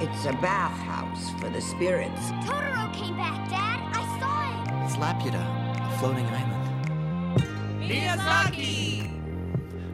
It's 0.00 0.24
a 0.26 0.32
bathhouse 0.42 1.30
for 1.40 1.48
the 1.50 1.60
spirits. 1.60 2.20
Totoro 2.44 2.92
came 2.94 3.16
back, 3.16 3.48
Dad. 3.48 3.80
I 3.94 4.02
saw 4.18 4.52
it. 4.52 4.84
It's 4.84 4.96
Laputa, 4.96 5.44
a 5.86 5.98
floating 5.98 6.26
island. 6.26 6.64
Miyazaki! 7.80 8.97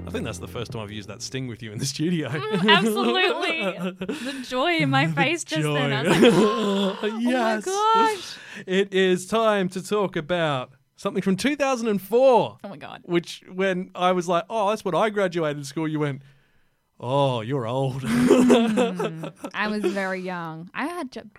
I 0.07 0.11
think 0.11 0.25
that's 0.25 0.39
the 0.39 0.49
first 0.49 0.73
time 0.73 0.83
I've 0.83 0.91
used 0.91 1.09
that 1.09 1.23
sting 1.23 1.49
with 1.49 1.63
you 1.63 1.73
in 1.73 1.79
the 1.79 1.87
studio. 1.87 2.29
Absolutely, 2.69 3.63
the 4.07 4.45
joy 4.47 4.77
in 4.77 4.91
my 4.91 5.07
face 5.21 5.45
just 5.45 5.63
then. 5.63 5.93
I 5.93 6.03
was 6.03 7.03
like, 7.03 7.13
yes. 7.21 7.65
oh 7.69 8.03
my 8.05 8.15
gosh. 8.15 8.37
It 8.67 8.95
is 8.95 9.27
time 9.27 9.69
to 9.71 9.83
talk 9.83 10.15
about 10.15 10.71
something 10.95 11.23
from 11.23 11.35
2004. 11.37 12.59
Oh 12.63 12.69
my 12.69 12.77
god. 12.77 13.01
Which, 13.05 13.43
when 13.53 13.91
I 13.97 14.13
was 14.13 14.29
like, 14.29 14.45
oh, 14.49 14.71
that's 14.71 14.85
when 14.85 14.95
I 14.95 15.11
graduated 15.11 15.67
school, 15.67 15.89
you 15.89 15.99
went, 15.99 16.23
oh, 17.01 17.41
you're 17.41 17.67
old. 17.67 18.03
I 18.05 19.67
was 19.69 19.85
very 19.85 20.21
young. 20.21 20.71
I 20.73 20.87
had 20.87 21.11
ju- 21.11 21.31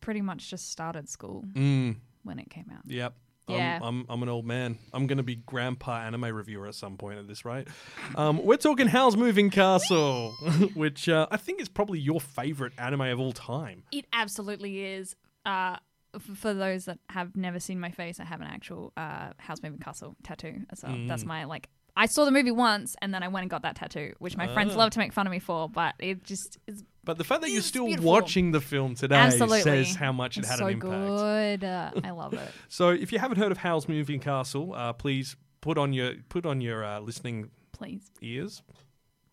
pretty 0.00 0.20
much 0.20 0.50
just 0.50 0.68
started 0.72 1.08
school 1.08 1.44
mm, 1.52 1.94
when 2.24 2.38
it 2.40 2.50
came 2.50 2.66
out. 2.74 2.82
yep. 2.86 3.14
Yeah. 3.48 3.78
I'm, 3.82 4.00
I'm, 4.00 4.06
I'm 4.08 4.22
an 4.22 4.28
old 4.28 4.46
man. 4.46 4.78
I'm 4.92 5.06
going 5.06 5.18
to 5.18 5.22
be 5.24 5.36
grandpa 5.36 5.98
anime 6.00 6.24
reviewer 6.24 6.66
at 6.66 6.74
some 6.74 6.96
point 6.96 7.18
at 7.18 7.28
this 7.28 7.44
rate. 7.44 7.68
Um, 8.16 8.42
we're 8.44 8.56
talking 8.56 8.86
Howl's 8.86 9.16
Moving 9.16 9.50
Castle, 9.50 10.30
which 10.74 11.08
uh, 11.08 11.26
I 11.30 11.36
think 11.36 11.60
is 11.60 11.68
probably 11.68 11.98
your 11.98 12.20
favorite 12.20 12.72
anime 12.78 13.02
of 13.02 13.20
all 13.20 13.32
time. 13.32 13.82
It 13.92 14.06
absolutely 14.12 14.84
is. 14.84 15.14
Uh, 15.44 15.76
f- 16.14 16.22
for 16.38 16.54
those 16.54 16.86
that 16.86 16.98
have 17.10 17.36
never 17.36 17.60
seen 17.60 17.78
my 17.80 17.90
face, 17.90 18.18
I 18.18 18.24
have 18.24 18.40
an 18.40 18.46
actual 18.46 18.92
uh, 18.96 19.30
Howl's 19.38 19.62
Moving 19.62 19.78
Castle 19.78 20.16
tattoo 20.22 20.60
as 20.70 20.82
well. 20.82 20.92
Mm. 20.92 21.08
That's 21.08 21.24
my 21.24 21.44
like. 21.44 21.68
I 21.96 22.06
saw 22.06 22.24
the 22.24 22.32
movie 22.32 22.50
once, 22.50 22.96
and 23.02 23.14
then 23.14 23.22
I 23.22 23.28
went 23.28 23.42
and 23.44 23.50
got 23.50 23.62
that 23.62 23.76
tattoo, 23.76 24.14
which 24.18 24.36
my 24.36 24.52
friends 24.52 24.74
Ah. 24.74 24.78
love 24.78 24.90
to 24.90 24.98
make 24.98 25.12
fun 25.12 25.26
of 25.28 25.30
me 25.30 25.38
for. 25.38 25.68
But 25.68 25.94
it 26.00 26.24
just 26.24 26.58
is 26.66 26.82
But 27.04 27.18
the 27.18 27.24
fact 27.24 27.42
that 27.42 27.50
you're 27.50 27.58
It's 27.58 27.66
still 27.66 27.86
beautiful. 27.86 28.10
watching 28.10 28.52
the 28.52 28.60
film 28.60 28.94
today 28.94 29.16
absolutely 29.16 29.62
says 29.62 29.94
how 29.96 30.12
much 30.12 30.36
it 30.36 30.40
It's 30.40 30.48
had 30.50 30.58
so 30.58 30.66
an 30.66 30.74
impact. 30.74 30.92
good. 30.92 31.64
Uh, 31.64 31.90
I 32.04 32.10
love 32.22 32.32
it. 32.34 32.50
So 32.68 32.88
if 32.90 33.12
you 33.12 33.18
haven't 33.18 33.38
heard 33.38 33.52
of 33.52 33.58
Howl's 33.58 33.88
Moving 33.88 34.20
Castle, 34.20 34.72
uh, 34.74 34.92
please 34.92 35.36
put 35.60 35.78
on 35.78 35.92
your 35.92 36.14
put 36.28 36.46
on 36.46 36.60
your 36.60 36.84
uh, 36.84 37.00
listening 37.00 37.50
Please, 37.72 38.10
ears. 38.22 38.62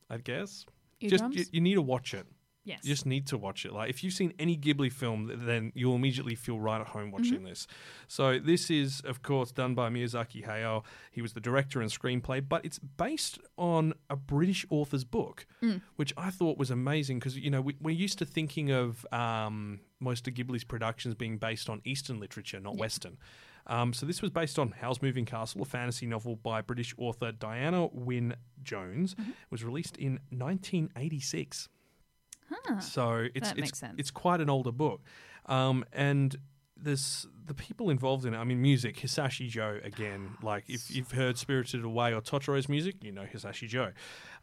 I 0.09 0.17
guess 0.17 0.65
eardrums. 0.99 1.35
just 1.35 1.53
you, 1.53 1.57
you 1.57 1.61
need 1.61 1.75
to 1.75 1.81
watch 1.81 2.13
it. 2.13 2.25
Yes. 2.63 2.79
You 2.83 2.89
just 2.89 3.05
need 3.05 3.27
to 3.27 3.37
watch 3.37 3.65
it. 3.65 3.73
Like 3.73 3.89
if 3.89 4.03
you've 4.03 4.13
seen 4.13 4.33
any 4.39 4.55
Ghibli 4.57 4.91
film, 4.91 5.31
then 5.45 5.71
you'll 5.75 5.95
immediately 5.95 6.35
feel 6.35 6.59
right 6.59 6.79
at 6.81 6.87
home 6.87 7.11
watching 7.11 7.37
Mm-hmm. 7.39 7.45
this. 7.45 7.67
So 8.07 8.39
this 8.39 8.69
is, 8.69 9.01
of 9.05 9.21
course, 9.23 9.51
done 9.51 9.73
by 9.75 9.89
Miyazaki 9.89 10.45
Hayao. 10.45 10.83
He 11.11 11.21
was 11.21 11.33
the 11.33 11.39
director 11.39 11.81
and 11.81 11.89
screenplay, 11.91 12.43
but 12.47 12.63
it's 12.65 12.79
based 12.79 13.39
on 13.57 13.93
a 14.09 14.15
British 14.15 14.65
author's 14.69 15.03
book, 15.03 15.45
Mm. 15.63 15.81
which 15.95 16.13
I 16.17 16.29
thought 16.29 16.57
was 16.57 16.71
amazing 16.71 17.19
because 17.19 17.37
you 17.37 17.49
know 17.49 17.61
we, 17.61 17.75
we're 17.81 17.95
used 17.95 18.17
to 18.19 18.25
thinking 18.25 18.71
of 18.71 19.05
um, 19.11 19.79
most 19.99 20.27
of 20.27 20.33
Ghibli's 20.33 20.63
productions 20.63 21.15
being 21.15 21.37
based 21.37 21.69
on 21.69 21.81
Eastern 21.85 22.19
literature, 22.19 22.59
not 22.59 22.77
Western. 22.77 23.17
Um, 23.67 23.93
so 23.93 24.07
this 24.07 24.23
was 24.23 24.31
based 24.31 24.57
on 24.57 24.71
Howl's 24.71 25.03
Moving 25.03 25.23
Castle, 25.23 25.61
a 25.61 25.65
fantasy 25.65 26.07
novel 26.07 26.35
by 26.35 26.61
British 26.61 26.95
author 26.97 27.31
Diana 27.31 27.85
Wynne 27.93 28.35
Jones. 28.63 29.13
Mm-hmm. 29.13 29.29
It 29.29 29.51
was 29.51 29.63
released 29.63 29.97
in 29.97 30.19
1986. 30.29 31.69
Huh. 32.51 32.79
So 32.79 33.27
it's 33.33 33.49
That 33.49 33.57
it's, 33.57 33.61
makes 33.67 33.79
sense. 33.79 33.95
it's 33.97 34.11
quite 34.11 34.41
an 34.41 34.49
older 34.49 34.71
book, 34.71 35.01
um, 35.45 35.85
and 35.93 36.35
there's 36.81 37.27
the 37.45 37.53
people 37.53 37.89
involved 37.89 38.25
in 38.25 38.33
it. 38.33 38.37
I 38.37 38.43
mean, 38.43 38.61
music 38.61 38.97
Hisaishi 38.97 39.49
Joe 39.49 39.79
again. 39.83 40.31
Like 40.41 40.63
if 40.67 40.89
you've 40.95 41.11
heard 41.11 41.37
Spirited 41.37 41.83
Away 41.83 42.13
or 42.13 42.21
Totoro's 42.21 42.69
music, 42.69 42.95
you 43.03 43.11
know 43.11 43.25
Hisaishi 43.31 43.67
Joe. 43.67 43.91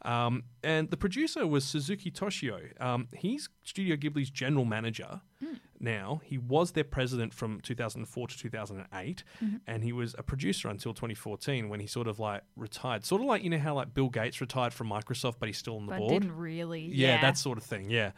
Um, 0.03 0.43
and 0.63 0.89
the 0.89 0.97
producer 0.97 1.45
was 1.47 1.65
Suzuki 1.65 2.11
Toshio. 2.11 2.59
Um, 2.81 3.07
he's 3.13 3.49
Studio 3.63 3.95
Ghibli's 3.95 4.29
general 4.29 4.65
manager. 4.65 5.21
Hmm. 5.43 5.53
Now 5.79 6.21
he 6.23 6.37
was 6.37 6.71
their 6.73 6.83
president 6.83 7.33
from 7.33 7.61
2004 7.61 8.27
to 8.27 8.37
2008, 8.37 9.23
Mm-hmm. 9.43 9.55
and 9.67 9.83
he 9.83 9.91
was 9.93 10.13
a 10.17 10.23
producer 10.23 10.67
until 10.69 10.93
2014 10.93 11.69
when 11.69 11.79
he 11.79 11.87
sort 11.87 12.07
of 12.07 12.19
like 12.19 12.41
retired. 12.55 13.05
Sort 13.05 13.21
of 13.21 13.27
like 13.27 13.43
you 13.43 13.49
know 13.49 13.57
how 13.59 13.75
like 13.75 13.93
Bill 13.93 14.09
Gates 14.09 14.39
retired 14.41 14.73
from 14.73 14.89
Microsoft, 14.89 15.35
but 15.39 15.47
he's 15.47 15.57
still 15.57 15.77
on 15.77 15.85
the 15.85 15.91
but 15.93 15.99
board. 15.99 16.21
didn't 16.21 16.35
really. 16.37 16.81
Yeah, 16.81 17.15
Yeah, 17.15 17.21
that 17.21 17.37
sort 17.37 17.57
of 17.57 17.63
thing. 17.63 17.89
Yeah, 17.89 18.11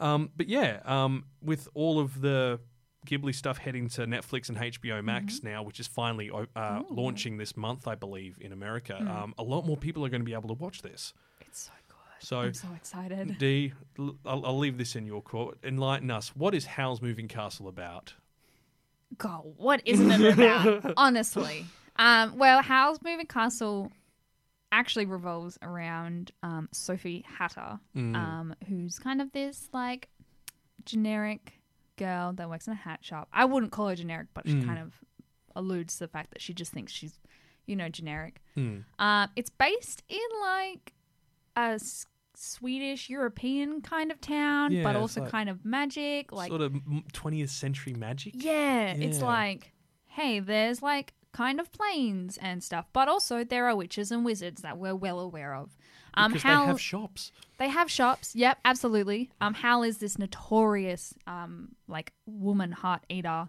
um, 0.00 0.30
but 0.36 0.48
yeah, 0.48 0.80
um, 0.84 1.24
with 1.40 1.68
all 1.74 1.98
of 2.00 2.20
the 2.20 2.58
Ghibli 3.04 3.34
stuff 3.34 3.58
heading 3.58 3.88
to 3.90 4.06
Netflix 4.06 4.48
and 4.48 4.58
HBO 4.58 5.02
Max 5.04 5.36
Mm-hmm. 5.38 5.48
now, 5.48 5.62
which 5.62 5.80
is 5.80 5.86
finally 5.86 6.30
uh, 6.56 6.82
launching 6.90 7.36
this 7.36 7.56
month, 7.56 7.86
I 7.88 7.94
believe, 7.94 8.38
in 8.40 8.52
America, 8.52 8.98
Mm. 9.00 9.08
um, 9.10 9.34
a 9.38 9.42
lot 9.42 9.66
more 9.66 9.76
people 9.76 10.04
are 10.04 10.08
going 10.08 10.20
to 10.22 10.24
be 10.26 10.34
able 10.34 10.48
to 10.48 10.54
watch 10.54 10.82
this. 10.82 11.12
It's 11.40 11.60
so 11.64 11.72
good. 11.88 11.94
So, 12.26 12.38
I'm 12.40 12.54
so 12.54 12.68
excited. 12.74 13.36
D, 13.38 13.72
I'll, 13.98 14.46
I'll 14.46 14.58
leave 14.58 14.78
this 14.78 14.96
in 14.96 15.04
your 15.06 15.20
court. 15.22 15.58
Enlighten 15.62 16.10
us. 16.10 16.34
What 16.34 16.54
is 16.54 16.64
Howl's 16.64 17.02
Moving 17.02 17.28
Castle 17.28 17.68
about? 17.68 18.14
God, 19.18 19.42
what 19.58 19.82
isn't 19.84 20.10
it 20.10 20.32
about? 20.38 20.94
Honestly. 20.96 21.66
Um, 21.96 22.36
well, 22.38 22.62
Howl's 22.62 23.00
Moving 23.02 23.26
Castle 23.26 23.92
actually 24.72 25.04
revolves 25.06 25.56
around 25.62 26.32
um, 26.42 26.68
Sophie 26.72 27.24
Hatter, 27.38 27.78
Mm. 27.94 28.16
um, 28.16 28.54
who's 28.68 28.98
kind 28.98 29.20
of 29.20 29.30
this 29.32 29.68
like 29.72 30.08
generic 30.84 31.52
girl 31.96 32.32
that 32.34 32.48
works 32.48 32.66
in 32.66 32.72
a 32.72 32.76
hat 32.76 33.00
shop. 33.04 33.28
I 33.32 33.44
wouldn't 33.44 33.72
call 33.72 33.88
her 33.88 33.94
generic, 33.94 34.28
but 34.34 34.46
she 34.46 34.54
Mm. 34.54 34.64
kind 34.66 34.78
of 34.78 35.00
alludes 35.56 35.94
to 35.94 36.00
the 36.00 36.08
fact 36.08 36.30
that 36.32 36.42
she 36.42 36.52
just 36.52 36.72
thinks 36.72 36.92
she's, 36.92 37.18
you 37.66 37.76
know, 37.76 37.88
generic. 37.88 38.40
Hmm. 38.54 38.78
Um, 38.98 39.28
it's 39.36 39.50
based 39.50 40.02
in 40.08 40.18
like 40.42 40.92
a 41.56 41.74
s- 41.78 42.06
Swedish 42.36 43.08
European 43.08 43.80
kind 43.80 44.10
of 44.10 44.20
town, 44.20 44.72
Yeah, 44.72 44.82
but 44.82 44.96
also 44.96 45.20
like 45.22 45.30
kind 45.30 45.48
of 45.48 45.64
magic, 45.64 46.32
like 46.32 46.48
sort 46.48 46.62
of 46.62 46.72
20th 47.12 47.50
century 47.50 47.94
magic. 47.94 48.34
yeah, 48.36 48.92
it's 48.94 49.20
like, 49.22 49.72
hey, 50.08 50.40
there's 50.40 50.82
like 50.82 51.14
kind 51.30 51.60
of 51.60 51.70
planes 51.72 52.36
and 52.38 52.62
stuff, 52.62 52.86
but 52.92 53.08
also 53.08 53.44
there 53.44 53.66
are 53.68 53.76
witches 53.76 54.10
and 54.10 54.24
wizards 54.24 54.62
that 54.62 54.78
we're 54.78 54.94
well 54.96 55.20
aware 55.20 55.54
of. 55.54 55.76
Um, 56.16 56.32
because 56.32 56.42
Hal, 56.42 56.62
they 56.62 56.66
have 56.68 56.80
shops. 56.80 57.32
they 57.58 57.68
have 57.68 57.90
shops. 57.90 58.34
Yep, 58.34 58.58
absolutely. 58.64 59.30
Um, 59.40 59.54
Hal 59.54 59.82
is 59.82 59.98
this 59.98 60.18
notorious 60.18 61.14
um 61.26 61.74
like 61.88 62.12
woman 62.26 62.72
heart 62.72 63.02
eater. 63.08 63.48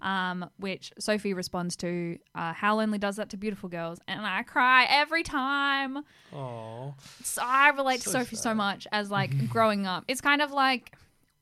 Um, 0.00 0.50
which 0.58 0.92
Sophie 0.98 1.32
responds 1.32 1.76
to. 1.76 2.18
Uh, 2.34 2.52
Hal 2.52 2.80
only 2.80 2.98
does 2.98 3.16
that 3.16 3.30
to 3.30 3.38
beautiful 3.38 3.70
girls, 3.70 4.00
and 4.06 4.26
I 4.26 4.42
cry 4.42 4.86
every 4.90 5.22
time. 5.22 5.98
Oh, 6.34 6.94
So 7.22 7.40
I 7.42 7.70
relate 7.70 8.02
to 8.02 8.10
So 8.10 8.18
Sophie 8.18 8.36
so 8.36 8.52
much 8.52 8.86
as 8.92 9.10
like 9.10 9.48
growing 9.48 9.86
up. 9.86 10.04
It's 10.06 10.20
kind 10.20 10.42
of 10.42 10.50
like 10.50 10.94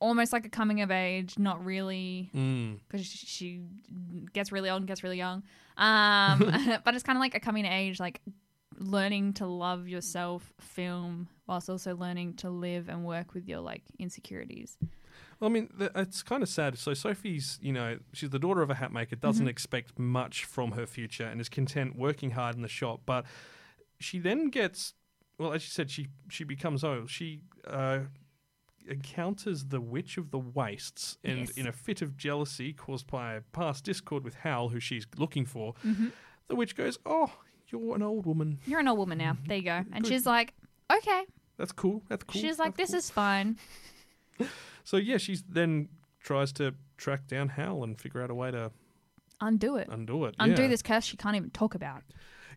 almost 0.02 0.32
like 0.32 0.44
a 0.44 0.48
coming 0.48 0.80
of 0.80 0.90
age, 0.90 1.38
not 1.38 1.64
really 1.64 2.28
mm. 2.34 2.78
because 2.88 3.06
she, 3.06 3.26
she 3.26 3.60
gets 4.32 4.50
really 4.52 4.68
old 4.68 4.82
and 4.82 4.88
gets 4.88 5.02
really 5.02 5.16
young. 5.16 5.44
Um, 5.76 6.38
but 6.84 6.94
it's 6.94 7.04
kind 7.04 7.16
of 7.16 7.20
like 7.20 7.34
a 7.34 7.40
coming 7.40 7.64
of 7.64 7.72
age, 7.72 8.00
like 8.00 8.20
learning 8.82 9.32
to 9.34 9.46
love 9.46 9.88
yourself 9.88 10.52
film 10.60 11.28
whilst 11.46 11.70
also 11.70 11.94
learning 11.96 12.34
to 12.34 12.50
live 12.50 12.88
and 12.88 13.04
work 13.04 13.34
with 13.34 13.48
your 13.48 13.60
like 13.60 13.82
insecurities. 13.98 14.76
Well, 15.40 15.50
I 15.50 15.52
mean, 15.52 15.68
it's 15.96 16.22
kind 16.22 16.42
of 16.42 16.48
sad. 16.48 16.78
So 16.78 16.94
Sophie's, 16.94 17.58
you 17.62 17.72
know, 17.72 17.98
she's 18.12 18.30
the 18.30 18.38
daughter 18.38 18.62
of 18.62 18.70
a 18.70 18.74
hat 18.74 18.92
maker, 18.92 19.16
doesn't 19.16 19.44
Mm-hmm. 19.44 19.50
expect 19.50 19.98
much 19.98 20.44
from 20.44 20.72
her 20.72 20.86
future, 20.86 21.24
and 21.26 21.40
is 21.40 21.48
content 21.48 21.96
working 21.96 22.30
hard 22.32 22.54
in 22.56 22.62
the 22.62 22.68
shop. 22.68 23.02
But 23.06 23.24
she 23.98 24.18
then 24.18 24.48
gets, 24.50 24.94
well, 25.38 25.52
as 25.52 25.64
you 25.64 25.70
said, 25.70 25.90
she 25.90 26.08
she 26.30 26.44
becomes 26.44 26.82
old. 26.84 27.10
She 27.10 27.40
uh, 27.66 28.00
encounters 28.88 29.66
the 29.66 29.80
Witch 29.80 30.16
of 30.18 30.30
the 30.30 30.38
Wastes, 30.38 31.18
and 31.24 31.40
Yes. 31.40 31.50
in 31.50 31.66
a 31.66 31.72
fit 31.72 32.02
of 32.02 32.16
jealousy 32.16 32.72
caused 32.72 33.06
by 33.06 33.34
a 33.34 33.40
past 33.40 33.84
discord 33.84 34.24
with 34.24 34.34
Hal, 34.36 34.68
who 34.70 34.80
she's 34.80 35.06
looking 35.16 35.44
for, 35.46 35.74
Mm-hmm. 35.84 36.08
the 36.48 36.56
witch 36.56 36.74
goes, 36.76 36.98
"Oh, 37.06 37.32
you're 37.72 37.96
an 37.96 38.02
old 38.02 38.26
woman. 38.26 38.58
You're 38.66 38.80
an 38.80 38.88
old 38.88 38.98
woman 38.98 39.18
now. 39.18 39.36
There 39.46 39.56
you 39.56 39.64
go. 39.64 39.70
And 39.72 39.86
Mm-hmm. 39.86 39.98
Good. 40.02 40.08
she's 40.08 40.26
like, 40.26 40.52
okay. 40.94 41.24
That's 41.56 41.72
cool. 41.72 42.02
That's 42.08 42.22
cool." 42.24 42.40
she's 42.40 42.58
like, 42.58 42.76
That's 42.76 42.90
this 42.90 42.90
cool." 42.92 42.98
is 42.98 43.10
fine. 43.10 43.56
So 44.84 44.96
yeah, 44.96 45.16
she's 45.18 45.42
then 45.48 45.88
tries 46.20 46.52
to 46.54 46.74
track 46.96 47.28
down 47.28 47.50
Hal 47.50 47.84
and 47.84 48.00
figure 48.00 48.20
out 48.20 48.30
a 48.30 48.34
way 48.34 48.50
to 48.50 48.72
Undo 49.40 49.76
it. 49.76 49.86
undo 49.90 50.24
it. 50.24 50.34
Undo 50.40 50.62
yeah. 50.62 50.68
this 50.68 50.82
curse 50.82 51.04
she 51.04 51.16
can't 51.16 51.36
even 51.36 51.50
talk 51.50 51.74
about. 51.76 52.02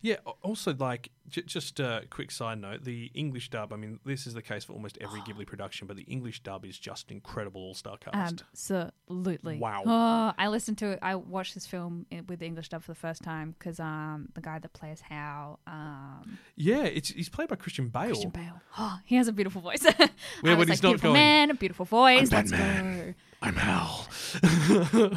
Yeah. 0.01 0.15
Also, 0.41 0.73
like, 0.75 1.10
j- 1.29 1.41
just 1.43 1.79
a 1.79 2.03
quick 2.10 2.31
side 2.31 2.60
note: 2.60 2.84
the 2.84 3.12
English 3.13 3.49
dub. 3.49 3.73
I 3.73 3.75
mean, 3.77 3.99
this 4.05 4.27
is 4.27 4.34
the 4.34 4.41
case 4.41 4.63
for 4.65 4.73
almost 4.73 4.97
every 5.01 5.19
Ghibli 5.27 5.45
production, 5.47 5.88
but 5.88 5.95
the 5.97 6.03
English 6.03 6.41
dub 6.41 6.65
is 6.65 6.77
just 6.77 7.12
incredible, 7.12 7.62
all-star 7.62 7.97
cast. 7.97 8.43
Absolutely. 8.53 9.58
Wow. 9.58 9.83
Oh, 9.85 10.33
I 10.37 10.48
listened 10.48 10.77
to 10.79 10.87
it. 10.91 11.00
I 11.02 11.15
watched 11.15 11.54
this 11.54 11.65
film 11.67 12.06
i- 12.12 12.21
with 12.27 12.39
the 12.39 12.46
English 12.46 12.69
dub 12.69 12.83
for 12.83 12.91
the 12.91 13.00
first 13.00 13.21
time 13.23 13.56
because 13.58 13.79
um, 13.79 14.29
the 14.33 14.41
guy 14.41 14.60
that 14.60 14.73
plays 14.73 15.02
Hal, 15.02 15.60
um, 15.67 16.37
yeah, 16.56 16.83
it's 16.83 17.10
he's 17.10 17.29
played 17.29 17.50
by 17.50 17.56
Christian 17.56 17.87
Bale. 17.89 18.08
Christian 18.08 18.29
Bale. 18.31 18.62
Oh, 18.77 19.00
he 19.06 19.15
has 19.15 19.27
a 19.27 19.33
beautiful 19.33 19.62
voice. 19.62 19.85
Yeah, 20.43 20.52
I 20.54 20.56
when 20.56 20.58
was 20.60 20.67
he's 20.69 20.77
like, 20.77 20.83
not 20.83 20.89
beautiful 20.89 21.10
going, 21.12 21.13
man, 21.21 21.52
a 21.52 21.54
beautiful 21.54 21.85
voice. 21.85 22.31
"I'm 22.31 22.37
Let's 22.37 22.52
Batman." 22.52 23.15
I'm 23.46 23.56
Hal. 23.56 24.08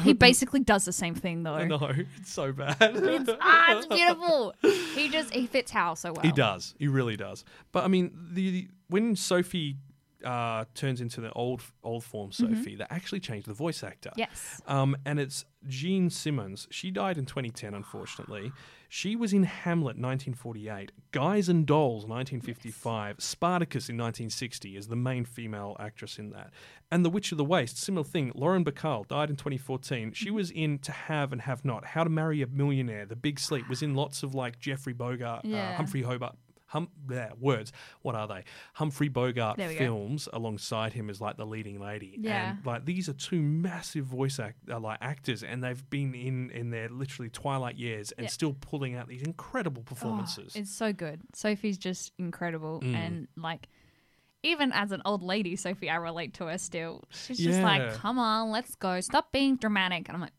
He 0.01 0.13
basically 0.13 0.59
does 0.59 0.85
the 0.85 0.91
same 0.93 1.15
thing 1.15 1.41
though. 1.41 1.53
I 1.55 1.65
know 1.65 1.91
it's 2.17 2.31
so 2.31 2.53
bad. 2.53 2.77
It's, 2.79 3.29
ah, 3.41 3.77
it's 3.77 3.87
beautiful. 3.87 4.53
He 4.93 5.09
just 5.09 5.33
he 5.33 5.47
fits 5.47 5.71
Hal 5.71 5.95
so 5.95 6.13
well. 6.13 6.21
He 6.21 6.31
does. 6.31 6.75
He 6.77 6.87
really 6.87 7.17
does. 7.17 7.43
But 7.71 7.85
I 7.85 7.87
mean, 7.87 8.11
the 8.31 8.67
when 8.87 9.15
Sophie 9.15 9.77
uh, 10.23 10.65
turns 10.75 11.01
into 11.01 11.21
the 11.21 11.31
old 11.33 11.61
old 11.83 12.03
form 12.03 12.31
Sophie, 12.31 12.75
they 12.75 12.85
actually 12.89 13.19
changed 13.19 13.47
the 13.47 13.53
voice 13.53 13.83
actor. 13.83 14.09
Mm-hmm. 14.11 14.19
Yes. 14.19 14.61
Um, 14.67 14.95
and 15.05 15.19
it's 15.19 15.45
Jean 15.67 16.09
Simmons. 16.09 16.67
She 16.71 16.91
died 16.91 17.17
in 17.17 17.25
2010, 17.25 17.73
unfortunately. 17.73 18.51
She 18.91 19.15
was 19.15 19.33
in 19.33 19.43
Hamlet 19.43 19.97
1948, 19.97 20.91
Guys 21.11 21.47
and 21.47 21.65
Dolls 21.65 22.05
1955, 22.07 23.17
Spartacus 23.19 23.87
in 23.87 23.97
1960 23.97 24.75
as 24.77 24.87
the 24.87 24.95
main 24.95 25.25
female 25.25 25.77
actress 25.79 26.17
in 26.17 26.31
that. 26.31 26.49
And 26.91 27.05
The 27.05 27.09
Witch 27.11 27.31
of 27.31 27.37
the 27.37 27.45
Waste, 27.45 27.77
similar 27.77 28.03
thing. 28.03 28.31
Lauren 28.33 28.65
Bacall 28.65 29.07
died 29.07 29.29
in 29.29 29.35
2014. 29.35 30.13
She 30.13 30.31
was 30.31 30.49
in 30.49 30.79
To 30.79 30.91
Have 30.91 31.31
and 31.31 31.41
Have 31.43 31.63
Not, 31.63 31.85
How 31.85 32.03
to 32.03 32.09
Marry 32.09 32.41
a 32.41 32.47
Millionaire, 32.47 33.05
The 33.05 33.15
Big 33.15 33.39
Sleep, 33.39 33.69
was 33.69 33.83
in 33.83 33.93
lots 33.93 34.23
of 34.23 34.33
like 34.33 34.57
Jeffrey 34.59 34.93
Bogart, 34.93 35.45
uh, 35.45 35.73
Humphrey 35.75 36.01
Hobart. 36.01 36.35
Hum, 36.69 36.89
bleh, 37.05 37.37
words. 37.39 37.71
What 38.01 38.15
are 38.15 38.27
they? 38.27 38.43
Humphrey 38.73 39.07
Bogart 39.09 39.57
we 39.57 39.65
go. 39.65 39.77
films 39.77 40.27
alongside 40.33 40.93
him 40.93 41.09
as 41.09 41.19
like 41.21 41.37
the 41.37 41.45
leading 41.45 41.79
lady. 41.79 42.15
Yeah. 42.19 42.51
And 42.51 42.65
like 42.65 42.85
these 42.85 43.09
are 43.09 43.13
two 43.13 43.41
massive 43.41 44.05
voice 44.05 44.39
act 44.39 44.57
uh, 44.69 44.79
like 44.79 44.99
actors, 45.01 45.43
and 45.43 45.63
they've 45.63 45.89
been 45.89 46.13
in 46.15 46.49
in 46.51 46.69
their 46.69 46.89
literally 46.89 47.29
twilight 47.29 47.75
years 47.77 48.11
and 48.13 48.25
Yeah. 48.25 48.29
still 48.31 48.53
pulling 48.59 48.95
out 48.95 49.07
these 49.07 49.21
incredible 49.23 49.81
Oh, 49.85 49.89
performances. 49.89 50.55
it's 50.55 50.71
so 50.71 50.93
good. 50.93 51.21
Sophie's 51.33 51.77
just 51.77 52.11
incredible, 52.17 52.81
Mm. 52.81 52.95
and 52.95 53.27
like. 53.35 53.67
Even 54.41 54.71
as 54.71 54.93
an 54.93 55.01
old 55.03 55.21
lady, 55.21 55.57
Sophie, 55.57 55.89
I 55.89 55.97
relate 55.97 56.33
to 56.35 56.45
her 56.45 56.57
still. 56.57 57.03
She's 57.09 57.39
just 57.39 57.59
Yeah. 57.59 57.65
like, 57.65 57.93
"Come 57.95 58.17
on, 58.17 58.51
let's 58.51 58.73
go. 58.75 59.01
Stop 59.01 59.33
being 59.33 59.57
dramatic." 59.57 60.07
And 60.07 60.15
I'm 60.15 60.21
like. 60.21 60.31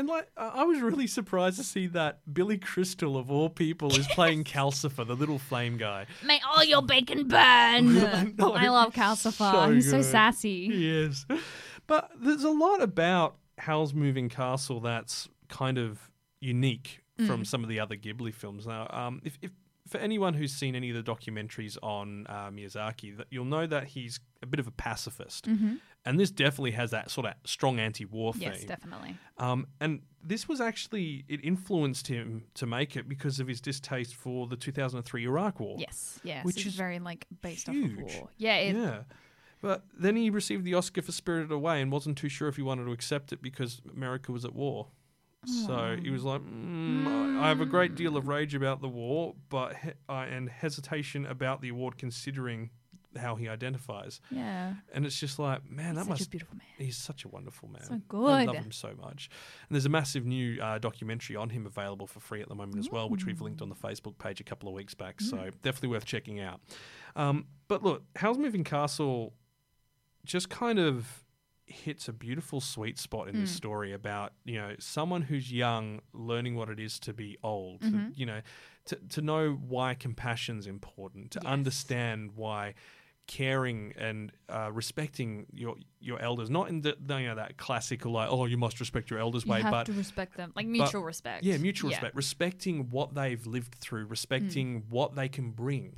And 0.00 0.08
like 0.08 0.28
I 0.36 0.64
was 0.64 0.80
really 0.80 1.06
surprised 1.06 1.58
to 1.58 1.64
see 1.64 1.86
that 1.88 2.20
Billy 2.32 2.58
Crystal 2.58 3.16
of 3.16 3.30
all 3.30 3.48
people 3.48 3.94
is 3.96 4.06
playing 4.08 4.44
Calcifer, 4.44 5.06
the 5.06 5.14
little 5.14 5.38
flame 5.38 5.76
guy. 5.76 6.06
May 6.24 6.40
all 6.48 6.64
your 6.64 6.82
bacon 6.82 7.28
burn. 7.28 7.94
know. 8.36 8.52
I 8.54 8.68
love 8.68 8.92
Calcifer. 8.92 9.52
So 9.52 9.72
He's 9.72 9.90
so 9.90 9.98
good. 9.98 10.04
sassy. 10.04 10.70
Yes. 10.72 11.26
But 11.86 12.10
there's 12.20 12.44
a 12.44 12.50
lot 12.50 12.82
about 12.82 13.36
Howl's 13.58 13.94
Moving 13.94 14.28
Castle 14.28 14.80
that's 14.80 15.28
kind 15.48 15.78
of 15.78 16.10
unique 16.40 17.02
Mm. 17.20 17.26
from 17.26 17.44
some 17.44 17.62
of 17.62 17.68
the 17.68 17.78
other 17.80 17.96
Ghibli 17.96 18.32
films. 18.32 18.66
Now, 18.66 18.86
um, 18.88 19.20
if, 19.24 19.36
if 19.42 19.50
for 19.86 19.98
anyone 19.98 20.32
who's 20.32 20.52
seen 20.54 20.74
any 20.74 20.88
of 20.88 20.96
the 20.96 21.02
documentaries 21.02 21.76
on 21.82 22.26
uh, 22.30 22.48
Miyazaki, 22.50 23.14
that 23.18 23.26
you'll 23.30 23.44
know 23.44 23.66
that 23.66 23.88
he's 23.88 24.20
a 24.42 24.46
bit 24.46 24.58
of 24.58 24.66
a 24.66 24.70
pacifist, 24.70 25.46
and 26.06 26.18
this 26.18 26.30
definitely 26.30 26.70
has 26.72 26.90
that 26.92 27.10
sort 27.10 27.26
of 27.26 27.34
strong 27.44 27.78
anti-war 27.78 28.32
Mm-hmm. 28.32 28.42
Yes, 28.42 28.64
definitely. 28.64 29.16
Um, 29.38 29.66
and 29.80 30.00
this 30.22 30.48
was 30.48 30.60
actually 30.60 31.24
it 31.28 31.40
influenced 31.44 32.06
him 32.08 32.44
to 32.54 32.66
make 32.66 32.96
it 32.96 33.08
because 33.08 33.40
of 33.40 33.48
his 33.48 33.60
distaste 33.60 34.14
for 34.14 34.46
the 34.46 34.56
2003 34.56 35.24
Iraq 35.24 35.60
War. 35.60 35.76
Yes, 35.78 36.18
yes. 36.22 36.44
Which 36.44 36.66
is 36.66 36.74
very 36.74 36.98
like 36.98 37.26
based 37.42 37.68
off 37.68 37.74
of 37.76 37.96
war. 37.98 38.28
Yeah, 38.36 38.56
it, 38.56 38.76
yeah. 38.76 39.02
But 39.62 39.84
then 39.98 40.16
he 40.16 40.30
received 40.30 40.64
the 40.64 40.72
Oscar 40.74 41.02
for 41.02 41.12
Spirited 41.12 41.52
Away 41.52 41.82
and 41.82 41.92
wasn't 41.92 42.16
too 42.16 42.30
sure 42.30 42.48
if 42.48 42.56
he 42.56 42.62
wanted 42.62 42.84
to 42.86 42.92
accept 42.92 43.30
it 43.32 43.42
because 43.42 43.82
America 43.94 44.32
was 44.32 44.44
at 44.46 44.54
war. 44.54 44.88
So 45.66 45.96
he 46.02 46.10
was 46.10 46.22
like, 46.22 46.42
mm, 46.42 47.06
I 47.38 47.46
I 47.46 47.48
have 47.48 47.62
a 47.62 47.66
great 47.66 47.94
deal 47.94 48.18
of 48.18 48.28
rage 48.28 48.54
about 48.54 48.82
the 48.82 48.88
war, 48.88 49.34
but 49.48 49.74
he- 49.76 49.92
uh, 50.08 50.26
and 50.30 50.50
hesitation 50.50 51.24
about 51.24 51.62
the 51.62 51.70
award 51.70 51.96
considering 51.96 52.68
how 53.16 53.34
he 53.34 53.48
identifies. 53.48 54.20
yeah. 54.30 54.74
And 54.92 55.04
it's 55.04 55.18
just 55.18 55.38
like, 55.38 55.68
man, 55.68 55.94
that 55.96 56.02
Such 56.02 56.08
must 56.10 56.26
a 56.26 56.30
beautiful 56.30 56.56
man. 56.56 56.66
He's 56.78 56.96
such 56.96 57.24
a 57.24 57.28
wonderful 57.28 57.68
man. 57.68 57.82
So 57.82 58.00
good. 58.08 58.30
I 58.30 58.44
love 58.44 58.56
him 58.56 58.72
so 58.72 58.94
much. 59.00 59.30
And 59.68 59.74
there's 59.74 59.86
a 59.86 59.90
massive 59.90 60.26
new 60.26 60.60
uh, 60.60 60.78
documentary 60.78 61.36
on 61.36 61.50
him 61.50 61.66
available 61.66 62.06
for 62.06 62.20
free 62.20 62.40
at 62.40 62.48
the 62.48 62.54
moment 62.54 62.78
as 62.78 62.90
well, 62.90 63.08
which 63.08 63.24
we've 63.26 63.40
linked 63.40 63.62
on 63.62 63.68
the 63.68 63.74
Facebook 63.74 64.18
page 64.18 64.40
a 64.40 64.44
couple 64.44 64.68
of 64.68 64.74
weeks 64.74 64.94
back. 64.94 65.20
So 65.20 65.36
definitely 65.62 65.88
worth 65.90 66.04
checking 66.04 66.40
out. 66.40 66.60
Um, 67.16 67.46
but 67.68 67.82
look, 67.82 68.02
Howl's 68.16 68.38
Moving 68.38 68.64
Castle 68.64 69.34
just 70.24 70.48
kind 70.50 70.78
of 70.78 71.24
hits 71.66 72.08
a 72.08 72.12
beautiful 72.12 72.60
sweet 72.60 72.98
spot 72.98 73.28
in 73.28 73.40
this 73.40 73.50
story 73.52 73.92
about 73.92 74.32
you 74.44 74.56
know 74.56 74.74
someone 74.80 75.22
who's 75.22 75.52
young 75.52 76.00
learning 76.12 76.56
what 76.56 76.68
it 76.68 76.80
is 76.80 76.98
to 76.98 77.12
be 77.12 77.38
old 77.44 77.80
you 78.16 78.26
know 78.26 78.40
to, 78.86 78.96
to 79.08 79.22
know 79.22 79.52
why 79.52 79.94
compassion's 79.94 80.66
important 80.66 81.30
to 81.30 81.46
understand 81.46 82.32
why 82.34 82.74
caring 83.30 83.94
and 83.96 84.32
uh, 84.48 84.70
respecting 84.72 85.46
your 85.54 85.76
your 86.02 86.18
elders, 86.20 86.48
not 86.48 86.68
in 86.68 86.80
the, 86.80 86.96
you 87.08 87.26
know 87.28 87.34
that 87.34 87.56
classical 87.58 88.12
like 88.12 88.28
oh 88.30 88.46
you 88.46 88.56
must 88.56 88.80
respect 88.80 89.10
your 89.10 89.18
elders 89.18 89.44
You 89.44 89.52
way, 89.52 89.60
have 89.62 89.70
but 89.70 89.84
to 89.86 89.92
respect 89.92 90.36
them, 90.36 90.52
like 90.56 90.66
but- 90.66 90.70
mutual 90.72 91.02
respect. 91.02 91.44
yeah, 91.44 91.56
mutual 91.58 91.90
respect, 91.90 92.16
respecting 92.16 92.88
what 92.90 93.14
they've 93.14 93.46
lived 93.46 93.74
through, 93.74 94.06
respecting 94.06 94.84
what 94.88 95.14
they 95.14 95.28
can 95.28 95.50
bring, 95.50 95.96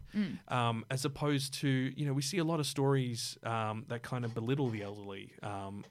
um, 0.49 0.85
as 0.91 1.05
opposed 1.05 1.55
to 1.61 1.69
you 1.69 2.05
know 2.07 2.13
we 2.13 2.23
see 2.23 2.39
a 2.39 2.45
lot 2.45 2.59
of 2.61 2.67
stories 2.67 3.39
um, 3.45 3.85
that 3.89 4.03
kind 4.03 4.25
of 4.25 4.35
belittle 4.35 4.69
the 4.71 4.83
elderly, 4.83 5.33
um, 5.43 5.85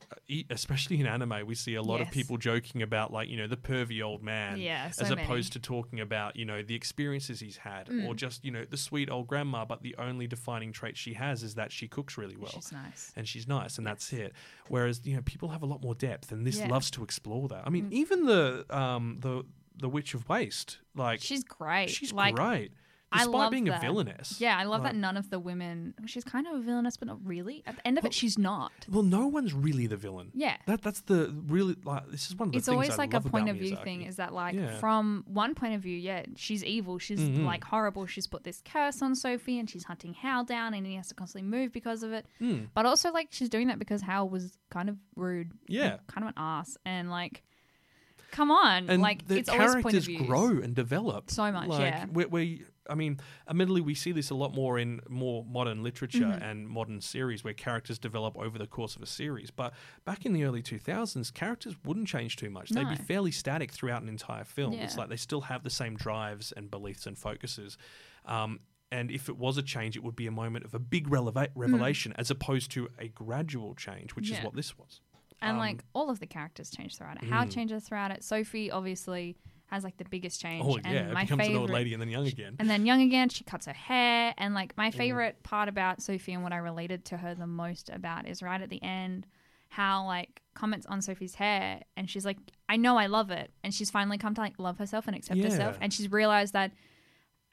especially 0.50 1.00
in 1.00 1.08
anime. 1.08 1.46
We 1.46 1.56
see 1.56 1.76
a 1.76 1.82
lot 1.82 2.02
of 2.02 2.12
people 2.12 2.38
joking 2.38 2.82
about 2.82 3.12
like 3.14 3.30
you 3.30 3.38
know 3.38 3.48
the 3.48 3.58
pervy 3.58 4.04
old 4.04 4.22
man, 4.24 4.60
Yeah, 4.60 4.92
so 4.92 5.04
as 5.04 5.10
many. 5.10 5.24
opposed 5.24 5.54
to 5.54 5.60
talking 5.60 6.00
about 6.00 6.36
you 6.36 6.46
know 6.46 6.62
the 6.62 6.76
experiences 6.76 7.40
he's 7.40 7.58
had, 7.58 7.90
or 8.06 8.14
just 8.14 8.44
you 8.44 8.52
know 8.52 8.66
the 8.70 8.78
sweet 8.78 9.10
old 9.10 9.28
grandma, 9.28 9.66
but 9.66 9.82
the 9.82 9.96
only 9.98 10.28
defining 10.28 10.72
trait 10.72 10.98
she 10.98 11.14
has 11.14 11.44
is 11.44 11.56
that 11.56 11.72
she 11.72 11.88
cooks 11.88 12.18
really 12.18 12.36
well 12.38 12.52
She's 12.52 12.72
nice. 12.72 13.14
and 13.16 13.28
she's 13.28 13.48
nice, 13.48 13.78
and 13.78 13.86
that's 13.88 14.01
it. 14.12 14.34
Whereas 14.68 15.02
you 15.06 15.16
know 15.16 15.22
people 15.22 15.50
have 15.50 15.62
a 15.62 15.66
lot 15.66 15.82
more 15.82 15.96
depth, 15.96 16.32
and 16.32 16.46
this 16.46 16.58
Yeah. 16.58 16.68
Mm. 16.68 16.72
loves 16.72 16.92
to 16.92 17.04
explore 17.04 17.48
that. 17.50 17.64
I 17.66 17.70
mean, 17.70 17.88
even 17.92 18.26
the 18.26 18.66
um 18.70 19.18
the 19.20 19.44
the 19.78 19.90
Witch 19.90 20.14
of 20.14 20.28
Waste, 20.30 20.80
like 20.96 21.22
She's 21.22 21.44
great. 21.44 21.90
she's 21.90 22.12
like, 22.14 22.36
great, 22.36 22.72
I 23.14 23.26
love 23.26 23.52
being 23.52 23.66
that. 23.66 23.78
a 23.78 23.82
villainess. 23.82 24.40
Yeah, 24.40 24.58
I 24.58 24.64
love 24.64 24.84
Like- 24.84 24.94
that 24.94 24.98
none 25.00 25.18
of 25.18 25.30
the 25.30 25.40
women. 25.40 25.94
She's 26.06 26.24
kind 26.24 26.48
of 26.48 26.54
a 26.56 26.60
villainess, 26.60 26.96
but 26.98 27.08
not 27.08 27.20
really. 27.26 27.62
At 27.66 27.76
the 27.76 27.86
end 27.88 27.98
of 27.98 28.06
it, 28.06 28.14
she's 28.14 28.38
not. 28.38 28.72
Well, 28.90 29.04
no 29.04 29.28
one's 29.28 29.54
really 29.54 29.86
the 29.88 29.98
villain. 29.98 30.32
Yeah. 30.34 30.58
that 30.66 30.82
that's 30.82 31.02
the 31.02 31.34
really 31.48 31.76
like 31.84 32.08
this 32.10 32.28
is 32.28 32.36
one 32.36 32.48
of 32.50 32.52
the 32.54 32.58
It's 32.60 32.68
things 32.68 32.74
always 32.74 32.92
I 32.92 32.96
like 32.96 33.14
a 33.14 33.22
point 33.22 33.50
of 33.50 33.58
view 33.58 33.76
Miyazaki. 33.76 33.84
thing. 33.84 34.02
Is 34.04 34.16
that 34.16 34.34
like 34.34 34.56
Yeah. 34.56 34.62
Mm-hmm. 34.68 34.80
from 34.80 35.24
one 35.28 35.56
point 35.56 35.76
of 35.76 35.82
view, 35.82 35.98
yeah, 35.98 36.24
she's 36.36 36.64
evil. 36.64 36.98
She's 37.00 37.20
like 37.22 37.64
horrible. 37.64 38.06
She's 38.06 38.28
put 38.28 38.44
this 38.44 38.62
curse 38.64 39.02
on 39.02 39.16
Sophie, 39.16 39.60
and 39.60 39.70
she's 39.70 39.84
hunting 39.84 40.14
Hal 40.14 40.44
down, 40.44 40.74
and 40.74 40.86
he 40.86 40.96
has 40.96 41.08
to 41.10 41.16
constantly 41.16 41.50
move 41.50 41.72
because 41.74 42.04
of 42.04 42.14
it. 42.14 42.26
Hmm. 42.40 42.66
But 42.74 42.86
also, 42.86 43.12
like, 43.12 43.28
she's 43.32 43.50
doing 43.50 43.68
that 43.68 43.80
because 43.80 44.02
Hal 44.02 44.30
was 44.30 44.58
kind 44.70 44.88
of 44.90 44.98
rude. 45.16 45.52
Yeah. 45.68 45.98
kind 46.08 46.24
of 46.24 46.30
an 46.30 46.34
ass, 46.38 46.78
and 46.86 47.10
like, 47.10 47.44
come 48.32 48.50
on, 48.52 48.90
and 48.90 49.02
like 49.02 49.28
the 49.28 49.38
it's 49.38 49.50
always 49.50 49.74
point 49.84 49.96
of 49.96 50.06
characters 50.06 50.28
grow 50.28 50.48
and 50.62 50.74
develop 50.74 51.30
So 51.30 51.52
much, 51.52 51.68
like, 51.68 51.82
yeah. 51.82 52.06
We, 52.12 52.64
I 52.90 52.96
mean, 52.96 53.20
admittedly, 53.48 53.82
we 53.82 53.94
see 53.94 54.12
this 54.12 54.32
a 54.32 54.36
lot 54.36 54.54
more 54.56 54.80
in 54.80 55.02
more 55.08 55.46
modern 55.46 55.84
literature 55.84 56.20
Mm-hmm. 56.26 56.44
and 56.44 56.68
modern 56.68 57.00
series 57.02 57.44
where 57.44 57.54
characters 57.54 58.00
develop 58.00 58.36
over 58.38 58.58
the 58.58 58.66
course 58.68 58.96
of 58.96 59.02
a 59.02 59.06
series. 59.06 59.52
But 59.52 59.74
back 60.04 60.26
in 60.26 60.34
the 60.34 60.44
early 60.44 60.62
2000s, 60.64 61.32
characters 61.34 61.76
wouldn't 61.86 62.08
change 62.08 62.38
too 62.38 62.50
much. 62.50 62.70
They'd 62.70 62.90
be 62.90 62.96
fairly 62.96 63.32
static 63.32 63.72
throughout 63.72 64.02
an 64.02 64.10
entire 64.10 64.44
film. 64.44 64.74
It's 64.74 64.98
like 64.98 65.10
they 65.10 65.16
still 65.16 65.42
have 65.42 65.64
the 65.64 65.70
same 65.70 65.96
drives 65.96 66.52
and 66.52 66.72
beliefs 66.72 67.06
and 67.06 67.18
focuses. 67.18 67.78
Um, 68.26 68.60
and 68.92 69.10
if 69.12 69.30
it 69.30 69.38
was 69.38 69.58
a 69.58 69.62
change, 69.64 69.96
it 69.96 70.04
would 70.04 70.16
be 70.16 70.28
a 70.28 70.32
moment 70.32 70.66
of 70.66 70.74
a 70.74 70.80
big 70.80 71.08
releva- 71.08 71.50
revelation 71.56 72.14
as 72.18 72.30
opposed 72.32 72.72
to 72.72 72.90
a 73.00 73.08
gradual 73.10 73.74
change, 73.76 74.16
which 74.16 74.30
is 74.30 74.38
Mm. 74.40 74.44
What 74.46 74.56
this 74.56 74.78
was. 74.78 75.02
And 75.40 75.52
Um, 75.54 75.58
like 75.60 75.84
all 75.94 76.10
of 76.10 76.20
the 76.20 76.28
characters 76.28 76.70
change 76.72 76.98
throughout 76.98 77.22
it. 77.24 77.30
How 77.30 77.46
changes 77.46 77.84
throughout 77.84 78.12
it. 78.12 78.24
Sophie 78.24 78.70
obviously 78.70 79.38
has 79.72 79.84
like 79.86 79.96
the 79.98 80.06
biggest 80.06 80.42
change. 80.42 80.66
Oh, 80.68 80.76
and 80.76 80.86
yeah, 80.86 81.08
it 81.08 81.14
my 81.14 81.24
becomes 81.24 81.44
favorite, 81.44 81.56
an 81.56 81.62
old 81.62 81.70
lady 81.70 81.94
and 81.94 82.02
then 82.02 82.10
young 82.10 82.28
again. 82.28 82.58
And 82.60 82.70
then 82.70 82.86
young 82.86 83.02
again, 83.02 83.30
she 83.30 83.46
cuts 83.46 83.66
her 83.66 83.74
hair. 83.74 84.34
And 84.38 84.54
like 84.54 84.76
my 84.76 84.92
mm. 84.92 84.94
favorite 84.94 85.42
part 85.44 85.70
about 85.70 86.02
Sophie 86.02 86.34
and 86.34 86.44
what 86.44 86.52
I 86.52 86.58
related 86.58 87.06
to 87.06 87.18
her 87.18 87.34
the 87.34 87.48
most 87.48 87.90
about 87.90 88.28
is 88.28 88.44
right 88.44 88.62
at 88.62 88.70
the 88.70 88.84
end, 88.84 89.26
how 89.70 90.06
like 90.06 90.42
comments 90.54 90.86
on 90.88 91.02
Sophie's 91.02 91.36
hair, 91.36 91.82
and 91.96 92.10
she's 92.10 92.26
like, 92.26 92.38
"I 92.68 92.76
know 92.76 92.98
I 92.98 93.08
love 93.08 93.32
it," 93.32 93.52
and 93.64 93.74
she's 93.74 93.90
finally 93.90 94.18
come 94.18 94.36
to 94.36 94.42
like 94.42 94.60
love 94.60 94.78
herself 94.78 95.08
and 95.08 95.16
accept 95.16 95.42
herself, 95.42 95.78
and 95.80 95.94
she's 95.94 96.12
realized 96.12 96.54
that 96.54 96.72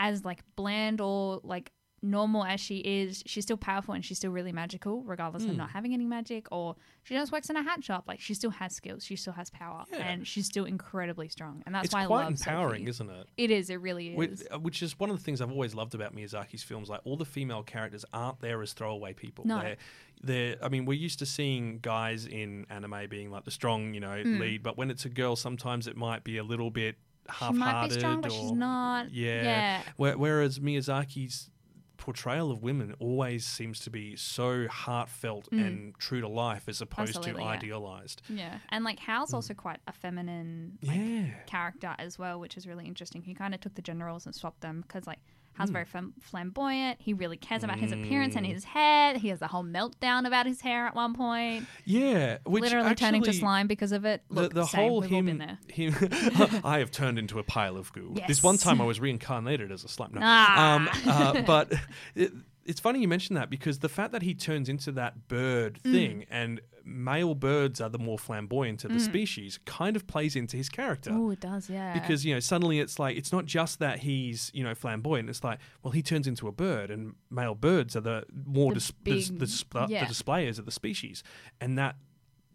as 0.01 0.25
like 0.25 0.43
bland 0.57 1.01
or 1.01 1.41
like 1.45 1.71
normal 2.01 2.45
as 2.45 2.61
she 2.61 2.79
is, 2.79 3.23
she's 3.27 3.45
still 3.45 3.57
powerful 3.57 3.93
and 3.95 4.05
she's 4.05 4.19
still 4.19 4.31
really 4.31 4.53
magical, 4.53 5.03
regardless 5.03 5.45
Hmm. 5.45 5.51
of 5.51 5.57
not 5.57 5.71
having 5.71 5.93
any 5.95 6.05
magic. 6.05 6.47
Or 6.53 6.77
she 7.03 7.15
just 7.15 7.33
works 7.33 7.51
in 7.51 7.57
a 7.57 7.63
hat 7.63 7.83
shop. 7.83 8.05
Like 8.07 8.21
she 8.21 8.35
still 8.35 8.51
has 8.51 8.75
skills, 8.75 9.05
she 9.05 9.17
still 9.17 9.33
has 9.33 9.51
power, 9.51 9.85
Yeah. 9.91 9.99
and 10.09 10.27
she's 10.27 10.47
still 10.47 10.65
incredibly 10.65 11.29
strong. 11.29 11.63
And 11.67 11.75
that's 11.75 11.87
it's 11.87 11.95
why 11.95 12.07
quite 12.07 12.21
I 12.21 12.25
love 12.25 12.33
empowering, 12.33 12.83
Sophie. 12.83 12.91
isn't 12.91 13.11
it? 13.11 13.29
It 13.37 13.51
is. 13.51 13.71
It 13.71 13.81
really 13.81 14.11
is. 14.11 14.17
Which, 14.17 14.43
uh, 14.53 14.59
which 14.61 14.83
is 14.83 14.99
one 14.99 15.11
of 15.11 15.17
the 15.17 15.23
things 15.25 15.41
I've 15.41 15.51
always 15.51 15.75
loved 15.75 15.95
about 15.95 16.15
Miyazaki's 16.15 16.63
films. 16.63 16.89
Like 16.89 17.01
all 17.05 17.17
the 17.17 17.25
female 17.25 17.63
characters 17.65 18.05
aren't 18.13 18.41
there 18.41 18.63
as 18.63 18.73
throwaway 18.75 19.13
people. 19.13 19.45
No. 19.47 19.61
They're, 19.61 19.77
they're, 20.23 20.57
I 20.63 20.69
mean, 20.69 20.85
we're 20.85 20.99
used 20.99 21.19
to 21.21 21.27
seeing 21.27 21.79
guys 21.81 22.27
in 22.27 22.67
anime 22.71 23.09
being 23.09 23.31
like 23.31 23.45
the 23.45 23.51
strong, 23.51 23.95
you 23.95 24.01
know, 24.01 24.23
Hmm. 24.23 24.39
lead. 24.39 24.63
But 24.63 24.77
when 24.77 24.91
it's 24.91 25.05
a 25.05 25.09
girl, 25.09 25.35
sometimes 25.37 25.87
it 25.89 25.97
might 25.97 26.23
be 26.25 26.37
a 26.39 26.45
little 26.45 26.71
bit 26.71 26.97
she 27.31 27.35
half-hearted. 27.45 27.59
might 27.61 27.89
be 27.89 27.95
strong, 27.95 28.21
but 28.23 28.31
or, 28.33 28.35
she's 28.35 28.53
not. 28.53 29.13
Yeah. 29.13 29.43
Yeah. 29.43 29.83
Whereas 29.97 30.61
Miyazaki's 30.61 31.51
portrayal 31.99 32.51
of 32.51 32.63
women 32.63 32.95
always 32.99 33.45
seems 33.45 33.81
to 33.81 33.91
be 33.91 34.17
so 34.17 34.67
heartfelt 34.69 35.49
hmm. 35.51 35.59
and 35.59 35.99
true 35.99 36.21
to 36.23 36.29
life 36.29 36.65
as 36.69 36.81
opposed. 36.81 37.17
Absolutely, 37.17 37.43
to 37.43 37.47
yeah. 37.47 37.53
idealized. 37.53 38.23
Yeah, 38.29 38.59
and 38.71 38.85
like 38.85 38.99
Hal's 38.99 39.35
also 39.35 39.53
mm. 39.53 39.59
quite 39.59 39.81
a 39.87 39.93
feminine 39.93 40.79
like, 40.83 40.97
Yeah. 40.97 41.35
character 41.47 41.95
as 41.99 42.19
well, 42.19 42.41
which 42.41 42.57
is 42.57 42.67
really 42.67 42.87
interesting. 42.87 43.23
He 43.23 43.35
kind 43.35 43.55
of 43.55 43.61
took 43.61 43.75
the 43.75 43.83
generals 43.83 44.25
and 44.25 44.35
swapped 44.35 44.61
them 44.61 44.83
because 44.87 45.07
like 45.07 45.19
Hmm. 45.55 45.61
Hal's 45.63 45.71
very 45.71 45.87
flamboyant. 46.21 47.01
He 47.01 47.13
really 47.13 47.37
cares 47.37 47.65
about 47.65 47.79
his 47.79 47.91
appearance 47.93 48.37
and 48.37 48.47
his 48.47 48.65
hair. 48.65 49.19
He 49.19 49.29
has 49.29 49.43
a 49.43 49.49
whole 49.49 49.65
meltdown 49.65 50.27
about 50.27 50.47
his 50.47 50.61
hair 50.61 50.87
at 50.87 50.95
one 50.95 51.15
point, 51.15 51.67
Yeah. 51.85 52.39
Which 52.45 52.63
literally 52.63 52.95
turning 52.95 53.23
to 53.25 53.33
slime 53.33 53.67
because 53.67 53.93
of 53.93 54.05
it. 54.05 54.23
Look, 54.29 54.55
the, 54.55 54.61
the 54.61 54.67
same. 54.67 54.81
whole 54.89 55.01
him, 55.01 55.41
him 55.69 55.95
I 56.65 56.79
have 56.79 56.91
turned 56.91 57.19
into 57.19 57.39
a 57.39 57.43
pile 57.43 57.77
of 57.77 57.93
goo. 57.93 58.15
This 58.27 58.43
one 58.43 58.57
time 58.57 58.81
I 58.81 58.85
was 58.85 59.01
reincarnated 59.01 59.73
as 59.73 59.85
a 59.85 59.89
slime. 59.89 60.11
No. 60.15 60.21
Ah. 60.23 60.75
Um, 60.75 60.89
uh, 61.07 61.43
but 61.43 61.73
it, 62.15 62.33
it's 62.69 62.79
funny 62.81 63.01
you 63.01 63.09
mention 63.09 63.35
that 63.35 63.49
because 63.51 63.81
the 63.81 63.89
fact 63.89 64.13
that 64.13 64.23
he 64.23 64.35
turns 64.35 64.69
into 64.69 64.93
that 64.93 65.27
bird 65.27 65.81
Mm. 65.83 65.93
thing 65.93 66.25
and 66.31 66.61
male 66.85 67.35
birds 67.35 67.81
are 67.81 67.89
the 67.91 67.99
more 67.99 68.19
flamboyant 68.19 68.85
of 68.85 68.93
the 68.93 69.01
species 69.01 69.59
kind 69.67 69.95
of 69.97 70.07
plays 70.07 70.35
into 70.37 70.57
his 70.57 70.69
character. 70.69 71.11
Oh, 71.13 71.31
it 71.31 71.41
does, 71.41 71.69
yeah. 71.69 71.93
Because 71.99 72.25
you 72.25 72.33
know 72.35 72.41
suddenly 72.41 72.79
it's 72.81 72.99
like 72.99 73.17
it's 73.17 73.33
not 73.33 73.45
just 73.45 73.79
that 73.81 73.99
he's 74.01 74.51
you 74.55 74.63
know 74.65 74.75
flamboyant. 74.75 75.29
It's 75.29 75.43
like 75.45 75.59
well 75.83 75.93
he 75.93 76.03
turns 76.03 76.27
into 76.27 76.47
a 76.49 76.53
bird, 76.53 76.91
and 76.91 77.15
male 77.31 77.55
birds 77.55 77.97
are 77.97 78.01
the 78.01 78.25
more 78.47 78.71
The 78.73 78.81
dis- 78.81 78.89
the, 78.89 78.95
big- 79.03 79.39
the, 79.41 79.47
sp- 79.49 79.89
yeah. 79.89 80.05
the 80.05 80.15
displayers 80.15 80.59
of 80.59 80.65
the 80.65 80.73
species, 80.73 81.23
and 81.61 81.77
that 81.79 81.97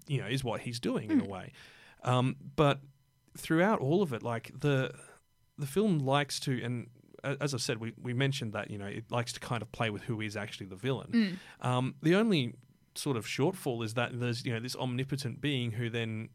you 0.08 0.20
know 0.22 0.28
is 0.28 0.44
what 0.44 0.62
he's 0.62 0.80
doing 0.80 1.10
Hmm. 1.10 1.20
in 1.20 1.26
a 1.26 1.30
way. 1.30 1.52
Um, 2.04 2.36
but 2.56 2.82
throughout 3.38 3.80
all 3.80 4.02
of 4.02 4.14
it, 4.14 4.24
like 4.24 4.52
the 4.60 4.92
the 5.58 5.68
film 5.68 6.00
likes 6.00 6.40
to 6.42 6.62
and. 6.64 6.88
As 7.24 7.54
I 7.54 7.58
said, 7.58 7.78
we, 7.80 7.94
we 8.02 8.14
mentioned 8.14 8.54
that 8.54 8.70
you 8.70 8.78
know 8.78 8.86
it 8.88 9.06
likes 9.10 9.32
to 9.34 9.40
kind 9.40 9.62
of 9.62 9.72
play 9.72 9.90
with 9.90 10.04
who 10.04 10.20
is 10.22 10.36
actually 10.36 10.66
the 10.68 10.76
villain. 10.76 11.38
Hmm. 11.62 11.68
Um, 11.68 11.96
the 12.02 12.16
only 12.16 12.56
sort 12.96 13.18
of 13.18 13.26
shortfall 13.26 13.84
is 13.84 13.94
that 13.96 14.20
there's 14.20 14.46
you 14.46 14.54
know 14.54 14.60
this 14.60 14.76
omnipotent 14.76 15.42
being 15.42 15.72
who 15.72 15.90
then 15.90 16.30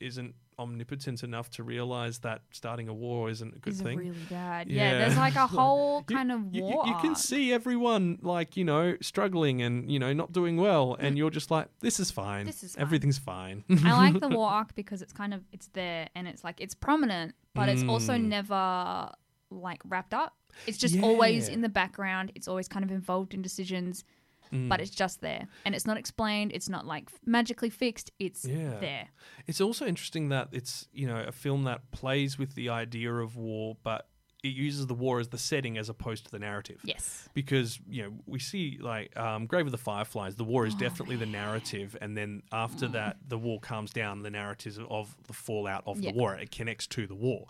isn't 0.00 0.34
omnipotent 0.56 1.24
enough 1.24 1.50
to 1.50 1.64
realize 1.64 2.20
that 2.20 2.40
starting 2.52 2.88
a 2.88 2.94
war 2.94 3.28
isn't 3.28 3.56
a 3.56 3.58
good 3.58 3.74
thing. 3.74 3.98
really 3.98 4.14
bad. 4.30 4.68
Yeah. 4.70 4.90
Yeah. 4.92 4.98
there's 4.98 5.16
like 5.16 5.34
a 5.34 5.46
whole 5.58 6.04
kind 6.04 6.30
of 6.30 6.40
you, 6.54 6.60
you- 6.60 6.74
war. 6.74 6.86
you 6.86 6.94
can 7.00 7.16
see 7.16 7.52
everyone 7.52 8.18
like 8.22 8.56
you 8.56 8.64
know 8.64 8.96
struggling 9.00 9.62
and 9.62 9.90
you 9.90 9.98
know 9.98 10.12
not 10.12 10.30
doing 10.32 10.56
well, 10.56 10.96
and 11.00 11.16
you're 11.18 11.30
just 11.30 11.50
like, 11.50 11.66
this 11.80 11.98
is 11.98 12.10
fine. 12.10 12.46
This 12.46 12.62
is 12.62 12.74
fine. 12.74 12.82
Everything's 12.82 13.18
fine. 13.18 13.64
I 13.84 13.92
like 14.10 14.20
the 14.20 14.28
war 14.38 14.48
arc 14.48 14.74
because 14.76 15.02
it's 15.02 15.12
kind 15.12 15.34
of 15.34 15.40
it's 15.52 15.68
there 15.72 16.08
and 16.14 16.28
it's 16.28 16.44
like 16.44 16.60
it's 16.60 16.74
prominent, 16.74 17.34
but 17.54 17.68
it's 17.68 17.82
also 17.84 18.12
Mm. 18.14 18.24
never 18.28 19.10
like 19.54 19.80
wrapped 19.84 20.14
up. 20.14 20.34
It's 20.66 20.78
just 20.78 20.98
always 21.00 21.48
in 21.48 21.60
the 21.62 21.68
background. 21.68 22.32
It's 22.34 22.48
always 22.48 22.68
kind 22.68 22.84
of 22.84 22.90
involved 22.90 23.34
in 23.34 23.42
decisions, 23.42 24.04
but 24.50 24.78
Mm. 24.78 24.82
it's 24.82 24.90
just 24.90 25.20
there 25.20 25.48
and 25.64 25.74
it's 25.74 25.86
not 25.86 25.96
explained. 25.96 26.52
It's 26.54 26.68
not 26.68 26.86
like 26.86 27.10
magically 27.26 27.70
fixed. 27.70 28.12
It's 28.18 28.44
Yeah. 28.44 28.78
there. 28.78 29.08
It's 29.46 29.60
also 29.60 29.86
interesting 29.86 30.28
that 30.28 30.48
it's 30.52 30.86
you 30.92 31.06
know 31.06 31.20
a 31.22 31.32
film 31.32 31.64
that 31.64 31.90
plays 31.90 32.38
with 32.38 32.54
the 32.54 32.68
idea 32.68 33.12
of 33.12 33.36
war, 33.36 33.76
but 33.82 34.08
it 34.44 34.48
uses 34.54 34.86
the 34.86 34.94
war 34.94 35.20
as 35.20 35.28
the 35.30 35.38
setting 35.38 35.78
as 35.78 35.88
opposed 35.88 36.26
to 36.26 36.30
the 36.30 36.38
narrative. 36.38 36.78
Yes. 36.84 37.28
because 37.32 37.80
you 37.88 38.02
know 38.02 38.12
we 38.26 38.38
see 38.38 38.78
like 38.80 39.16
um, 39.16 39.46
Grave 39.46 39.64
of 39.66 39.72
the 39.72 39.78
Fireflies, 39.78 40.36
the 40.36 40.44
war 40.44 40.66
is 40.66 40.74
Oh, 40.74 40.78
definitely 40.78 41.16
the 41.16 41.26
narrative, 41.26 41.96
and 42.00 42.14
then 42.16 42.42
after 42.52 42.86
that, 42.88 43.16
the 43.26 43.38
war 43.38 43.58
calms 43.58 43.90
down. 43.92 44.22
The 44.22 44.30
narrative 44.30 44.78
of 44.90 45.16
the 45.26 45.32
fallout 45.32 45.82
of 45.86 45.98
Yeah. 46.00 46.12
the 46.12 46.18
war 46.18 46.34
it 46.36 46.50
connects 46.52 46.86
to 46.88 47.06
the 47.08 47.14
war. 47.16 47.46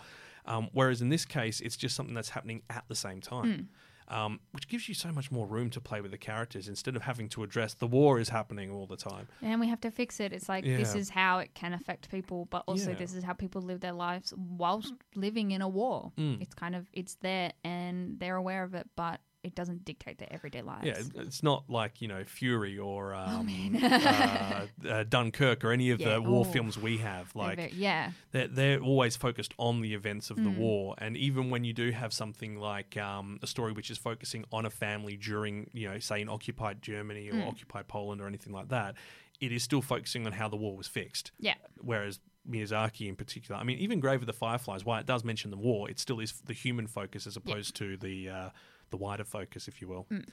Um, 0.47 0.69
whereas 0.73 1.01
in 1.03 1.09
this 1.09 1.25
case, 1.25 1.61
it's 1.61 1.77
just 1.77 1.97
something 1.97 2.15
that's 2.15 2.31
happening 2.31 2.63
at 2.71 2.85
the 2.89 2.95
same 2.95 3.21
time. 3.21 3.53
Hmm. 3.55 3.61
Um, 4.07 4.41
which 4.51 4.69
gives 4.69 4.87
you 4.87 4.95
so 4.95 5.11
much 5.11 5.31
more 5.31 5.47
room 5.47 5.71
to 5.71 5.81
play 5.81 6.03
with 6.03 6.11
the 6.11 6.19
characters 6.19 6.69
instead 6.69 6.95
of 6.95 7.01
having 7.01 7.27
to 7.31 7.43
address 7.43 7.73
the 7.73 7.87
war 7.87 8.21
is 8.21 8.29
happening 8.29 8.71
all 8.71 8.87
the 8.87 8.99
time. 8.99 9.29
And 9.41 9.59
we 9.61 9.69
have 9.69 9.81
to 9.81 9.91
fix 9.91 10.21
it. 10.21 10.31
It's 10.31 10.47
like 10.47 10.63
this 10.63 10.95
is 10.95 11.09
how 11.09 11.39
it 11.39 11.55
can 11.55 11.73
affect 11.73 12.11
people, 12.11 12.45
but 12.51 12.65
also 12.67 12.91
Yeah. 12.91 12.97
this 12.99 13.15
is 13.15 13.25
how 13.25 13.33
people 13.33 13.63
live 13.63 13.81
their 13.81 13.95
lives 13.95 14.35
whilst 14.37 14.93
living 15.15 15.53
in 15.53 15.63
a 15.63 15.69
war. 15.69 16.13
Mm. 16.19 16.43
It's 16.43 16.53
kind 16.55 16.75
of 16.77 16.87
it's 16.93 17.15
there 17.23 17.53
and 17.65 18.21
they're 18.21 18.37
aware 18.37 18.63
of 18.63 18.75
it, 18.75 18.91
but 18.95 19.21
it 19.45 19.55
doesn't 19.55 19.85
dictate 19.85 20.19
their 20.19 20.33
everyday 20.33 20.63
lives. 20.63 20.87
Yeah, 20.87 21.23
it's 21.23 21.43
not 21.43 21.69
like 21.69 22.01
you 22.03 22.09
know 22.09 22.25
Fury 22.25 22.79
or 22.79 23.15
Oh, 23.15 23.19
um, 23.19 23.79
uh, 23.83 24.67
uh, 24.89 25.05
Dunkirk 25.05 25.65
or 25.65 25.71
any 25.73 25.91
of 25.91 26.01
Yeah. 26.01 26.15
the 26.15 26.23
war 26.23 26.45
Oh. 26.47 26.51
films 26.53 26.79
we 26.79 26.99
have. 26.99 27.33
They're 27.33 27.43
Like 27.43 27.57
very- 27.57 27.73
yeah. 27.73 28.13
they're, 28.33 28.49
they're 28.49 28.81
always 28.81 29.17
focused 29.17 29.55
on 29.59 29.81
the 29.81 29.95
events 29.95 30.31
of 30.31 30.37
the 30.37 30.51
Mm. 30.51 30.57
war 30.57 30.95
and 30.99 31.17
even 31.17 31.51
when 31.51 31.65
you 31.65 31.73
do 31.73 31.91
have 31.91 32.13
something 32.13 32.57
like 32.59 32.97
um, 32.97 33.39
a 33.43 33.47
story 33.47 33.73
which 33.73 33.91
is 33.91 33.99
focusing 33.99 34.45
on 34.53 34.65
a 34.67 34.71
family 34.71 35.17
during 35.17 35.71
you 35.73 35.89
know 35.89 35.99
say 35.99 36.21
in 36.21 36.29
occupied 36.29 36.83
germany 36.83 37.29
or 37.29 37.35
Mm. 37.35 37.49
occupied 37.49 37.87
poland 37.89 38.21
or 38.21 38.27
anything 38.27 38.53
like 38.53 38.69
that 38.69 38.95
it 39.41 39.53
is 39.53 39.63
still 39.63 39.83
focusing 39.83 40.27
on 40.27 40.33
how 40.33 40.49
the 40.49 40.57
war 40.57 40.77
was 40.77 40.87
fixed 40.89 41.31
Yeah. 41.39 41.55
whereas 41.81 42.21
miyazaki 42.49 43.09
in 43.09 43.17
particular 43.17 43.59
i 43.61 43.65
mean 43.65 43.79
even 43.79 44.01
grave 44.01 44.21
of 44.21 44.27
the 44.27 44.33
fireflies 44.33 44.85
while 44.85 45.01
it 45.01 45.07
does 45.07 45.25
mention 45.25 45.51
the 45.51 45.57
war 45.57 45.91
it 45.91 45.99
still 45.99 46.21
is 46.21 46.33
the 46.45 46.53
human 46.53 46.87
focus 46.87 47.27
as 47.27 47.37
opposed 47.37 47.75
to 47.77 47.97
the 47.97 48.29
uh, 48.29 48.51
the 48.95 49.01
wider 49.07 49.25
focus 49.25 49.63
if 49.69 49.77
you 49.81 49.89
will 49.93 50.05
Mm. 50.11 50.25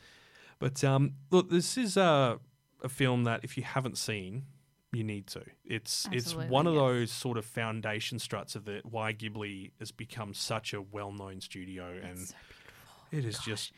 but 0.60 0.78
um, 0.92 1.04
look 1.34 1.50
this 1.50 1.78
is 1.86 1.92
uh, 1.98 2.36
a 2.84 2.90
film 2.90 3.20
that 3.30 3.40
if 3.44 3.52
you 3.58 3.64
haven't 3.64 3.98
seen 3.98 4.32
you 4.94 5.06
need 5.06 5.26
to. 5.28 5.40
It's 5.64 6.06
it's 6.12 6.26
Absolutely, 6.28 6.50
one 6.50 6.68
of 6.68 6.74
yes. 6.74 6.82
those 6.82 7.12
sort 7.26 7.38
of 7.38 7.46
foundation 7.46 8.20
struts 8.20 8.56
of 8.58 8.66
the 8.66 8.82
why 8.84 9.14
Ghibli 9.14 9.72
has 9.80 9.90
become 10.06 10.34
such 10.34 10.74
a 10.74 10.82
well-known 10.82 11.40
studio, 11.40 11.86
and 12.10 12.20
so 12.28 12.36
it 13.18 13.24
is 13.24 13.40
just. 13.40 13.72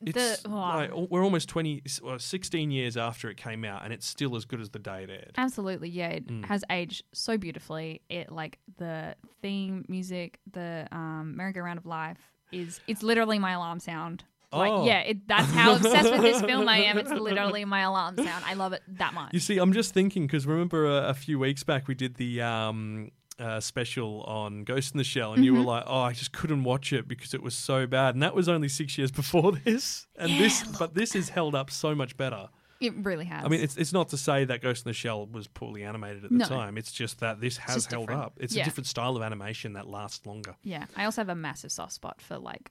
The- 0.00 0.38
oh. 0.46 0.50
like, 0.50 0.90
we're 1.10 1.24
almost 1.24 1.48
20, 1.48 1.82
well, 2.02 2.18
16 2.18 2.70
years 2.70 2.96
after 2.96 3.28
it 3.28 3.36
came 3.36 3.64
out, 3.64 3.82
and 3.84 3.92
it's 3.92 4.06
still 4.06 4.34
as 4.36 4.44
good 4.46 4.60
as 4.60 4.70
the 4.70 4.78
day 4.78 5.02
it 5.02 5.10
aired. 5.10 5.32
Absolutely, 5.36 5.90
yeah. 5.90 6.08
It 6.10 6.26
Mm. 6.28 6.44
has 6.46 6.62
aged 6.70 7.02
so 7.12 7.36
beautifully. 7.36 8.00
It 8.08 8.30
like 8.32 8.58
the 8.78 9.16
theme 9.42 9.84
music, 9.88 10.38
the 10.52 10.86
um, 10.92 11.34
merry-go-round 11.36 11.78
of 11.78 11.86
life 11.86 12.20
is 12.52 12.80
it's 12.86 13.02
literally 13.02 13.38
my 13.38 13.52
alarm 13.52 13.80
sound. 13.80 14.24
Like 14.52 14.72
Oh. 14.72 14.84
yeah, 14.84 15.00
it, 15.00 15.28
that's 15.28 15.50
how 15.52 15.74
obsessed 15.76 16.10
with 16.10 16.22
this 16.22 16.40
film 16.42 16.68
I 16.68 16.78
am. 16.78 16.98
It's 16.98 17.10
literally 17.12 17.64
my 17.64 17.80
alarm 17.82 18.16
sound. 18.16 18.44
I 18.46 18.54
love 18.54 18.72
it 18.72 18.82
that 18.98 19.14
much. 19.14 19.32
You 19.32 19.38
see, 19.40 19.58
I'm 19.58 19.72
just 19.72 19.94
thinking 19.94 20.26
because 20.26 20.46
remember 20.46 20.86
a, 20.86 21.08
a 21.10 21.14
few 21.14 21.38
weeks 21.38 21.62
back 21.62 21.86
we 21.86 21.94
did 21.94 22.16
the 22.16 22.42
um, 22.42 23.10
uh, 23.38 23.60
special 23.60 24.22
on 24.24 24.64
Ghost 24.64 24.92
in 24.92 24.98
the 24.98 25.04
Shell, 25.04 25.34
and 25.34 25.44
you 25.44 25.52
Mm-hmm. 25.52 25.60
were 25.60 25.66
like, 25.72 25.84
"Oh, 25.86 26.00
I 26.00 26.12
just 26.12 26.32
couldn't 26.32 26.64
watch 26.64 26.92
it 26.92 27.06
because 27.06 27.32
it 27.32 27.42
was 27.42 27.54
so 27.54 27.86
bad," 27.86 28.14
and 28.16 28.22
that 28.24 28.34
was 28.34 28.48
only 28.48 28.68
six 28.68 28.98
years 28.98 29.10
before 29.22 29.52
this, 29.52 30.06
and 30.16 30.32
this, 30.38 30.64
but 30.78 30.94
this 30.94 31.14
is 31.14 31.28
held 31.28 31.54
up 31.54 31.70
so 31.70 31.94
much 31.94 32.16
better. 32.16 32.48
It 32.80 32.94
really 33.04 33.26
has. 33.26 33.44
I 33.44 33.48
mean, 33.48 33.60
it's 33.60 33.76
it's 33.76 33.92
not 33.92 34.08
to 34.08 34.16
say 34.16 34.44
that 34.46 34.62
Ghost 34.62 34.86
in 34.86 34.90
the 34.90 34.94
Shell 34.94 35.26
was 35.26 35.46
poorly 35.46 35.84
animated 35.84 36.24
at 36.24 36.30
the 36.30 36.36
No. 36.38 36.46
time. 36.46 36.78
It's 36.78 36.90
just 36.92 37.20
that 37.20 37.40
this 37.40 37.58
has 37.58 37.84
held 37.86 38.08
different. 38.08 38.22
up. 38.22 38.32
It's 38.40 38.54
Yeah. 38.54 38.62
a 38.62 38.64
different 38.64 38.86
style 38.86 39.16
of 39.16 39.22
animation 39.22 39.74
that 39.74 39.86
lasts 39.86 40.24
longer. 40.26 40.56
yeah. 40.62 40.86
I 40.96 41.04
also 41.04 41.20
have 41.20 41.28
a 41.28 41.34
massive 41.34 41.70
soft 41.70 41.92
spot 41.92 42.20
for 42.22 42.38
like 42.38 42.70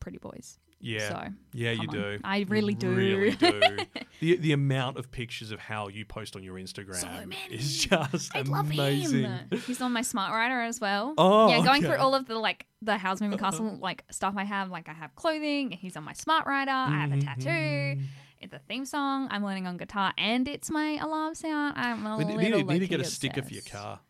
pretty 0.00 0.18
boys. 0.18 0.58
Yeah, 0.82 1.08
So, 1.08 1.28
yeah, 1.52 1.72
you 1.72 1.88
on. 1.88 1.94
do. 1.94 2.18
I 2.24 2.36
You 2.38 2.46
really 2.46 2.74
do. 2.74 2.90
Really 2.90 3.30
do. 3.32 3.60
the 4.20 4.36
the 4.36 4.52
amount 4.52 4.96
of 4.96 5.10
pictures 5.10 5.50
of 5.50 5.60
how 5.60 5.88
you 5.88 6.04
post 6.06 6.36
on 6.36 6.42
your 6.42 6.54
Instagram 6.56 7.34
is 7.50 7.84
just 7.84 8.34
I 8.34 8.40
love 8.42 8.70
amazing. 8.70 9.24
him. 9.24 9.48
He's 9.66 9.80
on 9.82 9.92
my 9.92 10.02
smart 10.02 10.32
writer 10.32 10.60
as 10.62 10.80
well. 10.80 11.14
Oh, 11.18 11.48
yeah, 11.50 11.58
going 11.64 11.84
okay. 11.84 11.86
through 11.86 11.98
all 12.02 12.14
of 12.14 12.26
the 12.26 12.38
like 12.38 12.66
the 12.80 12.96
Howl's 12.96 13.20
Moving 13.20 13.38
Castle 13.44 13.76
like 13.80 14.04
stuff 14.10 14.34
I 14.36 14.44
have. 14.44 14.70
Like 14.70 14.88
I 14.88 14.94
have 14.94 15.14
clothing. 15.16 15.70
He's 15.70 15.96
on 15.96 16.04
my 16.04 16.14
smart 16.14 16.46
writer. 16.46 16.70
I 16.70 16.90
have 17.00 17.12
a 17.12 17.16
Mm-hmm. 17.16 17.40
tattoo. 17.42 18.00
It's 18.40 18.54
a 18.54 18.58
theme 18.60 18.86
song. 18.86 19.28
I'm 19.30 19.44
learning 19.44 19.66
on 19.66 19.76
guitar, 19.76 20.14
and 20.16 20.48
it's 20.48 20.70
my 20.70 20.96
alarm 21.02 21.34
sound. 21.34 21.74
I'm 21.76 22.06
a 22.06 22.16
We 22.16 22.24
little 22.24 22.38
need, 22.40 22.52
need, 22.54 22.66
need 22.68 22.78
to 22.78 22.86
get 22.86 23.00
a 23.00 23.04
sticker 23.04 23.42
for 23.42 23.52
your 23.52 23.62
car. 23.70 24.00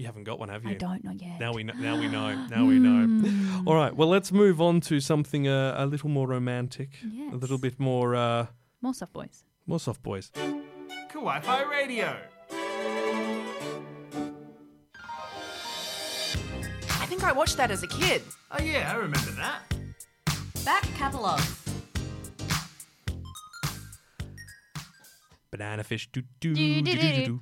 You 0.00 0.06
haven't 0.06 0.24
got 0.24 0.38
one, 0.38 0.48
have 0.48 0.64
you? 0.64 0.70
I 0.70 0.74
don't 0.74 1.04
know 1.04 1.10
yet. 1.12 1.38
Now 1.38 1.52
we 1.52 1.62
know. 1.62 1.74
Now 1.74 1.94
we 2.00 2.08
know. 2.08 2.34
Now 2.50 2.64
we 2.64 2.78
know. 2.78 3.62
All 3.66 3.74
right. 3.74 3.94
Well, 3.94 4.08
let's 4.08 4.32
move 4.32 4.58
on 4.58 4.80
to 4.88 4.98
something 4.98 5.46
uh, 5.46 5.74
a 5.76 5.84
little 5.84 6.08
more 6.08 6.26
romantic. 6.26 6.88
A 7.30 7.36
little 7.36 7.58
bit 7.58 7.78
more 7.78 8.14
uh, 8.16 8.46
More 8.80 8.94
soft 8.94 9.12
boys. 9.12 9.44
more 9.66 9.78
soft 9.78 10.02
boys. 10.02 10.32
Kawaii 11.12 11.42
Fi 11.42 11.64
Radio. 11.64 12.16
I 17.02 17.04
think 17.06 17.22
I 17.22 17.32
watched 17.32 17.58
that 17.58 17.70
as 17.70 17.82
a 17.82 17.86
kid. 17.86 18.22
Oh 18.50 18.62
yeah, 18.62 18.90
I 18.90 18.96
remember 18.96 19.32
that. 19.32 19.60
Back 20.64 20.84
catalogue. 20.96 21.42
Banana 25.50 25.84
fish. 25.84 26.08
Do, 26.10 26.22
do, 26.40 26.54
Do, 26.54 26.82
do, 26.82 26.82
do, 26.82 26.92
do, 26.94 27.00
do, 27.00 27.40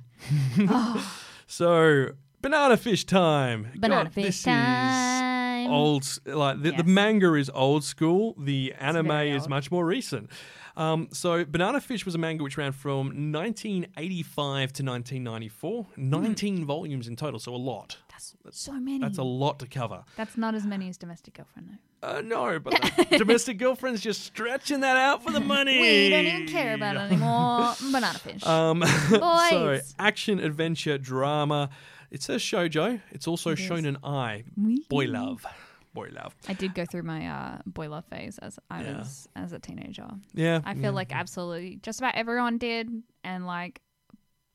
do, 0.57 0.65
do. 0.67 0.99
so, 1.47 2.07
banana 2.41 2.77
fish 2.77 3.05
time. 3.05 3.67
Banana 3.75 4.05
God, 4.05 4.13
fish 4.13 4.25
this 4.25 4.37
is 4.39 4.43
time. 4.45 5.69
old. 5.69 6.19
Like 6.25 6.61
the, 6.61 6.71
the 6.71 6.83
manga 6.83 7.33
is 7.35 7.49
old 7.53 7.83
school. 7.83 8.35
The 8.37 8.73
anime 8.79 9.11
is 9.11 9.47
much 9.47 9.71
more 9.71 9.85
recent. 9.85 10.29
Um, 10.77 11.09
so, 11.11 11.43
Banana 11.43 11.81
Fish 11.81 12.05
was 12.05 12.15
a 12.15 12.17
manga 12.17 12.41
which 12.41 12.57
ran 12.57 12.71
from 12.71 13.07
1985 13.07 14.71
to 14.73 14.83
1994. 14.83 15.87
19 15.97 16.65
volumes 16.65 17.07
in 17.09 17.17
total, 17.17 17.37
so 17.37 17.53
a 17.53 17.57
lot. 17.57 17.97
That's 18.09 18.35
so 18.51 18.73
many. 18.73 18.99
That's 18.99 19.17
a 19.17 19.23
lot 19.23 19.59
to 19.59 19.67
cover. 19.67 20.03
That's 20.15 20.37
not 20.37 20.55
as 20.55 20.65
many 20.65 20.87
as 20.87 20.95
Domestic 20.95 21.33
Girlfriend, 21.33 21.69
though. 22.01 22.07
Uh, 22.07 22.21
no, 22.21 22.59
but 22.59 22.73
domestic 23.11 23.57
girlfriend's 23.57 23.99
just 23.99 24.23
stretching 24.23 24.79
that 24.79 24.95
out 24.95 25.21
for 25.21 25.31
the 25.31 25.41
money. 25.41 25.81
We 25.81 26.09
don't 26.09 26.25
even 26.25 26.47
care 26.47 26.73
about 26.73 26.95
it 26.95 26.99
anymore. 26.99 27.73
Banana 27.91 28.17
fish. 28.19 28.45
Um, 28.45 28.83
so 29.09 29.19
Boys. 29.19 29.95
action, 29.99 30.39
adventure, 30.39 30.97
drama. 30.97 31.69
It 32.11 32.23
says 32.23 32.41
shoujo. 32.41 33.01
It's 33.11 33.27
also 33.27 33.55
shown 33.55 33.83
shonen 33.83 33.97
ai. 34.03 34.43
Boy 34.89 35.05
love. 35.05 35.45
Boy 35.93 36.09
love. 36.11 36.35
I 36.47 36.53
did 36.53 36.75
go 36.75 36.85
through 36.85 37.03
my 37.03 37.27
uh, 37.27 37.57
boy 37.65 37.89
love 37.89 38.05
phase 38.05 38.37
as 38.39 38.59
I 38.69 38.83
Yeah. 38.83 38.97
was 38.99 39.27
as 39.35 39.53
a 39.53 39.59
teenager. 39.59 40.07
Yeah. 40.33 40.61
I 40.63 40.73
feel 40.75 40.83
yeah. 40.83 40.89
like 40.91 41.11
absolutely 41.13 41.79
just 41.81 41.99
about 41.99 42.15
everyone 42.15 42.57
did, 42.57 42.89
and 43.23 43.45
like 43.47 43.81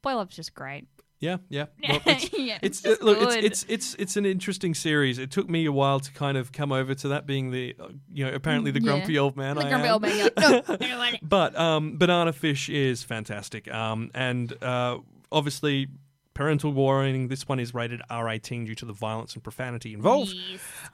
boy 0.02 0.14
love's 0.16 0.36
just 0.36 0.54
great. 0.54 0.86
Yeah, 1.20 1.38
yeah. 1.48 1.66
Well, 1.88 2.00
it's, 2.06 2.32
Yeah, 2.38 2.58
it's, 2.60 2.80
it's 2.80 2.82
just 2.82 3.02
look, 3.02 3.18
it's, 3.22 3.34
good. 3.34 3.44
it's 3.44 3.66
it's 3.68 3.94
it's 3.98 4.16
an 4.16 4.26
interesting 4.26 4.74
series. 4.74 5.18
It 5.18 5.30
took 5.30 5.48
me 5.48 5.64
a 5.64 5.72
while 5.72 5.98
to 6.00 6.12
kind 6.12 6.36
of 6.36 6.52
come 6.52 6.70
over 6.70 6.94
to 6.94 7.08
that 7.08 7.26
being 7.26 7.50
the 7.50 7.74
uh, 7.80 7.88
you 8.12 8.24
know 8.26 8.32
apparently 8.34 8.70
the 8.70 8.80
Yeah. 8.82 8.90
grumpy 8.92 9.18
old 9.18 9.36
man. 9.36 9.56
The 9.56 9.64
I 9.64 9.68
grumpy 9.70 9.88
am. 9.88 9.92
old 9.94 10.02
man, 10.02 10.16
you're 10.18 10.30
no, 10.38 10.62
I 10.68 10.76
don't 10.76 10.98
want 10.98 11.14
it. 11.14 11.20
But 11.22 11.56
um, 11.58 11.96
Banana 11.98 12.32
Fish 12.32 12.68
is 12.68 13.02
fantastic. 13.02 13.72
Um, 13.72 14.10
and 14.14 14.52
uh, 14.62 14.98
obviously, 15.32 15.88
parental 16.34 16.72
warning. 16.72 17.28
This 17.28 17.48
one 17.48 17.60
is 17.60 17.72
rated 17.74 18.00
R18 18.10 18.66
due 18.66 18.74
to 18.76 18.84
the 18.84 18.92
violence 18.92 19.34
and 19.34 19.42
profanity 19.42 19.94
involved. 19.94 20.34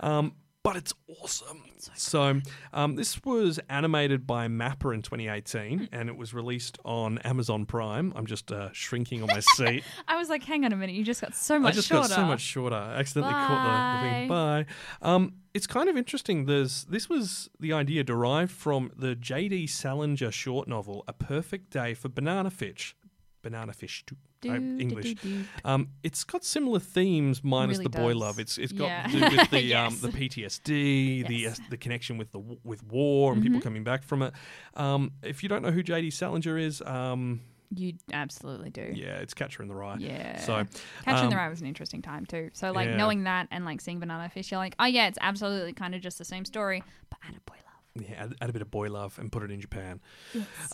Um, 0.00 0.34
but 0.62 0.76
it's 0.76 0.92
awesome. 1.22 1.62
So, 1.94 2.40
um, 2.74 2.96
this 2.96 3.24
was 3.24 3.58
animated 3.70 4.26
by 4.26 4.46
Mappa 4.46 4.92
in 4.92 5.00
2018, 5.00 5.88
and 5.90 6.10
it 6.10 6.16
was 6.16 6.34
released 6.34 6.78
on 6.84 7.16
Amazon 7.18 7.64
Prime. 7.64 8.12
I'm 8.14 8.26
just 8.26 8.52
uh, 8.52 8.68
shrinking 8.72 9.22
on 9.22 9.28
my 9.28 9.40
seat. 9.54 9.84
I 10.06 10.18
was 10.18 10.28
like, 10.28 10.44
hang 10.44 10.66
on 10.66 10.72
a 10.72 10.76
minute, 10.76 10.94
you 10.94 11.02
just 11.02 11.22
got 11.22 11.34
so 11.34 11.58
much 11.58 11.62
shorter. 11.62 11.72
I 11.72 11.76
just 11.76 11.88
shorter. 11.88 12.08
got 12.08 12.14
so 12.14 12.24
much 12.26 12.40
shorter. 12.42 12.76
I 12.76 12.98
accidentally 12.98 13.32
caught 13.32 14.02
the, 14.02 14.06
the 14.06 14.12
thing. 14.12 14.28
Bye. 14.28 14.66
Um, 15.00 15.32
it's 15.54 15.66
kind 15.66 15.88
of 15.88 15.96
interesting. 15.96 16.44
There's 16.44 16.84
this 16.84 17.08
was 17.08 17.48
the 17.58 17.72
idea 17.72 18.04
derived 18.04 18.52
from 18.52 18.92
the 18.94 19.14
J.D. 19.14 19.66
Salinger 19.66 20.30
short 20.30 20.68
novel, 20.68 21.04
A 21.08 21.14
Perfect 21.14 21.70
Day 21.70 21.94
for 21.94 22.10
Banana 22.10 22.50
Fish. 22.50 22.94
Banana 23.42 23.72
Fish, 23.72 24.04
too. 24.04 24.16
Do, 24.40 24.54
English. 24.54 25.04
do, 25.04 25.14
do. 25.14 25.44
Um, 25.64 25.88
it's 26.02 26.24
got 26.24 26.44
similar 26.44 26.78
themes, 26.80 27.44
minus 27.44 27.78
Really 27.78 27.84
the 27.90 27.98
boy 27.98 28.14
love. 28.14 28.38
It's 28.38 28.56
it's 28.58 28.72
got 28.72 28.86
Yeah. 28.86 29.06
to 29.06 29.12
do 29.30 29.36
with 29.36 29.50
the 29.50 29.74
um, 29.74 29.96
the 30.00 30.08
PTSD, 30.08 31.26
the 31.26 31.34
Yes. 31.34 31.58
uh, 31.60 31.62
the 31.70 31.76
connection 31.76 32.16
with 32.18 32.32
the 32.32 32.38
with 32.64 32.82
war 32.84 33.32
and 33.32 33.42
people 33.42 33.60
coming 33.60 33.84
back 33.84 34.02
from 34.02 34.22
it. 34.22 34.32
Um, 34.74 35.12
if 35.22 35.42
you 35.42 35.48
don't 35.48 35.62
know 35.62 35.70
who 35.70 35.82
J.D. 35.82 36.10
Salinger 36.10 36.56
is, 36.56 36.80
um, 36.82 37.40
You 37.74 37.94
absolutely 38.12 38.70
do. 38.70 38.92
yeah, 38.94 39.18
it's 39.18 39.34
Catcher 39.34 39.62
in 39.62 39.68
the 39.68 39.74
Rye. 39.74 39.96
Yeah. 39.98 40.38
So 40.40 40.66
Catching 41.04 41.24
um, 41.24 41.30
the 41.30 41.36
Rye 41.36 41.48
was 41.48 41.60
an 41.60 41.66
interesting 41.66 42.00
time 42.02 42.24
too. 42.26 42.50
So 42.54 42.72
like 42.72 42.88
yeah. 42.88 42.96
knowing 42.96 43.24
that 43.24 43.48
and 43.50 43.64
like 43.64 43.80
seeing 43.80 44.00
Banana 44.00 44.28
Fish, 44.30 44.50
you're 44.50 44.58
like, 44.58 44.74
oh 44.78 44.86
yeah, 44.86 45.06
it's 45.08 45.18
absolutely 45.20 45.72
kind 45.74 45.94
of 45.94 46.00
just 46.00 46.16
the 46.18 46.24
same 46.24 46.44
story, 46.44 46.82
but 47.10 47.18
add 47.28 47.34
a 47.36 47.40
boy 47.50 47.56
love. 47.66 47.69
Yeah, 47.96 48.22
add, 48.24 48.34
add 48.40 48.50
a 48.50 48.52
bit 48.52 48.62
of 48.62 48.70
boy 48.70 48.88
love 48.88 49.18
and 49.18 49.32
put 49.32 49.42
it 49.42 49.50
in 49.50 49.60
Japan. 49.60 50.00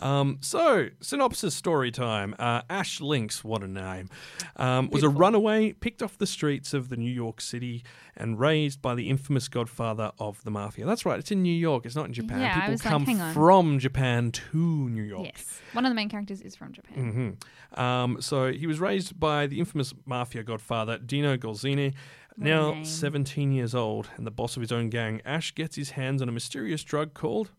Um, 0.03 0.37
so, 0.43 0.89
synopsis 1.01 1.55
story 1.55 1.91
time. 1.91 2.35
Uh, 2.39 2.61
Ash 2.69 3.01
Lynx, 3.01 3.43
what 3.43 3.63
a 3.63 3.67
name, 3.67 4.11
um, 4.57 4.91
was 4.91 5.03
a 5.03 5.09
runaway 5.09 5.73
picked 5.73 6.03
off 6.03 6.19
the 6.19 6.27
streets 6.27 6.75
of 6.75 6.91
the 6.91 6.97
New 6.97 7.11
York 7.11 7.41
City 7.41 7.83
and 8.19 8.39
raised 8.39 8.83
by 8.83 8.95
the 8.95 9.09
infamous 9.09 9.49
godfather 9.49 10.13
of 10.19 10.45
the 10.45 10.51
mafia. 10.51 10.85
That's 10.85 11.07
right, 11.07 11.19
it's 11.19 11.31
in 11.31 11.43
New 11.43 11.55
York, 11.55 11.87
it's 11.87 11.97
not 11.97 12.05
in 12.07 12.13
Japan. 12.13 12.41
Yeah, 12.41 12.53
I 12.55 12.61
People 12.61 12.73
like, 12.75 13.07
come 13.07 13.21
on. 13.21 13.33
from 13.35 13.79
Japan 13.79 14.31
to 14.31 14.89
New 14.91 15.03
York. 15.03 15.31
Yes. 15.35 15.61
One 15.73 15.87
of 15.87 15.91
the 15.91 15.95
main 15.97 16.11
characters 16.11 16.43
is 16.43 16.55
from 16.55 16.73
Japan. 16.73 17.37
hmm 17.73 17.81
Um, 17.81 18.21
so 18.21 18.53
he 18.53 18.67
was 18.67 18.79
raised 18.79 19.19
by 19.19 19.47
the 19.47 19.59
infamous 19.59 19.95
mafia 20.05 20.43
godfather 20.43 20.99
Dino 20.99 21.37
Golzini. 21.39 21.95
Now 22.37 22.73
name. 22.73 22.85
17 22.85 23.53
years 23.53 23.75
old 23.75 24.11
and 24.17 24.27
the 24.27 24.31
boss 24.31 24.57
of 24.57 24.61
his 24.61 24.73
own 24.73 24.91
gang, 24.91 25.23
Ash 25.25 25.55
gets 25.55 25.77
his 25.77 25.91
hands 25.91 26.21
on 26.21 26.29
a 26.29 26.33
mysterious 26.33 26.85
drug 26.85 27.15
called 27.15 27.51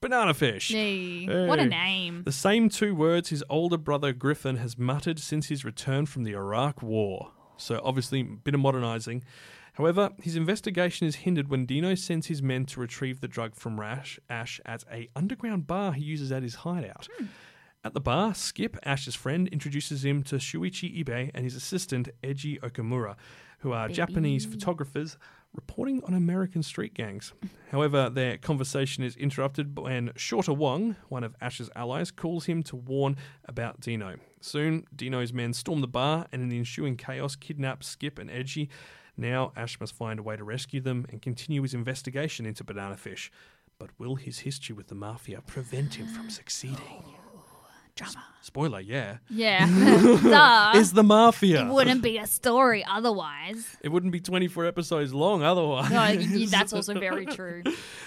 banana 0.00 0.34
fish. 0.34 0.68
Gee, 0.68 1.26
what 1.26 1.58
a 1.58 1.66
name. 1.66 2.22
The 2.24 2.32
same 2.32 2.68
two 2.68 2.94
words 2.94 3.28
his 3.28 3.44
older 3.48 3.78
brother 3.78 4.12
Griffin 4.12 4.56
has 4.56 4.76
muttered 4.76 5.18
since 5.18 5.46
his 5.48 5.64
return 5.64 6.06
from 6.06 6.24
the 6.24 6.32
Iraq 6.32 6.82
War. 6.82 7.32
So 7.56 7.80
obviously, 7.82 8.20
a 8.20 8.24
bit 8.24 8.54
of 8.54 8.60
modernizing. 8.60 9.24
However, 9.74 10.10
his 10.22 10.36
investigation 10.36 11.06
is 11.06 11.16
hindered 11.16 11.48
when 11.48 11.66
Dino 11.66 11.94
sends 11.94 12.28
his 12.28 12.42
men 12.42 12.64
to 12.66 12.80
retrieve 12.80 13.20
the 13.20 13.28
drug 13.28 13.54
from 13.54 13.78
Rash, 13.78 14.18
Ash 14.28 14.58
at 14.64 14.84
a 14.90 15.08
underground 15.14 15.66
bar 15.66 15.92
he 15.92 16.02
uses 16.02 16.32
at 16.32 16.42
his 16.42 16.56
hideout. 16.56 17.08
Hmm. 17.18 17.26
At 17.84 17.92
the 17.94 18.00
bar, 18.00 18.34
Skip, 18.34 18.76
Ash's 18.84 19.14
friend, 19.14 19.46
introduces 19.48 20.04
him 20.04 20.22
to 20.24 20.36
Shuichi 20.36 21.04
Ibe 21.04 21.30
and 21.34 21.44
his 21.44 21.54
assistant, 21.54 22.08
Eiji 22.24 22.58
Okamura, 22.60 23.16
who 23.66 23.72
are 23.72 23.88
Japanese 23.88 24.46
photographers 24.46 25.18
reporting 25.52 26.00
on 26.04 26.14
American 26.14 26.62
street 26.62 26.94
gangs. 26.94 27.32
However, 27.72 28.08
their 28.08 28.38
conversation 28.38 29.02
is 29.02 29.16
interrupted 29.16 29.76
when 29.76 30.12
Shorter 30.14 30.52
Wong, 30.52 30.94
one 31.08 31.24
of 31.24 31.34
Ash's 31.40 31.68
allies, 31.74 32.12
calls 32.12 32.46
him 32.46 32.62
to 32.62 32.76
warn 32.76 33.16
about 33.44 33.80
Dino. 33.80 34.18
Soon, 34.40 34.86
Dino's 34.94 35.32
men 35.32 35.52
storm 35.52 35.80
the 35.80 35.88
bar 35.88 36.28
and 36.30 36.42
in 36.42 36.48
the 36.48 36.58
ensuing 36.58 36.96
chaos 36.96 37.34
kidnap 37.34 37.82
Skip 37.82 38.20
and 38.20 38.30
Eiji. 38.30 38.68
Now, 39.16 39.50
Ash 39.56 39.80
must 39.80 39.96
find 39.96 40.20
a 40.20 40.22
way 40.22 40.36
to 40.36 40.44
rescue 40.44 40.80
them 40.80 41.04
and 41.08 41.20
continue 41.20 41.62
his 41.62 41.74
investigation 41.74 42.46
into 42.46 42.62
Banana 42.62 42.96
Fish. 42.96 43.32
But 43.80 43.90
will 43.98 44.14
his 44.14 44.38
history 44.38 44.76
with 44.76 44.86
the 44.86 44.94
mafia 44.94 45.40
prevent 45.40 45.94
him 45.94 46.06
from 46.06 46.30
succeeding? 46.40 47.02
Oh. 47.04 47.25
Drama. 47.96 48.22
Spoiler, 48.42 48.78
yeah. 48.80 49.16
Yeah. 49.28 49.66
Duh. 50.22 50.72
Is 50.78 50.92
the 50.92 51.02
mafia. 51.02 51.62
it 51.66 51.72
wouldn't 51.72 52.02
be 52.02 52.18
a 52.18 52.26
story 52.26 52.84
otherwise. 52.88 53.76
It 53.80 53.88
wouldn't 53.88 54.12
be 54.12 54.20
24 54.20 54.66
episodes 54.66 55.12
long 55.12 55.42
otherwise. 55.42 55.90
No, 55.90 55.96
y- 55.96 56.26
y- 56.30 56.46
that's 56.50 56.72
also 56.72 56.94
very 56.94 57.26
true. 57.26 57.62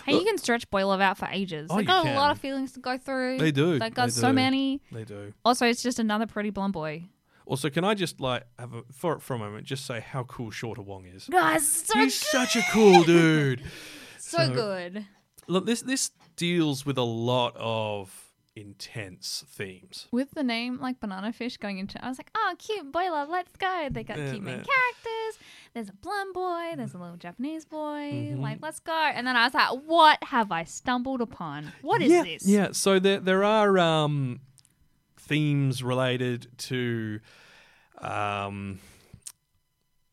Hey, 0.06 0.14
you 0.14 0.24
can 0.24 0.38
stretch 0.38 0.70
boy 0.70 0.86
love 0.88 1.02
out 1.02 1.18
for 1.18 1.28
ages. 1.32 1.68
Oh, 1.70 1.76
they 1.76 1.82
you 1.82 1.88
got 1.88 2.06
can. 2.06 2.16
a 2.16 2.20
lot 2.20 2.32
of 2.32 2.38
feelings 2.40 2.72
to 2.74 2.80
go 2.80 2.98
through. 2.98 3.40
They 3.40 3.52
do, 3.52 3.80
They 3.80 3.90
got 3.90 4.06
they 4.06 4.12
so 4.12 4.28
do. 4.30 4.34
many. 4.34 4.82
They 4.92 5.04
do. 5.04 5.34
Also, 5.44 5.66
it's 5.66 5.82
just 5.84 6.00
another 6.00 6.28
pretty 6.28 6.52
blonde 6.52 6.74
boy. 6.74 7.04
Also, 7.46 7.70
can 7.72 7.84
I 7.84 7.96
just 7.96 8.22
like 8.22 8.44
have 8.60 8.74
a 8.76 8.84
for 8.94 9.20
for 9.20 9.34
a 9.34 9.40
moment 9.40 9.66
just 9.66 9.86
say 9.86 10.00
how 10.02 10.24
cool 10.24 10.52
Shorter 10.52 10.84
Wong 10.84 11.06
is? 11.06 11.26
Guys, 11.32 11.68
so 11.68 11.98
He's 12.00 12.14
such 12.14 12.56
a 12.56 12.62
cool 12.72 13.04
dude. 13.04 13.64
so 14.20 14.38
so- 14.38 14.54
good. 14.54 15.06
Look, 15.48 15.66
this 15.66 15.82
this 15.82 16.12
deals 16.36 16.86
with 16.86 17.00
a 17.00 17.04
lot 17.04 17.54
of 17.58 18.14
intense 18.60 19.46
themes. 19.48 20.08
With 20.12 20.32
the 20.32 20.44
name 20.44 20.80
like 20.80 21.00
banana 21.00 21.32
fish 21.32 21.58
going 21.58 21.80
into, 21.80 22.04
I 22.04 22.10
was 22.10 22.18
like, 22.18 22.32
oh, 22.36 22.56
cute 22.58 22.92
boy 22.92 23.10
love, 23.12 23.30
let's 23.30 23.56
go. 23.56 23.88
They 23.92 24.04
got 24.04 24.18
Yeah, 24.18 24.32
cute 24.32 24.44
main 24.44 24.58
yeah. 24.58 24.64
characters. 24.64 25.44
There's 25.74 25.90
a 25.90 25.94
blonde 25.94 26.34
boy. 26.34 26.74
There's 26.76 26.94
a 26.94 26.98
little 26.98 27.18
Japanese 27.18 27.66
boy. 27.66 28.12
Mm-hmm. 28.12 28.42
Like, 28.42 28.60
let's 28.62 28.80
go. 28.80 28.92
And 28.92 29.26
then 29.26 29.36
I 29.36 29.46
was 29.46 29.54
like, 29.54 29.70
what 29.86 30.24
have 30.24 30.52
I 30.52 30.64
stumbled 30.64 31.22
upon? 31.22 31.72
What 31.82 32.02
is 32.02 32.12
yeah, 32.12 32.24
this? 32.24 32.48
Yeah, 32.48 32.70
so 32.72 33.00
there 33.00 33.20
there 33.20 33.44
are 33.44 33.78
um, 33.78 34.42
themes 35.18 35.84
related 35.84 36.48
to, 36.58 37.20
um, 38.00 38.80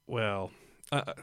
well, 0.07 0.51
uh, 0.93 1.15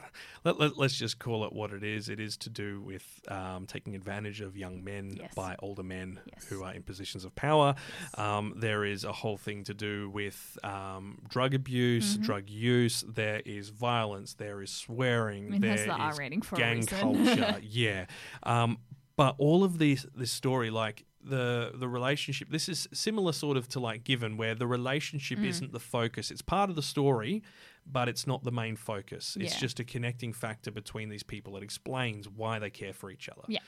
let, 0.44 0.58
let, 0.60 0.78
us 0.78 0.94
just 0.94 1.18
call 1.18 1.44
it 1.44 1.52
what 1.52 1.72
it 1.72 1.82
is. 1.82 2.08
It 2.08 2.20
is 2.20 2.36
to 2.38 2.50
do 2.50 2.80
with 2.82 3.20
um, 3.28 3.66
taking 3.66 3.94
advantage 3.94 4.40
of 4.40 4.56
young 4.56 4.84
men 4.84 5.16
Yes. 5.18 5.34
by 5.34 5.56
older 5.60 5.82
men 5.82 6.20
Yes. 6.32 6.44
who 6.46 6.62
are 6.62 6.72
in 6.74 6.82
positions 6.82 7.24
of 7.24 7.34
power. 7.34 7.74
Um, 8.18 8.54
there 8.56 8.84
is 8.84 9.04
a 9.04 9.12
whole 9.12 9.36
thing 9.38 9.64
to 9.64 9.74
do 9.74 10.10
with 10.10 10.58
um, 10.62 11.18
drug 11.28 11.54
abuse, 11.54 12.14
Mm-hmm. 12.14 12.22
drug 12.24 12.50
use. 12.50 13.04
There 13.08 13.40
is 13.44 13.70
violence. 13.70 14.34
There 14.34 14.60
is 14.62 14.70
swearing. 14.70 15.46
I 15.46 15.50
mean, 15.50 15.60
there 15.62 15.76
the 15.86 16.08
is 16.08 16.18
rating 16.18 16.42
for 16.42 16.56
a 16.56 16.58
gang 16.58 16.84
culture. 16.86 17.58
yeah, 17.62 18.06
um, 18.42 18.78
but 19.16 19.34
all 19.38 19.64
of 19.64 19.78
these 19.78 20.04
this 20.14 20.30
story, 20.32 20.70
like 20.70 21.04
the 21.22 21.72
the 21.74 21.88
relationship, 21.88 22.50
this 22.50 22.68
is 22.68 22.86
similar 22.92 23.32
sort 23.32 23.56
of 23.56 23.68
to 23.70 23.80
like 23.80 24.04
Given, 24.04 24.36
where 24.36 24.54
the 24.54 24.66
relationship 24.66 25.38
Mm. 25.38 25.46
isn't 25.46 25.72
the 25.72 25.80
focus. 25.80 26.30
It's 26.30 26.42
part 26.42 26.68
of 26.68 26.76
the 26.76 26.82
story, 26.82 27.42
but 27.86 28.08
it's 28.08 28.26
not 28.26 28.44
the 28.44 28.50
main 28.52 28.76
focus. 28.76 29.36
It's 29.40 29.54
Yeah. 29.54 29.60
just 29.60 29.80
a 29.80 29.84
connecting 29.84 30.32
factor 30.32 30.70
between 30.70 31.08
these 31.10 31.22
people. 31.22 31.56
It 31.56 31.62
explains 31.62 32.28
why 32.28 32.58
they 32.58 32.70
care 32.70 32.92
for 32.92 33.10
each 33.10 33.28
other. 33.28 33.42
Yeah. 33.48 33.60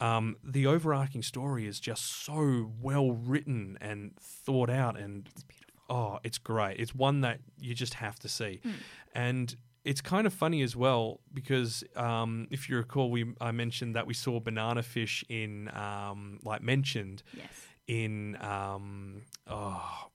Um, 0.00 0.36
the 0.42 0.66
overarching 0.66 1.22
story 1.22 1.66
is 1.66 1.78
just 1.80 2.04
so 2.24 2.72
well 2.80 3.12
written 3.12 3.78
and 3.80 4.16
thought 4.20 4.70
out, 4.70 4.98
and 4.98 5.28
it's 5.34 5.44
oh, 5.88 6.18
it's 6.24 6.38
great. 6.38 6.80
It's 6.80 6.94
one 6.94 7.20
that 7.20 7.40
you 7.58 7.74
just 7.74 7.94
have 7.94 8.18
to 8.20 8.28
see, 8.28 8.60
Hmm. 8.62 8.70
and 9.14 9.56
it's 9.84 10.00
kind 10.00 10.26
of 10.28 10.32
funny 10.32 10.62
as 10.62 10.74
well 10.76 11.20
because 11.34 11.82
um, 11.96 12.46
if 12.50 12.68
you 12.68 12.76
recall, 12.76 13.10
we 13.10 13.34
I 13.40 13.50
mentioned 13.52 13.94
that 13.96 14.06
we 14.06 14.14
saw 14.14 14.40
banana 14.40 14.82
fish 14.82 15.24
in 15.28 15.68
um, 15.76 16.38
like 16.44 16.62
mentioned 16.62 17.22
Yes. 17.36 17.66
in 17.88 18.36
um, 18.42 19.22
oh, 19.48 20.08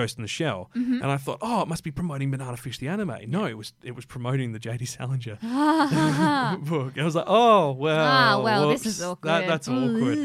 Ghost 0.00 0.16
in 0.18 0.22
the 0.22 0.28
Shell, 0.38 0.70
Mm-hmm. 0.76 1.02
and 1.02 1.06
I 1.06 1.16
thought, 1.24 1.38
oh, 1.42 1.62
it 1.62 1.68
must 1.68 1.84
be 1.84 1.90
promoting 1.90 2.30
Banana 2.30 2.56
Fish 2.56 2.78
the 2.78 2.88
anime. 2.88 3.16
No, 3.36 3.44
it 3.52 3.56
was 3.56 3.72
it 3.82 3.94
was 3.98 4.04
promoting 4.14 4.52
the 4.52 4.58
J.D. 4.66 4.84
Salinger 4.86 5.36
book. 6.72 6.92
And 6.94 7.02
I 7.02 7.04
was 7.04 7.14
like, 7.14 7.26
oh 7.28 7.72
well, 7.72 8.06
Ah, 8.06 8.40
well, 8.42 8.68
this 8.70 8.86
is 8.86 9.00
whoops. 9.00 9.20
That- 9.22 9.44
awkward. 9.44 9.50
that's 9.50 9.68
awkward. 9.68 10.18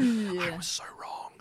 I 0.52 0.56
was 0.56 0.66
so 0.66 0.84
wrong 1.00 1.32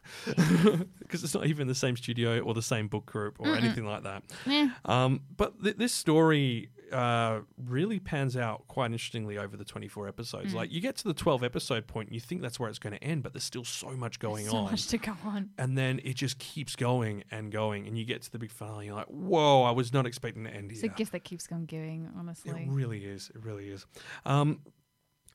because 0.99 1.23
it's 1.25 1.34
not 1.34 1.45
even 1.47 1.67
the 1.67 1.75
same 1.75 1.95
studio 1.97 2.39
or 2.39 2.53
the 2.53 2.61
same 2.61 2.88
book 2.88 3.05
group 3.05 3.36
or 3.39 3.47
anything 3.55 3.86
like 3.86 4.03
that. 4.03 4.23
Eh. 4.47 4.69
Um, 4.86 5.21
but 5.38 5.61
th- 5.63 5.75
this 5.77 5.91
story 5.93 6.69
uh, 6.93 7.41
really 7.57 7.99
pans 7.99 8.37
out 8.37 8.67
quite 8.67 8.87
interestingly 8.87 9.37
over 9.37 9.57
the 9.57 9.65
24 9.65 10.07
episodes. 10.07 10.53
Mm. 10.53 10.55
Like 10.55 10.71
you 10.71 10.79
get 10.79 10.95
to 10.97 11.03
the 11.05 11.13
12 11.13 11.43
episode 11.43 11.87
point, 11.87 12.09
and 12.09 12.15
you 12.15 12.21
think 12.21 12.41
that's 12.41 12.59
where 12.59 12.69
it's 12.69 12.79
going 12.79 12.93
to 12.93 13.03
end, 13.03 13.23
but 13.23 13.33
there's 13.33 13.43
still 13.43 13.63
so 13.63 13.89
much 13.91 14.19
going 14.19 14.45
so 14.45 14.57
on. 14.57 14.65
So 14.67 14.71
much 14.71 14.87
to 14.87 14.97
go 14.97 15.15
on. 15.25 15.49
and 15.57 15.77
then 15.77 15.99
it 16.03 16.15
just 16.15 16.37
keeps 16.39 16.75
going 16.75 17.23
and 17.31 17.51
going, 17.51 17.87
and 17.87 17.97
you 17.97 18.05
get 18.05 18.21
to 18.23 18.31
the 18.31 18.39
big 18.39 18.51
finale. 18.51 18.85
You're 18.85 18.95
like, 18.95 19.07
"Whoa! 19.07 19.63
I 19.63 19.71
was 19.71 19.91
not 19.91 20.05
expecting 20.05 20.43
to 20.45 20.49
end 20.49 20.71
here. 20.71 20.75
It's 20.75 20.83
a 20.83 20.95
gift 20.95 21.11
that 21.13 21.23
keeps 21.23 21.47
on 21.51 21.65
giving, 21.65 22.09
honestly. 22.17 22.51
It 22.63 22.69
really 22.69 23.05
is. 23.05 23.31
It 23.33 23.43
really 23.43 23.69
is. 23.69 23.85
Um, 24.25 24.61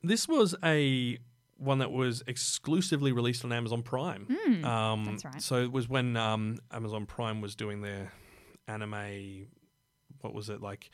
this 0.03 0.27
was 0.27 0.55
a 0.63 1.17
one 1.57 1.79
that 1.79 1.91
was 1.91 2.23
exclusively 2.25 3.11
released 3.11 3.43
on 3.43 3.51
Amazon 3.51 3.81
Prime. 3.83 4.25
um, 4.63 5.03
Hmm, 5.03 5.11
that's 5.11 5.25
right. 5.25 5.41
So 5.41 5.61
it 5.61 5.71
was 5.73 5.89
when 5.89 6.15
um, 6.15 6.57
Amazon 6.71 7.05
Prime 7.05 7.41
was 7.41 7.53
doing 7.55 7.81
their 7.81 8.13
anime. 8.67 9.47
What 10.21 10.33
was 10.33 10.49
it 10.49 10.61
like? 10.61 10.89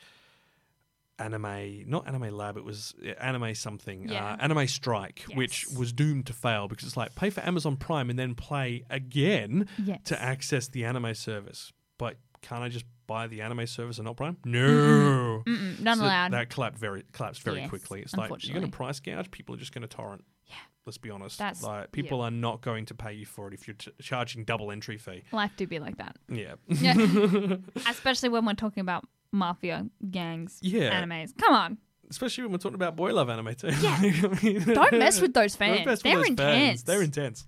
Anime, 1.18 1.84
not 1.86 2.06
Anime 2.06 2.30
Lab. 2.36 2.56
It 2.56 2.64
was 2.64 2.94
uh, 3.04 3.08
Anime 3.22 3.54
something. 3.54 4.08
Yeah. 4.08 4.32
Uh, 4.32 4.36
anime 4.40 4.66
Strike, 4.68 5.24
which 5.34 5.66
was 5.76 5.92
doomed 5.92 6.26
to 6.26 6.32
fail 6.32 6.68
because 6.68 6.86
it's 6.86 6.96
like 6.96 7.14
pay 7.14 7.30
for 7.30 7.40
Amazon 7.40 7.76
Prime 7.76 8.10
and 8.10 8.18
then 8.18 8.34
play 8.34 8.84
again 8.90 9.66
Yes. 9.82 10.00
to 10.04 10.22
access 10.22 10.68
the 10.68 10.84
anime 10.84 11.14
service. 11.14 11.72
But 11.98 12.18
can't 12.42 12.62
I 12.62 12.68
just 12.68 12.84
buy 13.06 13.26
the 13.28 13.40
anime 13.40 13.66
service 13.66 13.96
and 13.98 14.04
not 14.04 14.16
Prime? 14.16 14.36
No. 14.44 15.42
Mm-mm, 15.46 15.80
not 15.80 15.96
So 15.98 16.04
allowed. 16.04 16.32
That 16.32 16.50
collapsed 16.50 16.80
very 16.80 17.04
collapsed 17.12 17.42
very 17.42 17.60
Yes, 17.60 17.70
quickly. 17.70 18.02
It's 18.02 18.14
like 18.14 18.30
you're 18.44 18.54
going 18.58 18.70
to 18.70 18.76
price 18.76 19.00
gouge. 19.00 19.30
People 19.30 19.54
are 19.54 19.58
just 19.58 19.72
going 19.72 19.82
to 19.82 19.88
torrent. 19.88 20.24
Yeah. 20.46 20.54
Let's 20.84 20.98
be 20.98 21.10
honest. 21.10 21.38
That's- 21.38 21.62
like 21.62 21.92
people 21.92 22.20
are 22.20 22.30
not 22.30 22.60
going 22.60 22.84
to 22.86 22.94
pay 22.94 23.14
you 23.14 23.24
for 23.26 23.48
it 23.48 23.54
if 23.54 23.66
you're 23.66 23.74
t- 23.74 23.90
charging 24.02 24.44
double 24.44 24.70
entry 24.70 24.98
fee. 24.98 25.22
Life 25.32 25.52
do 25.56 25.66
be 25.66 25.78
like 25.78 25.96
that. 25.96 26.16
Yeah. 26.28 26.54
Yeah. 26.68 27.56
Especially 27.88 28.28
when 28.28 28.44
we're 28.44 28.52
talking 28.54 28.82
about 28.82 29.04
mafia 29.32 29.86
gangs, 30.10 30.58
Yeah. 30.62 31.02
animes. 31.02 31.36
Come 31.36 31.54
on. 31.54 31.78
Especially 32.08 32.44
when 32.44 32.52
we're 32.52 32.58
talking 32.58 32.76
about 32.76 32.94
boy 32.94 33.12
love 33.12 33.28
anime 33.28 33.54
too. 33.56 33.68
Yeah. 33.68 34.64
Don't 34.74 34.92
mess 34.98 35.20
with 35.20 35.34
those 35.34 35.54
Don't 35.56 35.68
fans. 35.84 35.86
mess 35.86 35.98
with 35.98 36.02
They're 36.04 36.14
those 36.16 36.26
intense. 36.28 36.50
fans. 36.52 36.82
They're 36.84 37.02
intense. 37.02 37.46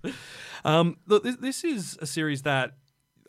Um, 0.65 0.97
look, 1.07 1.23
this, 1.23 1.37
this 1.37 1.63
is 1.63 1.97
a 2.01 2.05
series 2.05 2.41
that 2.41 2.73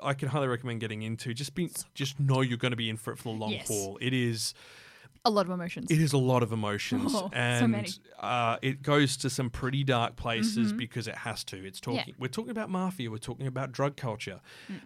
I 0.03 0.15
can 0.15 0.29
highly 0.29 0.49
recommend 0.49 0.81
getting 0.81 1.03
into. 1.03 1.33
Just 1.33 1.55
be, 1.55 1.71
just 1.95 2.19
know 2.19 2.41
you're 2.41 2.59
going 2.59 2.73
to 2.73 2.77
be 2.77 2.91
in 2.91 2.97
for 2.97 3.13
it 3.13 3.19
for 3.19 3.33
the 3.33 3.39
long 3.39 3.51
Yes. 3.53 3.69
haul. 3.69 3.99
It 4.01 4.13
is. 4.13 4.55
A 5.25 5.31
lot 5.31 5.45
of 5.45 5.53
emotions. 5.53 5.91
It 5.91 6.01
is 6.01 6.15
a 6.15 6.19
lot 6.19 6.43
of 6.43 6.51
emotions, 6.51 7.13
Oh, 7.15 7.19
so 7.19 7.31
and 7.35 7.73
many. 7.73 7.89
Mm-hmm. 7.89 8.25
Uh, 8.25 8.57
it 8.63 8.83
goes 8.83 9.19
to 9.19 9.29
some 9.29 9.51
pretty 9.51 9.85
dark 9.85 10.17
places 10.17 10.73
because 10.73 11.07
it 11.07 11.15
has 11.15 11.45
to. 11.45 11.57
It's 11.63 11.79
talking. 11.79 12.05
Yeah. 12.07 12.15
We're 12.19 12.29
talking 12.29 12.53
about 12.53 12.71
mafia. 12.71 13.11
We're 13.11 13.19
talking 13.19 13.47
about 13.47 13.71
drug 13.71 13.97
culture. 13.97 14.41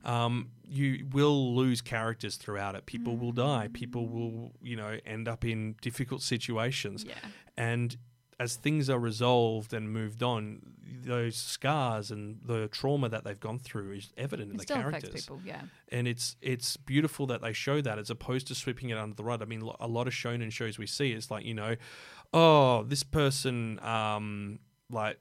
Mm. 0.04 0.08
Um, 0.10 0.48
you 0.68 1.06
will 1.12 1.54
lose 1.54 1.80
characters 1.80 2.34
throughout 2.36 2.74
it. 2.74 2.84
People 2.86 3.16
will 3.16 3.30
die. 3.30 3.68
Mm. 3.68 3.74
People 3.74 4.08
will, 4.08 4.50
you 4.60 4.74
know, 4.74 4.98
end 5.06 5.28
up 5.28 5.44
in 5.44 5.76
difficult 5.80 6.20
situations. 6.20 7.04
Yeah. 7.06 7.14
And 7.56 7.96
as 8.40 8.56
things 8.56 8.90
are 8.90 8.98
resolved 8.98 9.72
and 9.72 9.90
moved 9.92 10.22
on, 10.22 10.60
those 11.04 11.36
scars 11.36 12.10
and 12.10 12.38
the 12.44 12.68
trauma 12.68 13.08
that 13.08 13.24
they've 13.24 13.38
gone 13.40 13.58
through 13.58 13.92
is 13.92 14.12
evident 14.16 14.50
in 14.50 14.54
It 14.56 14.58
the 14.58 14.62
still 14.64 14.76
characters 14.76 15.04
affects 15.10 15.26
people, 15.26 15.40
yeah. 15.44 15.62
and 15.90 16.08
it's 16.08 16.36
it's 16.42 16.76
beautiful 16.76 17.26
that 17.28 17.42
they 17.42 17.52
show 17.52 17.80
that 17.80 17.98
as 17.98 18.10
opposed 18.10 18.46
to 18.48 18.54
sweeping 18.54 18.90
it 18.90 18.98
under 18.98 19.14
the 19.14 19.24
rug. 19.24 19.42
I 19.42 19.44
mean, 19.44 19.62
a 19.80 19.86
lot 19.88 20.06
of 20.06 20.12
shonen 20.14 20.50
shows 20.52 20.78
we 20.78 20.86
see 20.86 21.12
it's 21.12 21.30
like 21.30 21.44
you 21.44 21.54
know, 21.54 21.76
oh, 22.32 22.82
this 22.84 23.02
person, 23.02 23.78
um, 23.80 24.58
like 24.90 25.18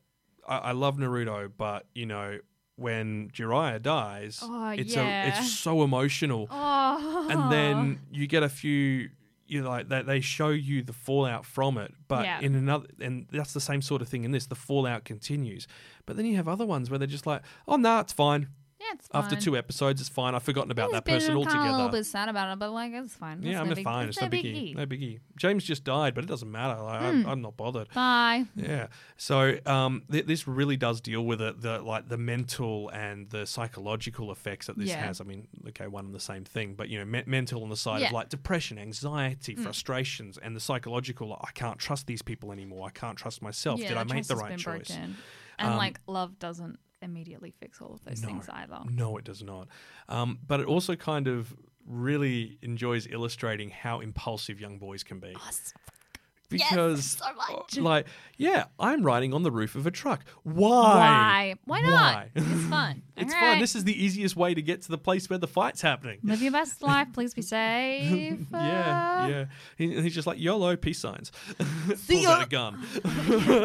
I, 0.48 0.58
I 0.58 0.72
love 0.72 0.98
Naruto, 0.98 1.52
but 1.56 1.86
you 1.94 2.06
know, 2.06 2.40
when 2.76 3.30
Jiraiya 3.30 3.82
dies, 3.82 4.40
Oh, 4.42 4.70
it's 4.70 4.96
yeah. 4.96 5.26
a, 5.26 5.28
it's 5.30 5.52
so 5.52 5.84
emotional, 5.84 6.48
Oh. 6.50 7.28
and 7.30 7.52
then 7.52 8.00
you 8.12 8.28
get 8.28 8.44
a 8.44 8.50
few. 8.50 9.10
You 9.46 9.62
know, 9.62 9.70
like 9.70 9.90
they, 9.90 10.02
they 10.02 10.22
show 10.22 10.50
you 10.50 10.82
the 10.84 10.94
fallout 10.94 11.46
from 11.46 11.78
it, 11.78 11.94
but 12.08 12.24
Yeah. 12.26 12.40
in 12.40 12.56
another, 12.56 12.88
and 13.02 13.28
that's 13.32 13.54
the 13.54 13.60
same 13.62 13.82
sort 13.82 14.02
of 14.02 14.08
thing 14.08 14.24
in 14.24 14.32
this. 14.32 14.46
The 14.46 14.56
fallout 14.56 15.04
continues, 15.04 15.68
but 16.06 16.16
then 16.16 16.26
you 16.26 16.36
have 16.38 16.48
other 16.48 16.66
ones 16.66 16.90
where 16.90 16.98
they're 16.98 17.08
just 17.08 17.28
like, 17.28 17.42
"Oh, 17.68 17.76
no, 17.76 18.00
it's 18.00 18.14
fine." 18.14 18.48
It's 18.94 19.10
After 19.14 19.36
two 19.36 19.58
episodes, 19.58 20.00
it's 20.02 20.10
fine. 20.10 20.36
I've 20.36 20.44
forgotten 20.44 20.72
about 20.72 20.92
that 20.92 21.06
person 21.06 21.36
kinda 21.36 21.72
a 21.72 21.72
little 21.72 21.90
bit 21.90 22.06
sad 22.06 22.30
about 22.30 22.52
it, 22.54 22.60
but 22.60 22.72
like 22.72 22.92
it's 22.94 23.14
fine. 23.14 23.42
Yeah, 23.44 23.52
It's 23.52 23.60
I'm 23.62 23.70
no 23.70 23.76
big, 23.76 23.84
fine. 23.84 24.08
It's 24.10 24.22
no 24.22 24.28
biggie. 24.28 24.76
No 24.76 24.86
biggie. 24.86 25.20
James 25.36 25.64
just 25.64 25.84
died, 25.84 26.14
but 26.16 26.24
it 26.24 26.28
doesn't 26.28 26.52
matter. 26.52 26.82
Like, 26.82 27.02
I'm, 27.02 27.26
I'm 27.26 27.42
not 27.42 27.58
bothered. 27.58 27.90
Bye. 27.94 28.46
Yeah. 28.56 28.88
So 29.18 29.58
um, 29.66 30.04
th- 30.12 30.26
this 30.26 30.48
really 30.48 30.78
does 30.78 31.02
deal 31.02 31.26
with 31.26 31.42
it, 31.42 31.62
the 31.62 31.80
like 31.82 32.08
the 32.10 32.18
mental 32.18 32.90
and 32.90 33.30
the 33.30 33.46
psychological 33.46 34.32
effects 34.32 34.68
that 34.68 34.78
this 34.78 34.90
Yeah. 34.90 35.06
has. 35.06 35.20
I 35.22 35.24
mean, 35.24 35.48
okay, 35.70 35.88
one 35.88 36.06
and 36.06 36.14
the 36.14 36.20
same 36.20 36.44
thing, 36.44 36.76
but 36.76 36.90
you 36.90 37.00
know, 37.00 37.06
me- 37.06 37.24
mental 37.26 37.64
on 37.64 37.70
the 37.70 37.78
side 37.78 38.02
Yeah. 38.02 38.08
of 38.08 38.14
like 38.14 38.30
depression, 38.30 38.78
anxiety, 38.78 39.56
Mm. 39.56 39.64
frustrations, 39.64 40.38
and 40.38 40.56
the 40.56 40.60
psychological. 40.60 41.30
Like, 41.30 41.40
I 41.44 41.52
can't 41.52 41.80
trust 41.80 42.08
these 42.08 42.22
people 42.22 42.52
anymore. 42.52 42.88
I 42.88 42.92
can't 42.92 43.18
trust 43.18 43.42
myself. 43.42 43.80
Yeah, 43.80 43.90
Did 43.90 43.98
I 43.98 44.04
make 44.04 44.28
the 44.28 44.36
right 44.36 44.58
choice? 44.58 44.88
broken. 44.90 45.18
And 45.60 45.70
Um, 45.72 45.78
like 45.78 46.00
love 46.08 46.40
doesn't 46.40 46.80
immediately 47.04 47.52
fix 47.60 47.82
all 47.82 47.94
of 47.94 48.04
those 48.06 48.22
No. 48.22 48.28
things 48.28 48.50
either. 48.50 48.80
No, 48.90 49.18
it 49.18 49.24
does 49.26 49.44
not. 49.44 49.68
Um, 50.10 50.40
but 50.48 50.60
it 50.60 50.68
also 50.68 50.96
kind 50.96 51.28
of 51.28 51.56
really 51.86 52.58
enjoys 52.62 53.08
illustrating 53.08 53.70
how 53.70 54.00
impulsive 54.00 54.60
young 54.62 54.78
boys 54.80 55.04
can 55.04 55.20
be. 55.20 55.36
Because, 56.50 57.18
so 57.20 57.26
much. 57.36 57.78
uh, 57.78 57.82
like, 57.82 58.06
yeah, 58.38 58.66
I'm 58.80 59.04
riding 59.04 59.34
on 59.34 59.42
the 59.44 59.52
roof 59.52 59.74
of 59.76 59.88
a 59.88 59.92
truck. 59.92 60.24
Why? 60.44 60.54
Why? 60.54 61.56
Why 61.66 61.82
not? 61.82 61.92
Why? 62.16 62.30
It's 62.36 62.64
fun. 62.66 63.02
it's 63.18 63.34
All 63.34 63.40
fun. 63.40 63.50
right. 63.50 63.60
This 63.60 63.76
is 63.76 63.84
the 63.86 64.04
easiest 64.04 64.36
way 64.36 64.54
to 64.54 64.62
get 64.62 64.84
to 64.84 64.90
the 64.92 64.98
place 65.00 65.30
where 65.30 65.40
the 65.40 65.48
fight's 65.48 65.82
happening. 65.82 66.20
Live 66.24 66.42
your 66.44 66.52
best 66.52 66.82
life. 66.84 67.08
Please 67.14 67.34
be 67.34 67.42
safe. 67.42 68.40
yeah, 68.54 69.28
yeah. 69.28 69.46
He, 69.78 70.00
he's 70.02 70.14
just 70.14 70.28
like 70.28 70.40
YOLO, 70.40 70.76
peace 70.76 71.00
signs. 71.00 71.32
Pulls 72.08 72.26
out 72.26 72.44
a 72.44 72.50
gun. 72.50 72.84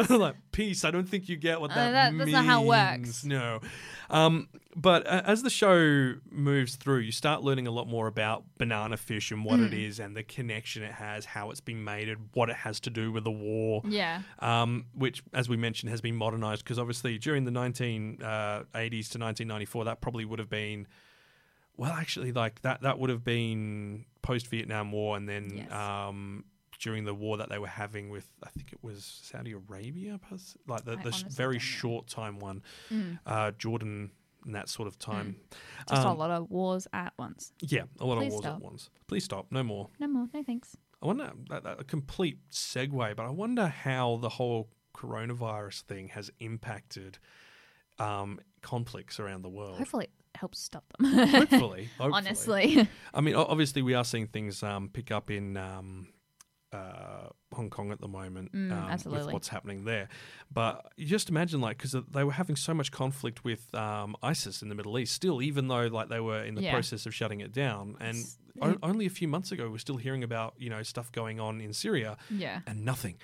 like 0.09 0.35
peace. 0.51 0.83
I 0.83 0.91
don't 0.91 1.07
think 1.07 1.29
you 1.29 1.35
get 1.37 1.61
what 1.61 1.71
Uh, 1.71 1.75
that, 1.75 1.91
that- 2.11 2.17
that's 2.17 2.31
not 2.31 2.45
how 2.45 2.63
it 2.63 2.67
works. 2.67 2.97
means. 3.23 3.25
No. 3.25 3.59
Um, 4.09 4.49
but 4.75 5.05
uh, 5.05 5.21
as 5.25 5.43
the 5.43 5.49
show 5.49 6.13
moves 6.31 6.75
through, 6.75 6.99
you 6.99 7.11
start 7.11 7.43
learning 7.43 7.67
a 7.67 7.71
lot 7.71 7.87
more 7.87 8.07
about 8.07 8.43
banana 8.57 8.97
fish 8.97 9.31
and 9.31 9.43
what 9.45 9.59
it 9.59 9.71
Mm. 9.71 9.87
is, 9.87 9.99
and 9.99 10.15
the 10.15 10.23
connection 10.23 10.83
it 10.83 10.93
has, 10.93 11.25
how 11.25 11.51
it's 11.51 11.59
been 11.59 11.83
made, 11.83 12.07
and 12.09 12.29
what 12.33 12.49
it 12.49 12.55
has 12.57 12.68
to 12.81 12.89
do 12.89 13.11
with 13.11 13.23
the 13.23 13.31
war. 13.31 13.81
Yeah. 13.87 14.21
Um, 14.39 14.85
which, 14.93 15.23
as 15.33 15.47
we 15.49 15.57
mentioned, 15.57 15.89
has 15.91 16.01
been 16.01 16.15
modernized 16.15 16.63
because 16.63 16.77
obviously 16.77 17.17
during 17.17 17.45
the 17.45 17.51
1980s 17.51 19.09
to 19.11 19.17
1994, 19.19 19.85
that 19.85 20.01
probably 20.01 20.25
would 20.25 20.39
have 20.39 20.49
been 20.49 20.87
well, 21.77 21.93
actually, 21.93 22.33
like 22.33 22.61
that 22.63 22.81
that 22.81 22.99
would 22.99 23.09
have 23.09 23.23
been 23.23 24.03
post 24.21 24.47
Vietnam 24.47 24.91
War, 24.91 25.15
and 25.15 25.29
then 25.29 25.49
Yes. 25.55 25.71
um, 25.71 26.43
during 26.79 27.05
the 27.05 27.13
war 27.13 27.37
that 27.37 27.47
they 27.49 27.57
were 27.57 27.67
having 27.67 28.09
with, 28.09 28.29
I 28.43 28.49
think 28.49 28.73
it 28.73 28.79
was 28.83 29.05
Saudi 29.23 29.53
Arabia, 29.53 30.19
like 30.67 30.83
the, 30.83 30.97
the 30.97 31.23
very 31.29 31.57
short 31.59 32.07
time 32.07 32.39
one, 32.39 32.63
Mm. 32.91 33.19
uh, 33.25 33.51
Jordan, 33.51 34.11
and 34.45 34.55
that 34.55 34.67
sort 34.69 34.87
of 34.89 34.97
time. 34.99 35.37
Just 35.89 36.03
a 36.05 36.09
Um, 36.09 36.17
lot 36.17 36.31
of 36.31 36.49
wars 36.49 36.85
at 36.93 37.13
once. 37.17 37.53
Yeah, 37.61 37.83
a 37.99 38.05
lot 38.05 38.17
Please 38.17 38.25
of 38.27 38.31
wars 38.33 38.43
stop. 38.43 38.55
at 38.57 38.61
once. 38.61 38.89
Please 39.07 39.23
stop, 39.23 39.47
no 39.51 39.63
more. 39.63 39.89
No 39.99 40.07
more. 40.07 40.27
No 40.33 40.43
thanks. 40.43 40.75
I 41.01 41.05
wonder 41.05 41.31
a 41.51 41.83
complete 41.83 42.39
segue, 42.51 43.15
but 43.15 43.25
I 43.25 43.29
wonder 43.29 43.67
how 43.67 44.17
the 44.17 44.29
whole 44.29 44.69
coronavirus 44.93 45.81
thing 45.83 46.09
has 46.09 46.29
impacted 46.39 47.19
um, 47.99 48.39
conflicts 48.61 49.19
around 49.19 49.43
the 49.43 49.49
world. 49.49 49.77
Hopefully, 49.77 50.05
it 50.05 50.37
helps 50.37 50.59
stop 50.59 50.83
them. 50.97 51.11
Hopefully, 51.29 51.89
hopefully. 51.97 52.11
Honestly. 52.13 52.89
I 53.13 53.21
mean, 53.21 53.35
obviously, 53.35 53.81
we 53.81 53.93
are 53.93 54.03
seeing 54.03 54.27
things 54.27 54.61
um, 54.61 54.89
pick 54.89 55.11
up 55.11 55.31
in 55.31 55.55
um, 55.55 56.07
uh, 56.71 57.29
Hong 57.53 57.69
Kong 57.69 57.91
at 57.91 57.99
the 57.99 58.07
moment 58.07 58.51
Mm, 58.53 58.71
um, 58.71 58.83
with 58.83 58.91
absolutely. 58.91 59.33
what's 59.33 59.47
happening 59.47 59.85
there. 59.85 60.07
But 60.51 60.91
you 60.97 61.05
just 61.07 61.29
imagine, 61.29 61.61
like, 61.61 61.77
because 61.77 61.95
they 62.11 62.23
were 62.23 62.31
having 62.31 62.55
so 62.55 62.73
much 62.73 62.91
conflict 62.91 63.43
with 63.43 63.73
um, 63.73 64.15
ISIS 64.21 64.61
in 64.61 64.69
the 64.69 64.75
Middle 64.75 64.97
East, 64.99 65.13
still, 65.13 65.41
even 65.41 65.67
though 65.67 65.87
like 65.87 66.09
they 66.09 66.19
were 66.19 66.43
in 66.43 66.55
the 66.55 66.61
Yeah. 66.61 66.71
process 66.73 67.05
of 67.05 67.13
shutting 67.15 67.39
it 67.41 67.51
down, 67.51 67.95
and 67.99 68.17
o- 68.61 68.77
only 68.83 69.05
a 69.05 69.09
few 69.09 69.27
months 69.27 69.51
ago, 69.51 69.63
we 69.65 69.71
we're 69.71 69.77
still 69.79 69.97
hearing 69.97 70.23
about 70.23 70.53
you 70.57 70.69
know 70.69 70.83
stuff 70.83 71.11
going 71.11 71.39
on 71.39 71.59
in 71.61 71.73
Syria, 71.73 72.17
Yeah. 72.29 72.59
and 72.67 72.85
nothing. 72.85 73.15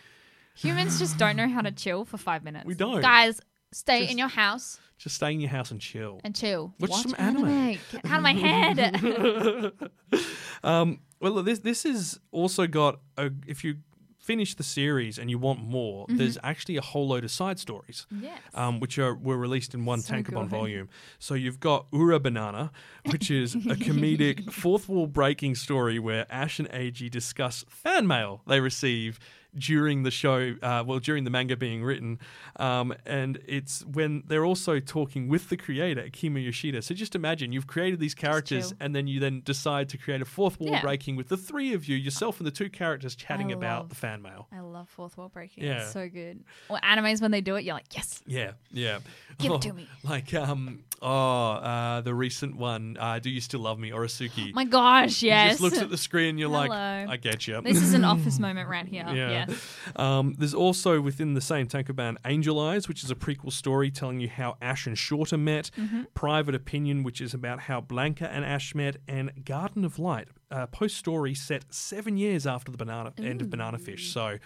Humans 0.56 1.00
just 1.00 1.18
don't 1.18 1.36
know 1.36 1.50
how 1.50 1.62
to 1.62 1.72
chill 1.72 2.06
for 2.06 2.18
five 2.18 2.44
minutes. 2.44 2.66
We 2.66 2.76
don't. 2.76 3.02
Guys, 3.02 3.42
stay 3.74 4.00
Just- 4.02 4.12
in 4.14 4.18
your 4.18 4.30
house 4.30 4.80
Just 4.98 5.18
stay 5.18 5.34
in 5.34 5.42
your 5.42 5.50
house 5.50 5.70
and 5.72 5.82
chill. 5.82 6.22
and 6.24 6.34
chill. 6.34 6.74
Watch 6.80 6.94
some 7.04 7.14
anime. 7.18 7.78
Get 7.92 8.06
out 8.06 8.18
of 8.18 8.24
my 8.24 8.34
head. 8.34 9.74
um, 10.64 11.00
Well, 11.20 11.42
this 11.44 11.60
this 11.60 11.86
is 11.86 12.20
also 12.32 12.68
got 12.68 13.00
a. 13.18 13.32
If 13.48 13.64
you 13.64 13.78
finish 14.26 14.56
the 14.56 14.64
series 14.64 15.20
and 15.20 15.30
you 15.30 15.38
want 15.38 15.60
more, 15.60 16.08
there's 16.10 16.36
actually 16.42 16.78
a 16.78 16.82
whole 16.82 17.08
load 17.08 17.24
of 17.24 17.30
side 17.30 17.60
stories. 17.60 18.08
Yes. 18.20 18.40
Um, 18.56 18.80
which 18.80 18.98
are 18.98 19.14
were 19.14 19.38
released 19.38 19.74
in 19.76 19.86
one 19.86 20.02
So 20.02 20.14
Tankobon 20.14 20.48
volume. 20.48 20.90
So 21.20 21.36
you've 21.36 21.60
got 21.60 21.86
Ura 21.94 22.20
Banana, 22.20 22.72
which 23.12 23.30
is 23.30 23.54
a 23.56 23.76
comedic 23.76 24.52
fourth 24.62 24.90
wall 24.90 25.06
breaking 25.08 25.56
story 25.56 26.00
where 26.00 26.26
Ash 26.32 26.60
and 26.60 26.70
Eiji 26.72 27.10
discuss 27.10 27.64
fan 27.70 28.08
mail 28.08 28.42
they 28.48 28.60
receive 28.60 29.20
during 29.58 30.04
the 30.04 30.12
show, 30.12 30.56
uh, 30.62 30.84
well, 30.86 31.00
during 31.00 31.24
the 31.24 31.30
manga 31.30 31.56
being 31.56 31.84
written. 31.84 32.20
Um, 32.58 32.94
and 33.06 33.40
it's 33.48 33.86
when 33.86 34.24
they're 34.28 34.46
also 34.46 34.80
talking 34.80 35.28
with 35.28 35.50
the 35.50 35.58
creator, 35.58 36.02
Akimi 36.04 36.44
Yoshida. 36.46 36.82
So 36.82 36.94
just 36.94 37.16
imagine 37.16 37.52
you've 37.52 37.68
created 37.68 38.00
these 38.00 38.14
characters 38.16 38.74
and 38.80 38.96
then 38.96 39.08
you 39.08 39.20
then 39.20 39.42
decide 39.46 39.90
to 39.90 39.98
create 39.98 40.22
a 40.22 40.26
fourth 40.26 40.60
wall 40.60 40.72
Yeah. 40.72 40.82
breaking 40.82 41.16
with 41.16 41.30
the 41.30 41.38
three 41.38 41.74
of 41.74 41.88
you, 41.88 41.96
yourself 41.96 42.40
and 42.40 42.48
the 42.48 42.52
two 42.52 42.70
characters 42.70 43.16
chatting 43.16 43.52
I 43.52 43.56
about 43.56 43.90
the 43.90 43.96
fan 43.96 44.22
mail. 44.22 44.48
I 44.52 44.60
love 44.60 44.90
fourth 44.90 45.18
wall 45.18 45.30
breaking. 45.30 45.64
Yeah. 45.64 45.84
It's 45.84 45.94
so 45.94 46.10
good. 46.10 46.44
Or 46.70 46.78
animes 46.80 47.22
when 47.22 47.32
they 47.32 47.42
do 47.42 47.56
it, 47.56 47.64
you're 47.64 47.76
like, 47.76 47.96
yes. 47.96 48.22
Yeah, 48.28 48.52
yeah. 48.72 49.00
Give 49.38 49.52
it 49.52 49.56
Oh, 49.56 49.60
to 49.60 49.74
me. 49.80 49.88
Like 50.04 50.34
um 50.34 50.84
oh 51.06 51.52
uh 51.54 52.02
the 52.02 52.14
recent 52.14 52.56
one, 52.58 52.98
uh 53.00 53.20
Do 53.20 53.30
You 53.30 53.40
Still 53.42 53.60
Love 53.62 53.78
Me? 53.80 53.92
Oresuki. 53.92 54.54
My 54.54 54.66
gosh, 54.66 55.20
He 55.22 55.28
yes. 55.28 55.52
just 55.52 55.62
looks 55.62 55.78
at 55.78 55.90
the 55.90 55.98
screen, 55.98 56.38
you're 56.38 56.50
like, 56.50 56.72
I 56.72 57.18
get 57.18 57.48
you. 57.48 57.62
this 57.62 57.82
is 57.82 57.94
an 57.94 58.04
office 58.04 58.40
moment 58.40 58.68
right 58.70 58.88
here. 58.88 59.06
yeah. 59.14 59.46
Yeah. 59.48 59.56
Um, 59.96 60.36
there's 60.38 60.54
also 60.54 61.00
within 61.02 61.34
the 61.36 61.42
same 61.42 61.68
Tankobon 61.68 62.18
Angel 62.26 62.60
Eyes, 62.60 62.88
which 62.88 63.04
is 63.04 63.12
a 63.12 63.16
prequel 63.16 63.52
story 63.52 63.92
telling 63.92 64.20
you 64.20 64.30
how 64.30 64.58
Ash 64.62 64.88
and 64.88 64.98
Shorter 64.98 65.38
met, 65.38 65.70
Mm-hmm. 65.78 66.04
Private 66.14 66.56
Opinion, 66.56 67.04
which 67.04 67.22
is 67.22 67.34
about 67.34 67.60
how 67.62 67.80
Blanca 67.82 68.30
and 68.32 68.44
Ash 68.44 68.74
met, 68.74 68.98
and 69.08 69.32
Garden 69.46 69.86
of 69.86 70.00
Light, 70.00 70.28
a 70.50 70.66
post 70.68 70.98
story 70.98 71.34
set 71.36 71.66
seven 71.74 72.18
years 72.18 72.48
after 72.48 72.72
the 72.72 72.78
banana 72.78 73.14
end 73.18 73.42
of 73.42 73.50
Banana 73.50 73.78
Fish. 73.78 74.12
So 74.12 74.38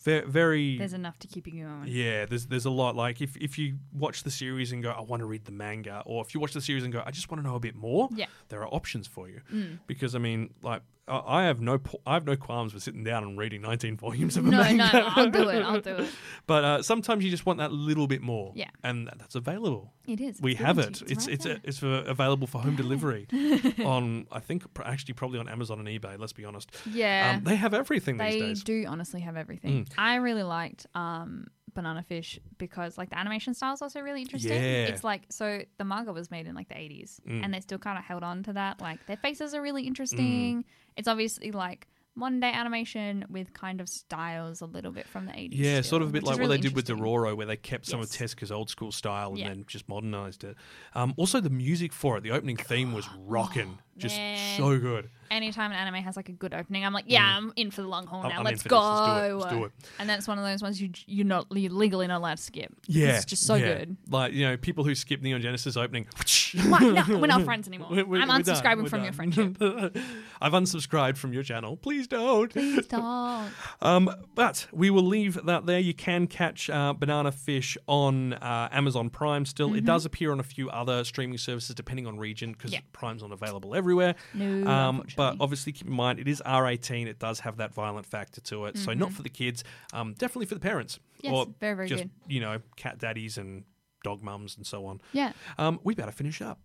very, 0.00 0.26
very 0.26 0.78
There's 0.78 0.92
enough 0.92 1.18
to 1.20 1.26
keep 1.28 1.46
you 1.46 1.64
going. 1.64 1.84
yeah, 1.86 2.24
there's 2.26 2.46
there's 2.46 2.64
a 2.66 2.70
lot. 2.70 2.96
Like 2.96 3.20
if, 3.20 3.36
if 3.36 3.58
you 3.58 3.78
watch 3.92 4.22
the 4.22 4.30
series 4.30 4.72
and 4.72 4.82
go, 4.82 4.90
I 4.90 5.00
want 5.00 5.20
to 5.20 5.26
read 5.26 5.44
the 5.44 5.52
manga, 5.52 6.02
or 6.06 6.22
if 6.24 6.34
you 6.34 6.40
watch 6.40 6.52
the 6.52 6.60
series 6.60 6.84
and 6.84 6.92
go, 6.92 7.02
I 7.04 7.10
just 7.10 7.30
want 7.30 7.42
to 7.42 7.48
know 7.48 7.56
a 7.56 7.60
bit 7.60 7.74
more, 7.74 8.08
Yeah. 8.12 8.26
there 8.48 8.60
are 8.62 8.68
options 8.74 9.06
for 9.06 9.28
you. 9.28 9.40
Mm. 9.52 9.78
Because 9.86 10.14
I 10.14 10.18
mean, 10.18 10.54
like 10.62 10.82
I 11.08 11.38
I 11.38 11.44
have 11.44 11.60
no 11.60 11.80
I 12.06 12.14
have 12.14 12.26
no 12.26 12.36
qualms 12.36 12.74
with 12.74 12.82
sitting 12.82 13.04
down 13.04 13.22
and 13.24 13.38
reading 13.38 13.62
19 13.62 13.96
volumes 13.96 14.36
of 14.36 14.46
a 14.46 14.50
No, 14.50 14.58
no, 14.58 14.62
manga. 14.62 14.90
no, 14.92 15.08
I'll 15.16 15.30
do 15.30 15.48
it. 15.48 15.62
I'll 15.62 15.80
do 15.80 15.96
it. 15.96 16.10
but 16.46 16.64
uh, 16.64 16.82
sometimes 16.82 17.24
you 17.24 17.30
just 17.30 17.46
want 17.46 17.58
that 17.58 17.72
little 17.72 18.06
bit 18.06 18.22
more. 18.22 18.52
Yeah. 18.54 18.70
and 18.84 19.06
that- 19.06 19.18
that's 19.18 19.34
available. 19.34 19.92
It 20.06 20.20
is. 20.20 20.40
We 20.40 20.52
It's 20.52 20.60
have 20.60 20.78
it. 20.78 21.00
you. 21.00 21.06
It's 21.10 21.26
right 21.26 21.34
it's 21.34 21.46
it's 21.64 21.78
for, 21.78 21.92
available 22.02 22.46
for 22.46 22.60
home 22.60 22.76
delivery 22.84 23.26
on 23.84 24.26
I 24.32 24.40
think 24.40 24.64
actually 24.84 25.14
probably 25.14 25.38
on 25.38 25.48
Amazon 25.48 25.78
and 25.80 25.88
eBay. 25.88 26.18
Let's 26.18 26.32
be 26.32 26.44
honest. 26.44 26.70
yeah. 26.90 27.34
Um, 27.36 27.44
they 27.44 27.56
have 27.56 27.74
everything 27.74 28.16
these 28.18 28.32
they 28.34 28.40
days. 28.40 28.60
Mm. 28.62 28.64
do 28.64 28.84
honestly 28.88 29.20
have 29.20 29.36
everything. 29.36 29.86
I 29.96 30.16
really 30.16 30.42
liked 30.42 30.86
um, 30.94 31.48
Banana 31.78 32.02
Fish 32.02 32.38
because 32.58 32.98
like 32.98 33.10
the 33.10 33.18
animation 33.18 33.54
style 33.54 33.72
is 33.74 33.82
also 33.82 34.00
really 34.00 34.22
interesting. 34.22 34.52
Yeah. 34.52 34.88
It's 34.90 35.04
like 35.04 35.22
so 35.30 35.62
the 35.78 35.84
manga 35.84 36.12
was 36.12 36.30
made 36.30 36.46
in 36.46 36.54
like 36.54 36.68
the 36.68 36.74
80s 36.74 37.20
Mm. 37.26 37.44
and 37.44 37.54
they 37.54 37.60
still 37.60 37.78
kind 37.78 37.96
of 37.98 38.04
held 38.04 38.22
on 38.24 38.42
to 38.44 38.52
that. 38.54 38.80
Like 38.80 39.00
their 39.06 39.16
faces 39.16 39.54
are 39.54 39.62
really 39.62 39.84
interesting. 39.86 40.64
It's 40.96 41.08
obviously 41.08 41.50
like 41.52 41.86
modern 42.16 42.40
day 42.40 42.50
animation 42.52 43.24
with 43.30 43.52
kind 43.52 43.80
of 43.80 43.88
styles 43.88 44.60
a 44.60 44.66
little 44.66 44.90
bit 44.90 45.06
from 45.06 45.26
the 45.26 45.32
80s. 45.32 45.50
Yeah, 45.52 45.80
still, 45.82 45.90
sort 45.90 46.02
of 46.02 46.08
a 46.08 46.12
bit 46.12 46.24
like 46.24 46.34
is 46.34 46.40
what 46.40 46.48
they 46.48 46.58
did 46.58 46.74
with. 46.74 46.88
Dororo, 46.88 47.36
where 47.36 47.46
they 47.46 47.56
kept 47.56 47.86
some 47.86 48.00
of 48.00 48.06
Yes. 48.10 48.34
Tezuka's 48.34 48.50
old 48.50 48.70
school 48.70 48.90
style 48.90 49.28
and 49.30 49.38
Yeah. 49.38 49.48
then 49.50 49.64
just 49.68 49.88
modernized 49.88 50.42
it. 50.42 50.56
Um, 50.96 51.14
also, 51.16 51.40
the 51.40 51.48
music 51.50 51.92
for 51.92 52.16
it, 52.16 52.22
the 52.24 52.32
opening 52.32 52.56
theme 52.56 52.92
was 52.92 53.08
rocking, 53.18 53.78
just 53.96 54.16
man. 54.16 54.58
so 54.58 54.80
good. 54.80 55.10
Anytime 55.30 55.70
an 55.72 55.76
anime 55.78 56.02
has 56.02 56.16
like 56.16 56.28
a 56.28 56.32
good 56.32 56.54
opening, 56.54 56.84
I'm 56.84 56.92
like, 56.92 57.04
yeah, 57.08 57.36
I'm 57.36 57.52
in 57.56 57.70
for 57.70 57.82
the 57.82 57.88
long 57.88 58.06
haul 58.06 58.20
I'm- 58.22 58.28
now. 58.30 58.34
I'm 58.36 58.46
in 58.46 58.52
Let's 58.52 58.62
for 58.62 58.68
go. 58.70 58.78
this. 58.80 58.88
Let's 58.88 59.26
do 59.26 59.34
it. 59.34 59.34
Let's 59.38 59.54
do 59.56 59.64
it. 59.64 59.72
And 59.98 60.08
that's 60.08 60.28
one 60.28 60.38
of 60.38 60.44
those 60.44 60.62
ones 60.62 60.80
you 60.80 60.90
you're 61.06 61.26
not 61.26 61.46
you're 61.50 61.72
legally 61.72 62.06
not 62.06 62.18
allowed 62.18 62.38
to 62.38 62.42
skip. 62.42 62.72
Yeah, 62.86 63.16
it's 63.16 63.24
just 63.24 63.44
so 63.46 63.54
yeah. 63.56 63.78
good. 63.78 63.96
Like 64.10 64.32
you 64.32 64.46
know, 64.46 64.56
people 64.56 64.84
who 64.84 64.94
skip 64.94 65.20
Neon 65.22 65.40
Genesis 65.40 65.76
opening. 65.76 66.06
No, 66.64 67.04
we're 67.10 67.26
not 67.26 67.42
friends 67.44 67.68
anymore. 67.68 67.88
We're- 67.90 68.04
we're- 68.04 68.22
I'm 68.22 68.28
we're 68.28 68.42
done. 68.42 68.56
unsubscribing 68.56 68.82
We're 68.84 68.88
from 68.88 69.02
your 69.04 69.12
done. 69.12 69.52
friendship. 69.52 69.96
I've 70.40 70.52
unsubscribed 70.52 71.18
from 71.18 71.34
your 71.34 71.42
channel. 71.42 71.76
Please 71.76 72.06
don't. 72.06 72.50
Please 72.50 72.86
don't. 72.88 73.50
Um, 73.82 74.10
but 74.34 74.66
we 74.72 74.88
will 74.88 75.02
leave 75.04 75.38
that 75.44 75.66
there. 75.66 75.78
You 75.78 75.92
can 75.92 76.26
catch 76.26 76.70
uh, 76.70 76.94
Banana 76.94 77.32
Fish 77.32 77.76
on 77.86 78.32
uh, 78.32 78.68
Amazon 78.72 79.10
Prime 79.10 79.44
still. 79.44 79.74
It 79.74 79.84
does 79.84 80.06
appear 80.06 80.32
on 80.32 80.40
a 80.40 80.44
few 80.44 80.70
other 80.70 81.04
streaming 81.04 81.36
services 81.36 81.74
depending 81.74 82.06
on 82.06 82.16
region 82.18 82.52
because 82.52 82.72
Yeah. 82.72 82.80
Prime's 82.92 83.20
not 83.22 83.32
available 83.32 83.74
everywhere. 83.74 84.14
No, 84.32 84.66
um, 84.70 85.04
but 85.18 85.36
obviously 85.40 85.72
keep 85.72 85.88
in 85.88 85.92
mind 85.92 86.20
it 86.20 86.28
is 86.28 86.40
R18. 86.46 87.08
It 87.08 87.18
does 87.18 87.40
have 87.40 87.56
that 87.56 87.74
violent 87.74 88.06
factor 88.06 88.40
to 88.42 88.66
it. 88.66 88.78
So 88.78 88.94
not 88.94 89.12
for 89.12 89.22
the 89.22 89.28
kids, 89.28 89.64
um, 89.92 90.14
definitely 90.16 90.46
for 90.46 90.54
the 90.54 90.60
parents. 90.60 91.00
Yes, 91.20 91.32
or 91.34 91.46
very, 91.58 91.74
very 91.74 91.88
just, 91.88 92.04
good. 92.04 92.10
you 92.28 92.40
know, 92.40 92.60
cat 92.76 92.98
daddies 92.98 93.36
and 93.36 93.64
dog 94.04 94.22
mums 94.22 94.56
and 94.56 94.64
so 94.64 94.86
on. 94.86 95.00
Yeah. 95.12 95.32
Um, 95.58 95.80
we 95.82 95.96
better 95.96 96.12
finish 96.12 96.40
up. 96.40 96.60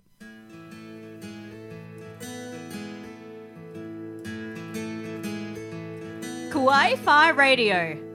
Kawaii 6.52 6.96
Fi 7.00 7.30
Radio. 7.30 8.13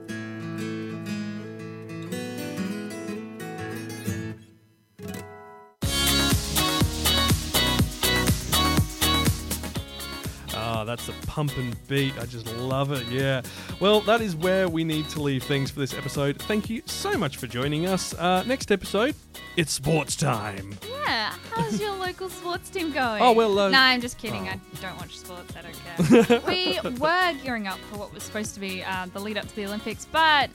Ah, 10.79 10.85
that's 10.85 11.09
a 11.09 11.13
pump 11.27 11.57
and 11.57 11.75
beat. 11.89 12.17
I 12.17 12.25
just 12.25 12.47
love 12.55 12.93
it. 12.93 13.05
Yeah. 13.07 13.41
Well, 13.81 13.99
that 14.01 14.21
is 14.21 14.33
where 14.33 14.69
we 14.69 14.85
need 14.85 15.09
to 15.09 15.21
leave 15.21 15.43
things 15.43 15.69
for 15.69 15.81
this 15.81 15.93
episode. 15.93 16.41
Thank 16.43 16.69
you 16.69 16.81
so 16.85 17.17
much 17.17 17.35
for 17.35 17.47
joining 17.47 17.85
us. 17.85 18.13
Uh, 18.13 18.43
next 18.43 18.71
episode, 18.71 19.13
it's 19.57 19.73
sports 19.73 20.15
time. 20.15 20.77
Yeah. 20.89 21.33
How's 21.51 21.81
your 21.81 21.97
local 21.97 22.29
sports 22.29 22.69
team 22.69 22.93
going? 22.93 23.21
Oh, 23.21 23.33
well, 23.33 23.59
uh, 23.59 23.69
no, 23.69 23.77
I'm 23.77 23.99
just 23.99 24.17
kidding. 24.17 24.47
oh. 24.47 24.51
I 24.51 24.81
don't 24.81 24.95
watch 24.97 25.17
sports. 25.19 25.53
I 25.53 25.63
don't 25.63 26.29
care. 26.29 26.39
we 26.47 26.79
were 26.97 27.33
gearing 27.43 27.67
up 27.67 27.79
for 27.91 27.97
what 27.97 28.13
was 28.13 28.23
supposed 28.23 28.53
to 28.53 28.61
be 28.61 28.81
uh, 28.81 29.07
the 29.07 29.19
lead 29.19 29.37
up 29.37 29.49
to 29.49 29.55
the 29.57 29.65
Olympics, 29.65 30.05
but 30.05 30.49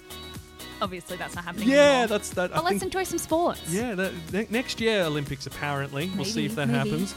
obviously 0.80 1.18
that's 1.18 1.34
not 1.34 1.44
happening. 1.44 1.68
Yeah, 1.68 1.90
anymore. 1.90 2.06
that's 2.06 2.30
that. 2.30 2.56
I 2.56 2.60
let's 2.60 2.82
enjoy 2.82 3.04
some 3.04 3.18
sports. 3.18 3.60
yeah, 3.68 3.94
that, 3.94 4.50
next 4.50 4.80
year 4.80 5.02
Olympics 5.02 5.46
apparently. 5.46 6.10
we'll 6.16 6.24
see 6.24 6.46
if 6.46 6.54
that 6.54 6.68
maybe. 6.68 6.78
happens. 6.90 7.14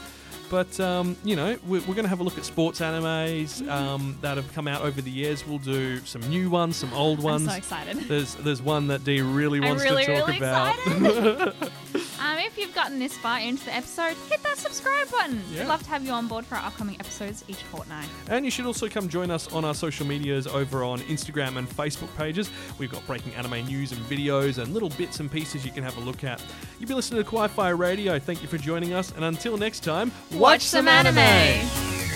But 0.50 0.78
um, 0.80 1.16
you 1.24 1.36
know, 1.36 1.58
we're, 1.66 1.80
we're 1.80 1.94
going 1.94 2.04
to 2.04 2.08
have 2.08 2.20
a 2.20 2.24
look 2.24 2.38
at 2.38 2.44
sports 2.44 2.80
animes 2.80 3.66
um, 3.68 4.16
that 4.22 4.36
have 4.36 4.52
come 4.54 4.66
out 4.68 4.82
over 4.82 5.00
the 5.00 5.10
years. 5.10 5.46
We'll 5.46 5.58
do 5.58 5.98
some 6.04 6.22
new 6.28 6.50
ones, 6.50 6.76
some 6.76 6.92
old 6.94 7.22
ones. 7.22 7.42
I'm 7.42 7.50
so 7.50 7.58
excited. 7.58 7.96
There's 8.08 8.34
there's 8.36 8.62
one 8.62 8.88
that 8.88 9.04
Dee 9.04 9.20
really 9.20 9.60
wants 9.60 9.82
really, 9.82 10.06
to 10.06 10.18
talk 10.18 10.28
really 10.28 10.38
about. 10.38 11.54
Um, 12.20 12.38
if 12.38 12.58
you've 12.58 12.74
gotten 12.74 12.98
this 12.98 13.16
far 13.16 13.40
into 13.40 13.64
the 13.64 13.74
episode, 13.74 14.16
hit 14.28 14.42
that 14.42 14.58
subscribe 14.58 15.10
button. 15.10 15.40
Yeah. 15.50 15.60
We'd 15.60 15.68
love 15.68 15.82
to 15.84 15.88
have 15.90 16.04
you 16.04 16.12
on 16.12 16.26
board 16.26 16.44
for 16.44 16.56
our 16.56 16.66
upcoming 16.66 16.96
episodes 17.00 17.44
each 17.48 17.62
fortnight. 17.64 18.08
And 18.28 18.44
you 18.44 18.50
should 18.50 18.66
also 18.66 18.88
come 18.88 19.08
join 19.08 19.30
us 19.30 19.52
on 19.52 19.64
our 19.64 19.74
social 19.74 20.06
medias 20.06 20.46
over 20.46 20.82
on 20.84 21.00
Instagram 21.00 21.56
and 21.56 21.68
Facebook 21.68 22.14
pages. 22.16 22.50
We've 22.78 22.90
got 22.90 23.06
breaking 23.06 23.34
anime 23.34 23.66
news 23.66 23.92
and 23.92 24.00
videos 24.02 24.62
and 24.62 24.72
little 24.74 24.90
bits 24.90 25.20
and 25.20 25.30
pieces 25.30 25.64
you 25.64 25.72
can 25.72 25.84
have 25.84 25.96
a 25.96 26.00
look 26.00 26.24
at. 26.24 26.42
You've 26.78 26.88
been 26.88 26.96
listening 26.96 27.22
to 27.22 27.24
Wi 27.30 27.48
Fi 27.48 27.70
Radio. 27.70 28.18
Thank 28.18 28.42
you 28.42 28.48
for 28.48 28.58
joining 28.58 28.92
us. 28.94 29.12
And 29.12 29.24
until 29.24 29.56
next 29.56 29.80
time, 29.84 30.10
Watch 30.32 30.62
some 30.62 30.88
anime. 30.88 32.07